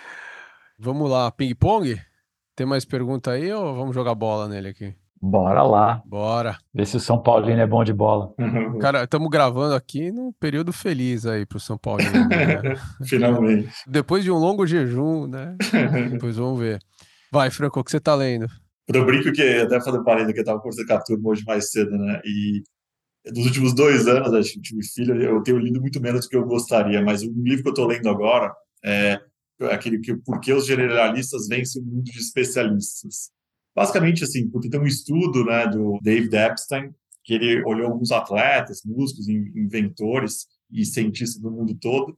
Vamos 0.84 1.10
lá, 1.10 1.30
ping-pong? 1.30 1.98
Tem 2.54 2.66
mais 2.66 2.84
pergunta 2.84 3.30
aí 3.30 3.50
ou 3.50 3.74
vamos 3.74 3.94
jogar 3.94 4.14
bola 4.14 4.46
nele 4.46 4.68
aqui? 4.68 4.94
Bora 5.18 5.62
lá. 5.62 6.02
Bora. 6.04 6.58
Ver 6.74 6.86
se 6.86 6.98
o 6.98 7.00
São 7.00 7.22
Paulino 7.22 7.58
é 7.58 7.66
bom 7.66 7.82
de 7.82 7.94
bola. 7.94 8.34
Cara, 8.82 9.04
estamos 9.04 9.30
gravando 9.30 9.74
aqui 9.74 10.12
num 10.12 10.30
período 10.30 10.74
feliz 10.74 11.24
aí 11.24 11.46
pro 11.46 11.58
São 11.58 11.78
Paulino. 11.78 12.28
Né? 12.28 12.76
Finalmente. 13.08 13.72
Depois 13.86 14.22
de 14.24 14.30
um 14.30 14.36
longo 14.36 14.66
jejum, 14.66 15.26
né? 15.26 15.56
Depois 16.12 16.36
vamos 16.36 16.60
ver. 16.60 16.78
Vai, 17.32 17.50
Franco, 17.50 17.80
o 17.80 17.82
que 17.82 17.90
você 17.90 17.98
tá 17.98 18.14
lendo? 18.14 18.46
Eu 18.86 19.06
brinco 19.06 19.32
que, 19.32 19.42
até 19.42 19.80
falando 19.80 20.04
parede 20.04 20.34
que 20.34 20.40
eu 20.40 20.44
tava 20.44 20.60
conversando 20.60 20.86
com 20.86 20.92
a 20.92 21.02
turma 21.02 21.30
hoje 21.30 21.44
mais 21.46 21.70
cedo, 21.70 21.96
né? 21.96 22.20
E 22.26 22.62
dos 23.32 23.46
últimos 23.46 23.74
dois 23.74 24.06
anos, 24.06 24.34
acho 24.34 24.52
que 24.52 24.60
tive 24.60 24.84
filho, 24.84 25.18
eu 25.18 25.42
tenho 25.42 25.56
lido 25.56 25.80
muito 25.80 25.98
menos 25.98 26.26
do 26.26 26.28
que 26.28 26.36
eu 26.36 26.44
gostaria, 26.44 27.00
mas 27.00 27.22
o 27.22 27.32
livro 27.34 27.62
que 27.62 27.68
eu 27.70 27.72
estou 27.72 27.86
lendo 27.86 28.10
agora 28.10 28.52
é 28.84 29.18
aquele 29.62 29.98
que 29.98 30.14
Por 30.16 30.40
que 30.40 30.52
os 30.52 30.66
generalistas 30.66 31.46
vencem 31.48 31.82
o 31.82 31.84
mundo 31.84 32.04
de 32.04 32.18
especialistas. 32.18 33.30
Basicamente, 33.74 34.24
assim, 34.24 34.48
porque 34.50 34.68
tem 34.68 34.80
um 34.80 34.86
estudo 34.86 35.44
né, 35.44 35.66
do 35.66 35.98
David 36.02 36.34
Epstein, 36.36 36.90
que 37.24 37.34
ele 37.34 37.62
olhou 37.64 37.90
alguns 37.90 38.12
atletas, 38.12 38.82
músicos, 38.84 39.28
inventores 39.28 40.46
e 40.70 40.84
cientistas 40.84 41.40
do 41.40 41.50
mundo 41.50 41.76
todo, 41.80 42.16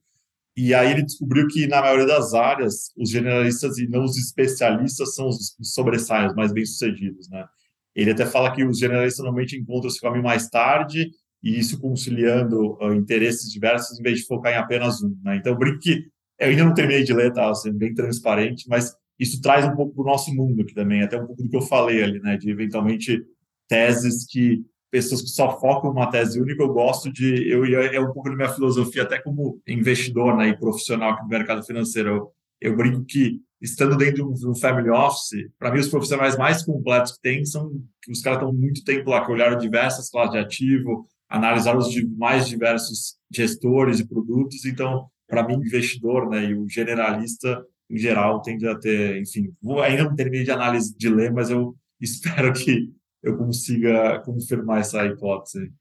e 0.57 0.72
aí 0.72 0.90
ele 0.90 1.03
descobriu 1.03 1.46
que, 1.49 1.66
na 1.66 1.83
maioria 1.83 2.07
das 2.07 2.33
áreas, 2.33 2.90
os 2.96 3.11
generalistas 3.11 3.77
e 3.79 3.87
não 3.87 4.05
os 4.05 4.16
especialistas 4.16 5.14
são 5.14 5.29
os 5.29 5.55
sobressaios 5.61 6.35
mais 6.35 6.51
bem-sucedidos, 6.51 7.29
né? 7.29 7.46
Ele 7.94 8.11
até 8.11 8.24
fala 8.26 8.55
que 8.55 8.64
os 8.64 8.78
generalistas 8.78 9.24
normalmente 9.24 9.57
encontram 9.57 9.89
esse 9.89 10.01
caminho 10.01 10.24
mais 10.24 10.49
tarde, 10.49 11.11
e 11.43 11.59
isso 11.59 11.78
conciliando 11.78 12.76
uh, 12.82 12.93
interesses 12.95 13.51
diversos, 13.51 13.99
em 13.99 14.03
vez 14.03 14.20
de 14.20 14.26
focar 14.26 14.53
em 14.53 14.57
apenas 14.57 15.03
um. 15.03 15.16
Né? 15.22 15.37
Então, 15.37 15.53
eu 15.53 15.59
brinco 15.59 15.78
que 15.78 16.07
eu 16.39 16.49
ainda 16.49 16.64
não 16.64 16.74
terminei 16.74 17.03
de 17.05 17.12
ler, 17.12 17.32
tá? 17.32 17.55
Sendo 17.55 17.78
bem 17.78 17.95
transparente, 17.95 18.68
mas 18.68 18.95
isso 19.18 19.41
traz 19.41 19.64
um 19.64 19.74
pouco 19.74 19.95
para 19.95 20.03
o 20.03 20.07
nosso 20.07 20.34
mundo 20.34 20.62
aqui 20.62 20.74
também, 20.74 21.03
até 21.03 21.20
um 21.20 21.26
pouco 21.26 21.43
do 21.43 21.49
que 21.49 21.57
eu 21.57 21.62
falei 21.62 22.03
ali, 22.03 22.20
né? 22.20 22.37
De 22.37 22.51
eventualmente 22.51 23.24
teses 23.68 24.26
que 24.26 24.64
pessoas 24.91 25.22
que 25.22 25.28
só 25.28 25.59
focam 25.61 25.91
uma 25.91 26.11
tese 26.11 26.41
única, 26.41 26.62
eu 26.62 26.72
gosto 26.72 27.12
de. 27.12 27.49
Eu, 27.49 27.64
é 27.64 28.01
um 28.01 28.12
pouco 28.12 28.30
da 28.30 28.37
minha 28.37 28.49
filosofia, 28.49 29.03
até 29.03 29.20
como 29.20 29.61
investidor 29.66 30.37
né, 30.37 30.49
e 30.49 30.57
profissional 30.57 31.12
aqui 31.12 31.22
do 31.22 31.28
mercado 31.28 31.62
financeiro. 31.64 32.09
Eu, 32.09 32.32
eu 32.61 32.76
brinco 32.76 33.05
que 33.05 33.41
estando 33.61 33.97
dentro 33.97 34.32
de 34.32 34.49
um 34.49 34.55
family 34.55 34.91
office, 34.91 35.49
para 35.59 35.70
mim 35.70 35.80
os 35.80 35.89
profissionais 35.89 36.37
mais 36.37 36.62
completos 36.62 37.12
que 37.12 37.20
tem 37.20 37.45
são 37.45 37.70
que 38.03 38.12
os 38.12 38.20
caras 38.20 38.39
estão 38.39 38.53
muito 38.53 38.84
tempo 38.84 39.11
lá, 39.11 39.24
que 39.24 39.32
olharam 39.32 39.59
diversas 39.59 40.09
classes 40.11 40.32
de 40.32 40.39
ativo, 40.39 41.07
analisaram 41.28 41.78
os 41.78 41.95
mais 42.16 42.49
diversos 42.49 43.16
gestores 43.30 44.01
e 44.01 44.07
produtos. 44.07 44.64
Então, 44.64 45.09
para 45.27 45.47
mim, 45.47 45.55
investidor 45.55 46.29
né, 46.29 46.45
e 46.45 46.55
o 46.55 46.68
generalista, 46.68 47.64
em 47.91 47.99
geral, 47.99 48.41
tende 48.43 48.66
a 48.66 48.79
ter, 48.79 49.20
enfim, 49.20 49.53
vou, 49.62 49.83
ainda 49.83 50.05
não 50.05 50.14
terminei 50.14 50.45
de 50.45 50.51
análise 50.51 50.97
de 50.97 51.09
ler, 51.09 51.33
mas 51.33 51.51
eu 51.51 51.77
espero 52.01 52.53
que 52.53 52.93
eu 53.22 53.37
consiga 53.37 54.20
confirmar 54.20 54.81
essa 54.81 55.05
hipótese. 55.05 55.72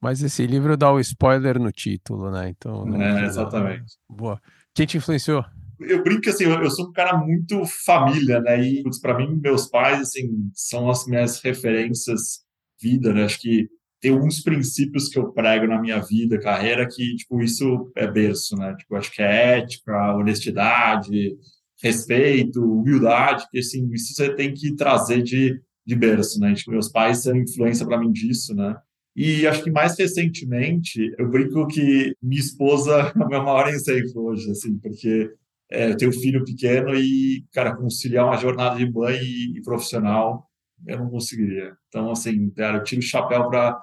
Mas 0.00 0.22
esse 0.22 0.46
livro 0.46 0.76
dá 0.76 0.92
o 0.92 1.00
spoiler 1.00 1.60
no 1.60 1.70
título, 1.70 2.30
né? 2.30 2.48
Então. 2.48 3.00
É, 3.00 3.24
exatamente. 3.24 3.96
Boa. 4.08 4.40
Quem 4.74 4.84
te 4.84 4.96
influenciou? 4.96 5.44
Eu 5.80 6.02
brinco 6.02 6.22
que 6.22 6.30
assim, 6.30 6.44
eu 6.44 6.70
sou 6.70 6.88
um 6.88 6.92
cara 6.92 7.16
muito 7.16 7.64
família, 7.64 8.40
né? 8.40 8.60
E 8.62 8.82
para 9.00 9.16
mim, 9.16 9.40
meus 9.40 9.66
pais 9.66 10.00
assim 10.00 10.50
são 10.54 10.90
as 10.90 11.06
minhas 11.06 11.40
referências 11.40 12.44
vida, 12.80 13.12
né? 13.12 13.24
Acho 13.24 13.40
que 13.40 13.68
tem 14.02 14.10
alguns 14.10 14.42
princípios 14.42 15.08
que 15.08 15.16
eu 15.16 15.32
prego 15.32 15.68
na 15.68 15.80
minha 15.80 16.00
vida, 16.00 16.38
carreira, 16.40 16.88
que 16.88 17.14
tipo 17.14 17.40
isso 17.40 17.90
é 17.96 18.04
berço, 18.04 18.56
né? 18.56 18.74
Tipo, 18.76 18.96
acho 18.96 19.12
que 19.12 19.22
é 19.22 19.58
ética, 19.58 20.16
honestidade, 20.16 21.36
respeito, 21.80 22.60
humildade, 22.60 23.46
que 23.48 23.60
assim, 23.60 23.88
isso 23.92 24.12
você 24.12 24.34
tem 24.34 24.52
que 24.52 24.74
trazer 24.74 25.22
de, 25.22 25.60
de 25.86 25.94
berço, 25.94 26.40
né? 26.40 26.52
Tipo, 26.52 26.72
meus 26.72 26.88
pais 26.88 27.22
são 27.22 27.36
influência 27.36 27.86
para 27.86 27.98
mim 27.98 28.10
disso, 28.10 28.52
né? 28.56 28.76
E 29.14 29.46
acho 29.46 29.62
que 29.62 29.70
mais 29.70 29.96
recentemente, 29.96 31.14
eu 31.16 31.30
brinco 31.30 31.68
que 31.68 32.12
minha 32.20 32.40
esposa 32.40 33.12
é 33.14 33.24
o 33.24 33.28
meu 33.28 33.42
maior 33.44 33.68
exemplo 33.68 34.24
hoje, 34.24 34.50
assim, 34.50 34.76
porque 34.78 35.30
é, 35.70 35.90
eu 35.90 35.96
tenho 35.96 36.10
um 36.10 36.14
filho 36.14 36.44
pequeno 36.44 36.92
e, 36.92 37.44
cara, 37.52 37.76
conciliar 37.76 38.26
uma 38.26 38.36
jornada 38.36 38.76
de 38.76 38.90
mãe 38.90 39.16
e, 39.22 39.58
e 39.58 39.62
profissional, 39.62 40.50
eu 40.88 40.98
não 40.98 41.08
conseguiria. 41.08 41.76
Então, 41.86 42.10
assim, 42.10 42.50
cara, 42.50 42.78
eu 42.78 42.84
tiro 42.84 43.00
o 43.00 43.04
chapéu 43.04 43.48
para 43.48 43.80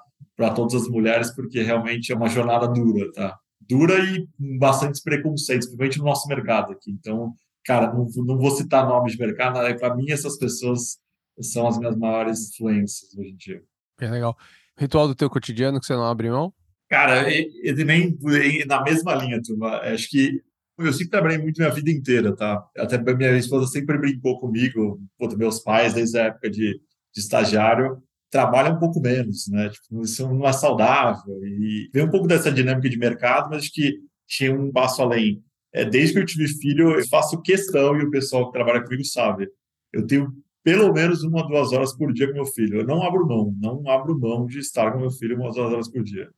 todas 0.53 0.73
as 0.75 0.87
mulheres, 0.87 1.31
porque 1.31 1.61
realmente 1.61 2.11
é 2.11 2.15
uma 2.15 2.29
jornada 2.29 2.67
dura, 2.67 3.11
tá? 3.11 3.37
Dura 3.59 3.99
e 3.99 4.25
com 4.37 4.57
bastantes 4.57 5.01
preconceitos, 5.01 5.67
principalmente 5.67 5.99
no 5.99 6.05
nosso 6.05 6.27
mercado 6.27 6.71
aqui. 6.71 6.91
Então, 6.91 7.33
cara, 7.65 7.93
não, 7.93 8.07
não 8.25 8.37
vou 8.37 8.51
citar 8.51 8.87
nomes 8.87 9.13
de 9.13 9.19
mercado, 9.19 9.59
para 9.77 9.95
mim 9.95 10.11
essas 10.11 10.37
pessoas 10.37 10.97
são 11.41 11.67
as 11.67 11.77
minhas 11.77 11.95
maiores 11.95 12.49
influências 12.49 13.13
hoje 13.17 13.31
em 13.31 13.35
dia. 13.35 13.61
Bem 13.99 14.11
legal. 14.11 14.37
Ritual 14.77 15.07
do 15.07 15.15
teu 15.15 15.29
cotidiano 15.29 15.79
que 15.79 15.85
você 15.85 15.93
não 15.93 16.05
abre 16.05 16.29
mão? 16.29 16.53
Cara, 16.89 17.29
ele 17.31 17.83
nem 17.83 18.17
na 18.65 18.81
mesma 18.81 19.13
linha, 19.15 19.41
turma. 19.41 19.77
Acho 19.81 20.09
que 20.09 20.41
eu 20.77 20.93
sempre 20.93 21.09
trabalhei 21.09 21.37
muito 21.37 21.57
minha 21.57 21.73
vida 21.73 21.91
inteira, 21.91 22.35
tá? 22.35 22.65
Até 22.77 22.97
minha 22.97 23.37
esposa 23.37 23.67
sempre 23.67 23.97
brincou 23.97 24.39
comigo, 24.39 24.99
pô, 25.17 25.27
meus 25.35 25.59
pais, 25.59 25.93
desde 25.93 26.17
a 26.17 26.23
época 26.25 26.49
de, 26.49 26.79
de 27.13 27.19
estagiário, 27.21 28.01
trabalham 28.29 28.75
um 28.75 28.79
pouco 28.79 28.99
menos, 28.99 29.47
né? 29.47 29.69
Tipo, 29.69 30.01
isso 30.03 30.27
não 30.27 30.47
é 30.47 30.53
saudável. 30.53 31.43
E 31.43 31.89
vem 31.93 32.03
um 32.03 32.09
pouco 32.11 32.27
dessa 32.27 32.51
dinâmica 32.51 32.89
de 32.89 32.97
mercado, 32.97 33.49
mas 33.49 33.69
que 33.69 33.99
tinha 34.27 34.53
um 34.53 34.71
passo 34.71 35.01
além. 35.01 35.43
É, 35.73 35.85
desde 35.85 36.13
que 36.13 36.19
eu 36.19 36.25
tive 36.25 36.47
filho, 36.59 36.91
eu 36.91 37.07
faço 37.07 37.41
questão, 37.41 37.95
e 37.97 38.03
o 38.03 38.11
pessoal 38.11 38.47
que 38.47 38.53
trabalha 38.53 38.83
comigo 38.83 39.03
sabe, 39.05 39.49
eu 39.93 40.05
tenho 40.05 40.33
pelo 40.63 40.93
menos 40.93 41.23
uma, 41.23 41.47
duas 41.47 41.71
horas 41.71 41.95
por 41.95 42.13
dia 42.13 42.27
com 42.27 42.33
meu 42.33 42.45
filho. 42.45 42.81
Eu 42.81 42.85
não 42.85 43.01
abro 43.03 43.25
mão, 43.27 43.55
não 43.59 43.89
abro 43.89 44.17
mão 44.19 44.45
de 44.45 44.59
estar 44.59 44.91
com 44.91 44.99
meu 44.99 45.11
filho 45.11 45.35
umas 45.37 45.55
duas 45.55 45.73
horas 45.73 45.89
por 45.89 46.03
dia. 46.03 46.29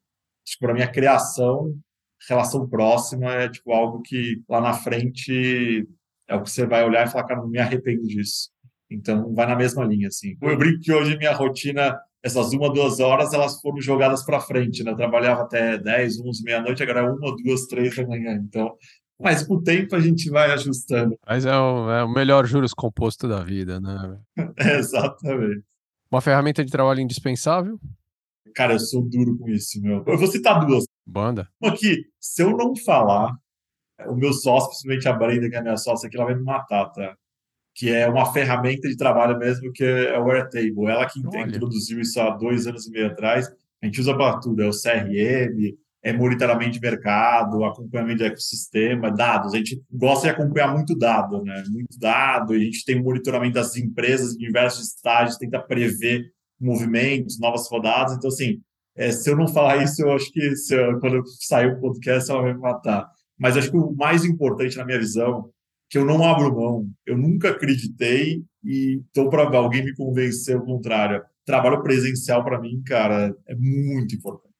Tipo, 0.46 0.66
para 0.66 0.74
minha 0.74 0.92
criação, 0.92 1.76
relação 2.28 2.68
próxima 2.68 3.34
é 3.34 3.50
tipo 3.50 3.72
algo 3.72 4.02
que 4.02 4.42
lá 4.48 4.62
na 4.62 4.74
frente 4.74 5.88
é 6.28 6.36
o 6.36 6.44
que 6.44 6.50
você 6.50 6.66
vai 6.66 6.86
olhar 6.86 7.06
e 7.06 7.12
falar, 7.12 7.26
cara, 7.26 7.42
não 7.42 7.50
me 7.50 7.60
arrependo 7.60 8.04
disso. 8.04 8.50
Então, 8.92 9.34
vai 9.34 9.48
na 9.48 9.56
mesma 9.56 9.84
linha, 9.86 10.08
assim. 10.08 10.36
Eu 10.42 10.58
brinco 10.58 10.82
que 10.82 10.92
hoje 10.92 11.18
minha 11.18 11.34
rotina, 11.34 11.98
essas 12.22 12.52
uma, 12.52 12.72
duas 12.72 13.00
horas, 13.00 13.34
elas 13.34 13.60
foram 13.62 13.80
jogadas 13.82 14.24
para 14.26 14.40
frente, 14.40 14.84
né? 14.84 14.92
Eu 14.92 14.96
trabalhava 14.96 15.44
até 15.44 15.78
10, 15.78 16.20
11, 16.20 16.44
meia-noite, 16.44 16.84
agora 16.84 17.00
é 17.00 17.04
uma, 17.04 17.36
duas, 17.44 17.66
três 17.68 17.96
da 17.96 18.06
manhã. 18.06 18.34
Então, 18.36 18.76
mas 19.22 19.46
com 19.46 19.56
o 19.56 19.64
tempo 19.64 19.96
a 19.96 20.00
gente 20.00 20.30
vai 20.30 20.52
ajustando. 20.52 21.16
Mas 21.26 21.46
é 21.46 21.56
o, 21.56 21.92
é 21.92 22.04
o 22.04 22.10
melhor 22.10 22.46
juros 22.46 22.74
composto 22.74 23.28
da 23.28 23.44
vida, 23.44 23.80
né? 23.80 24.20
Exatamente. 24.78 25.64
Uma 26.12 26.22
ferramenta 26.22 26.66
de 26.66 26.72
trabalho 26.72 27.00
indispensável? 27.00 27.80
Cara, 28.54 28.74
eu 28.74 28.80
sou 28.80 29.02
duro 29.02 29.38
com 29.38 29.48
isso, 29.50 29.82
meu. 29.82 30.04
Eu 30.06 30.18
vou 30.18 30.28
citar 30.28 30.66
duas. 30.66 30.84
Banda. 31.06 31.48
Uma 31.62 31.74
que, 31.74 32.04
se 32.20 32.44
eu 32.44 32.52
não 32.52 32.76
falar, 32.76 33.34
o 34.08 34.16
meu 34.16 34.34
sócio, 34.34 34.70
principalmente 34.70 35.08
a 35.08 35.14
Brenda, 35.14 35.50
que 35.50 35.56
é 35.56 35.60
a 35.60 35.62
minha 35.62 35.78
sócia 35.78 36.08
aqui, 36.08 36.18
ela 36.18 36.26
vai 36.26 36.36
me 36.36 36.44
matar, 36.44 36.90
tá? 36.90 37.16
Que 37.74 37.90
é 37.90 38.08
uma 38.08 38.32
ferramenta 38.34 38.88
de 38.88 38.98
trabalho 38.98 39.38
mesmo, 39.38 39.72
que 39.72 39.84
é 39.84 40.20
o 40.20 40.30
Airtable. 40.30 40.88
Ela 40.88 41.06
que 41.06 41.20
Olha. 41.26 41.48
introduziu 41.48 42.00
isso 42.00 42.20
há 42.20 42.30
dois 42.32 42.68
anos 42.68 42.88
e 42.88 42.92
meio 42.92 43.08
atrás. 43.08 43.48
A 43.82 43.86
gente 43.86 44.00
usa 44.00 44.16
para 44.16 44.40
tudo, 44.40 44.62
é 44.62 44.68
o 44.68 44.72
CRM, 44.72 45.76
é 46.04 46.12
monitoramento 46.14 46.72
de 46.72 46.80
mercado, 46.80 47.64
acompanhamento 47.64 48.20
de 48.20 48.26
ecossistema, 48.26 49.12
dados. 49.12 49.54
A 49.54 49.58
gente 49.58 49.82
gosta 49.92 50.28
de 50.28 50.34
acompanhar 50.34 50.74
muito 50.74 50.98
dado, 50.98 51.44
né? 51.44 51.64
Muito 51.70 51.98
dado. 52.00 52.54
A 52.54 52.60
gente 52.60 52.84
tem 52.84 53.02
monitoramento 53.02 53.54
das 53.54 53.76
empresas 53.78 54.36
em 54.36 54.40
diversos 54.40 54.88
estágios, 54.88 55.38
tenta 55.38 55.60
prever 55.60 56.26
movimentos, 56.60 57.40
novas 57.40 57.70
rodadas. 57.70 58.16
Então, 58.16 58.30
assim, 58.30 58.60
é, 58.96 59.12
se 59.12 59.30
eu 59.30 59.36
não 59.36 59.48
falar 59.48 59.84
isso, 59.84 60.02
eu 60.02 60.12
acho 60.12 60.32
que 60.32 60.40
eu, 60.72 61.00
quando 61.00 61.18
eu 61.18 61.24
sair 61.26 61.72
o 61.72 61.80
podcast, 61.80 62.30
ela 62.30 62.42
vai 62.42 62.54
me 62.54 62.60
matar. 62.60 63.10
Mas 63.38 63.58
acho 63.58 63.72
que 63.72 63.78
o 63.78 63.92
mais 63.96 64.26
importante 64.26 64.78
na 64.78 64.86
minha 64.86 65.00
visão, 65.00 65.50
que 65.92 65.98
eu 65.98 66.06
não 66.06 66.24
abro 66.24 66.56
mão, 66.56 66.90
eu 67.06 67.18
nunca 67.18 67.52
acreditei 67.52 68.44
e 68.64 69.02
estou 69.06 69.30
para 69.30 69.44
alguém 69.58 69.86
me 69.86 69.94
convencer 69.94 70.58
o 70.58 70.66
contrário. 70.66 71.22
Trabalho 71.46 71.84
presencial 71.84 72.44
para 72.44 72.60
mim, 72.60 72.82
cara, 72.84 73.36
é 73.48 73.56
muito 73.56 74.16
importante 74.16 74.52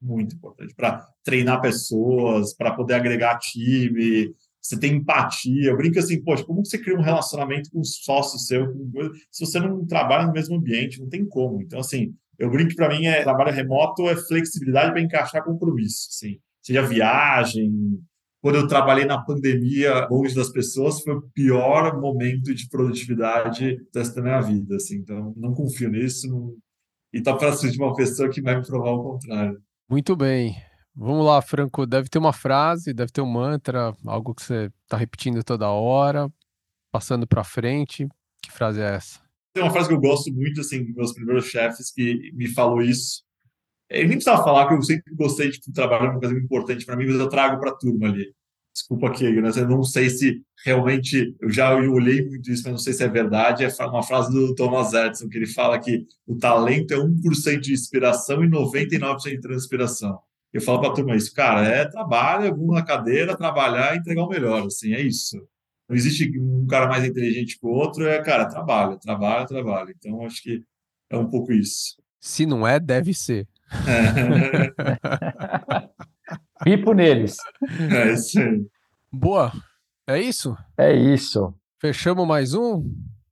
muito 0.00 0.34
importante 0.34 0.74
para 0.74 1.06
treinar 1.22 1.60
pessoas, 1.60 2.54
para 2.54 2.72
poder 2.72 2.94
agregar 2.94 3.38
time. 3.38 4.34
Você 4.60 4.78
tem 4.78 4.96
empatia. 4.96 5.70
Eu 5.70 5.76
brinco 5.76 5.98
assim, 5.98 6.22
poxa, 6.22 6.44
como 6.44 6.64
você 6.64 6.78
cria 6.78 6.96
um 6.96 7.02
relacionamento 7.02 7.70
com 7.70 7.80
um 7.80 7.84
sócio 7.84 8.38
seu? 8.38 8.66
Se 9.30 9.44
você 9.44 9.60
não 9.60 9.86
trabalha 9.86 10.26
no 10.26 10.32
mesmo 10.32 10.56
ambiente, 10.56 11.00
não 11.00 11.08
tem 11.08 11.24
como. 11.24 11.60
Então, 11.62 11.80
assim, 11.80 12.14
eu 12.38 12.50
brinco 12.50 12.74
para 12.74 12.88
mim 12.88 13.06
é 13.06 13.22
trabalho 13.22 13.52
remoto 13.52 14.08
é 14.08 14.16
flexibilidade 14.16 14.92
para 14.92 15.00
encaixar 15.00 15.44
compromisso, 15.44 16.08
assim. 16.10 16.38
Seja 16.62 16.82
viagem. 16.82 18.00
Quando 18.42 18.56
eu 18.56 18.66
trabalhei 18.66 19.04
na 19.04 19.22
pandemia, 19.22 20.08
longe 20.10 20.34
das 20.34 20.48
pessoas, 20.48 21.02
foi 21.02 21.14
o 21.14 21.22
pior 21.34 22.00
momento 22.00 22.54
de 22.54 22.68
produtividade 22.68 23.76
dessa 23.92 24.22
minha 24.22 24.40
vida, 24.40 24.76
assim. 24.76 24.96
Então, 24.96 25.34
não 25.36 25.52
confio 25.52 25.90
nisso. 25.90 26.26
Não... 26.28 26.54
E 27.12 27.22
tá 27.22 27.36
para 27.36 27.50
de 27.50 27.78
uma 27.78 27.94
pessoa 27.94 28.30
que 28.30 28.40
vai 28.40 28.56
me 28.56 28.66
provar 28.66 28.92
o 28.92 29.02
contrário. 29.02 29.60
Muito 29.88 30.16
bem. 30.16 30.56
Vamos 30.94 31.26
lá, 31.26 31.42
Franco. 31.42 31.86
Deve 31.86 32.08
ter 32.08 32.18
uma 32.18 32.32
frase, 32.32 32.94
deve 32.94 33.12
ter 33.12 33.20
um 33.20 33.30
mantra, 33.30 33.94
algo 34.06 34.34
que 34.34 34.42
você 34.42 34.70
está 34.84 34.96
repetindo 34.96 35.42
toda 35.44 35.68
hora, 35.68 36.30
passando 36.90 37.26
para 37.26 37.44
frente. 37.44 38.08
Que 38.42 38.50
frase 38.50 38.80
é 38.80 38.94
essa? 38.94 39.20
Tem 39.52 39.62
uma 39.62 39.72
frase 39.72 39.88
que 39.88 39.94
eu 39.94 40.00
gosto 40.00 40.32
muito, 40.32 40.60
assim, 40.60 40.84
dos 40.84 40.94
meus 40.94 41.12
primeiros 41.12 41.46
chefes 41.46 41.92
que 41.92 42.32
me 42.32 42.48
falou 42.48 42.80
isso. 42.80 43.22
Ele 43.90 44.08
nem 44.08 44.16
precisava 44.16 44.44
falar 44.44 44.68
que 44.68 44.74
eu 44.74 44.82
sempre 44.82 45.14
gostei 45.14 45.50
de 45.50 45.60
trabalhar 45.72 46.10
uma 46.10 46.20
coisa 46.20 46.32
muito 46.32 46.44
importante 46.44 46.86
para 46.86 46.96
mim, 46.96 47.06
mas 47.06 47.16
eu 47.16 47.28
trago 47.28 47.60
para 47.60 47.70
a 47.70 47.74
turma 47.74 48.06
ali. 48.06 48.32
Desculpa 48.72 49.08
aqui, 49.08 49.28
né? 49.40 49.50
eu 49.56 49.68
não 49.68 49.82
sei 49.82 50.08
se 50.08 50.42
realmente, 50.64 51.34
eu 51.40 51.50
já 51.50 51.74
olhei 51.74 52.24
muito 52.24 52.50
isso, 52.50 52.62
mas 52.62 52.72
não 52.72 52.78
sei 52.78 52.92
se 52.92 53.02
é 53.02 53.08
verdade. 53.08 53.64
É 53.64 53.84
uma 53.84 54.02
frase 54.02 54.32
do 54.32 54.54
Thomas 54.54 54.92
Edison, 54.92 55.28
que 55.28 55.36
ele 55.36 55.46
fala 55.48 55.78
que 55.78 56.06
o 56.24 56.38
talento 56.38 56.94
é 56.94 56.96
1% 56.96 57.60
de 57.60 57.72
inspiração 57.72 58.44
e 58.44 58.48
99% 58.48 59.30
de 59.30 59.40
transpiração. 59.40 60.20
Eu 60.52 60.60
falo 60.60 60.80
para 60.80 60.90
a 60.90 60.94
turma 60.94 61.16
isso, 61.16 61.34
cara, 61.34 61.66
é 61.66 61.84
trabalho, 61.84 62.56
na 62.68 62.82
cadeira, 62.82 63.36
trabalhar 63.36 63.94
e 63.94 63.98
entregar 63.98 64.24
o 64.24 64.28
melhor, 64.28 64.66
assim, 64.66 64.92
é 64.92 65.00
isso. 65.00 65.36
Não 65.88 65.96
existe 65.96 66.38
um 66.38 66.66
cara 66.66 66.88
mais 66.88 67.04
inteligente 67.04 67.58
que 67.58 67.66
o 67.66 67.70
outro, 67.70 68.06
é, 68.06 68.22
cara, 68.22 68.46
trabalha, 68.46 68.96
trabalha, 68.96 69.46
trabalha. 69.46 69.94
Então, 69.96 70.24
acho 70.24 70.42
que 70.42 70.62
é 71.08 71.16
um 71.16 71.28
pouco 71.28 71.52
isso. 71.52 72.00
Se 72.20 72.46
não 72.46 72.66
é, 72.66 72.78
deve 72.78 73.12
ser. 73.12 73.48
Pipo 76.64 76.92
neles. 76.92 77.36
É 77.90 78.12
isso 78.12 78.40
aí. 78.40 78.66
Boa. 79.12 79.52
É 80.06 80.20
isso? 80.20 80.56
É 80.76 80.92
isso. 80.92 81.54
Fechamos 81.78 82.26
mais 82.26 82.54
um? 82.54 82.84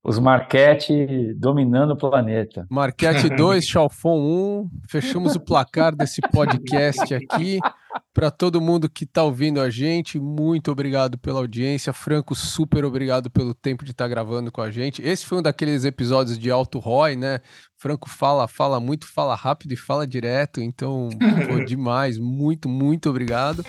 Os 0.02 0.18
Marquete 0.18 1.34
dominando 1.34 1.90
o 1.90 1.96
planeta. 1.96 2.66
Marquete 2.70 3.28
2, 3.28 3.66
Chalfon 3.66 4.62
1. 4.62 4.70
Fechamos 4.88 5.36
o 5.36 5.40
placar 5.40 5.94
desse 5.94 6.22
podcast 6.32 7.14
aqui. 7.14 7.58
Para 8.12 8.30
todo 8.30 8.60
mundo 8.60 8.88
que 8.88 9.04
está 9.04 9.22
ouvindo 9.22 9.60
a 9.60 9.70
gente, 9.70 10.18
muito 10.18 10.70
obrigado 10.70 11.16
pela 11.16 11.38
audiência. 11.38 11.92
Franco, 11.92 12.34
super 12.34 12.84
obrigado 12.84 13.30
pelo 13.30 13.54
tempo 13.54 13.84
de 13.84 13.92
estar 13.92 14.04
tá 14.04 14.08
gravando 14.08 14.50
com 14.50 14.60
a 14.60 14.70
gente. 14.70 15.00
Esse 15.02 15.24
foi 15.24 15.38
um 15.38 15.42
daqueles 15.42 15.84
episódios 15.84 16.38
de 16.38 16.50
Alto 16.50 16.78
Roy, 16.78 17.16
né? 17.16 17.40
Franco 17.76 18.10
fala, 18.10 18.48
fala 18.48 18.80
muito, 18.80 19.06
fala 19.06 19.34
rápido 19.34 19.72
e 19.72 19.76
fala 19.76 20.06
direto. 20.06 20.60
Então, 20.60 21.08
pô, 21.48 21.62
demais. 21.64 22.18
Muito, 22.18 22.68
muito 22.68 23.08
obrigado. 23.08 23.64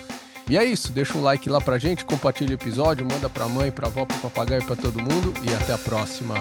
E 0.48 0.58
é 0.58 0.64
isso, 0.64 0.90
deixa 0.90 1.16
um 1.16 1.22
like 1.22 1.48
lá 1.48 1.60
pra 1.60 1.78
gente, 1.78 2.04
compartilha 2.04 2.50
o 2.50 2.54
episódio, 2.54 3.06
manda 3.06 3.30
pra 3.30 3.46
mãe, 3.46 3.70
pra 3.70 3.86
avó, 3.86 4.04
pro 4.04 4.18
papagaio, 4.18 4.64
pra 4.64 4.74
todo 4.74 4.98
mundo 4.98 5.32
e 5.48 5.54
até 5.54 5.72
a 5.72 5.78
próxima. 5.78 6.34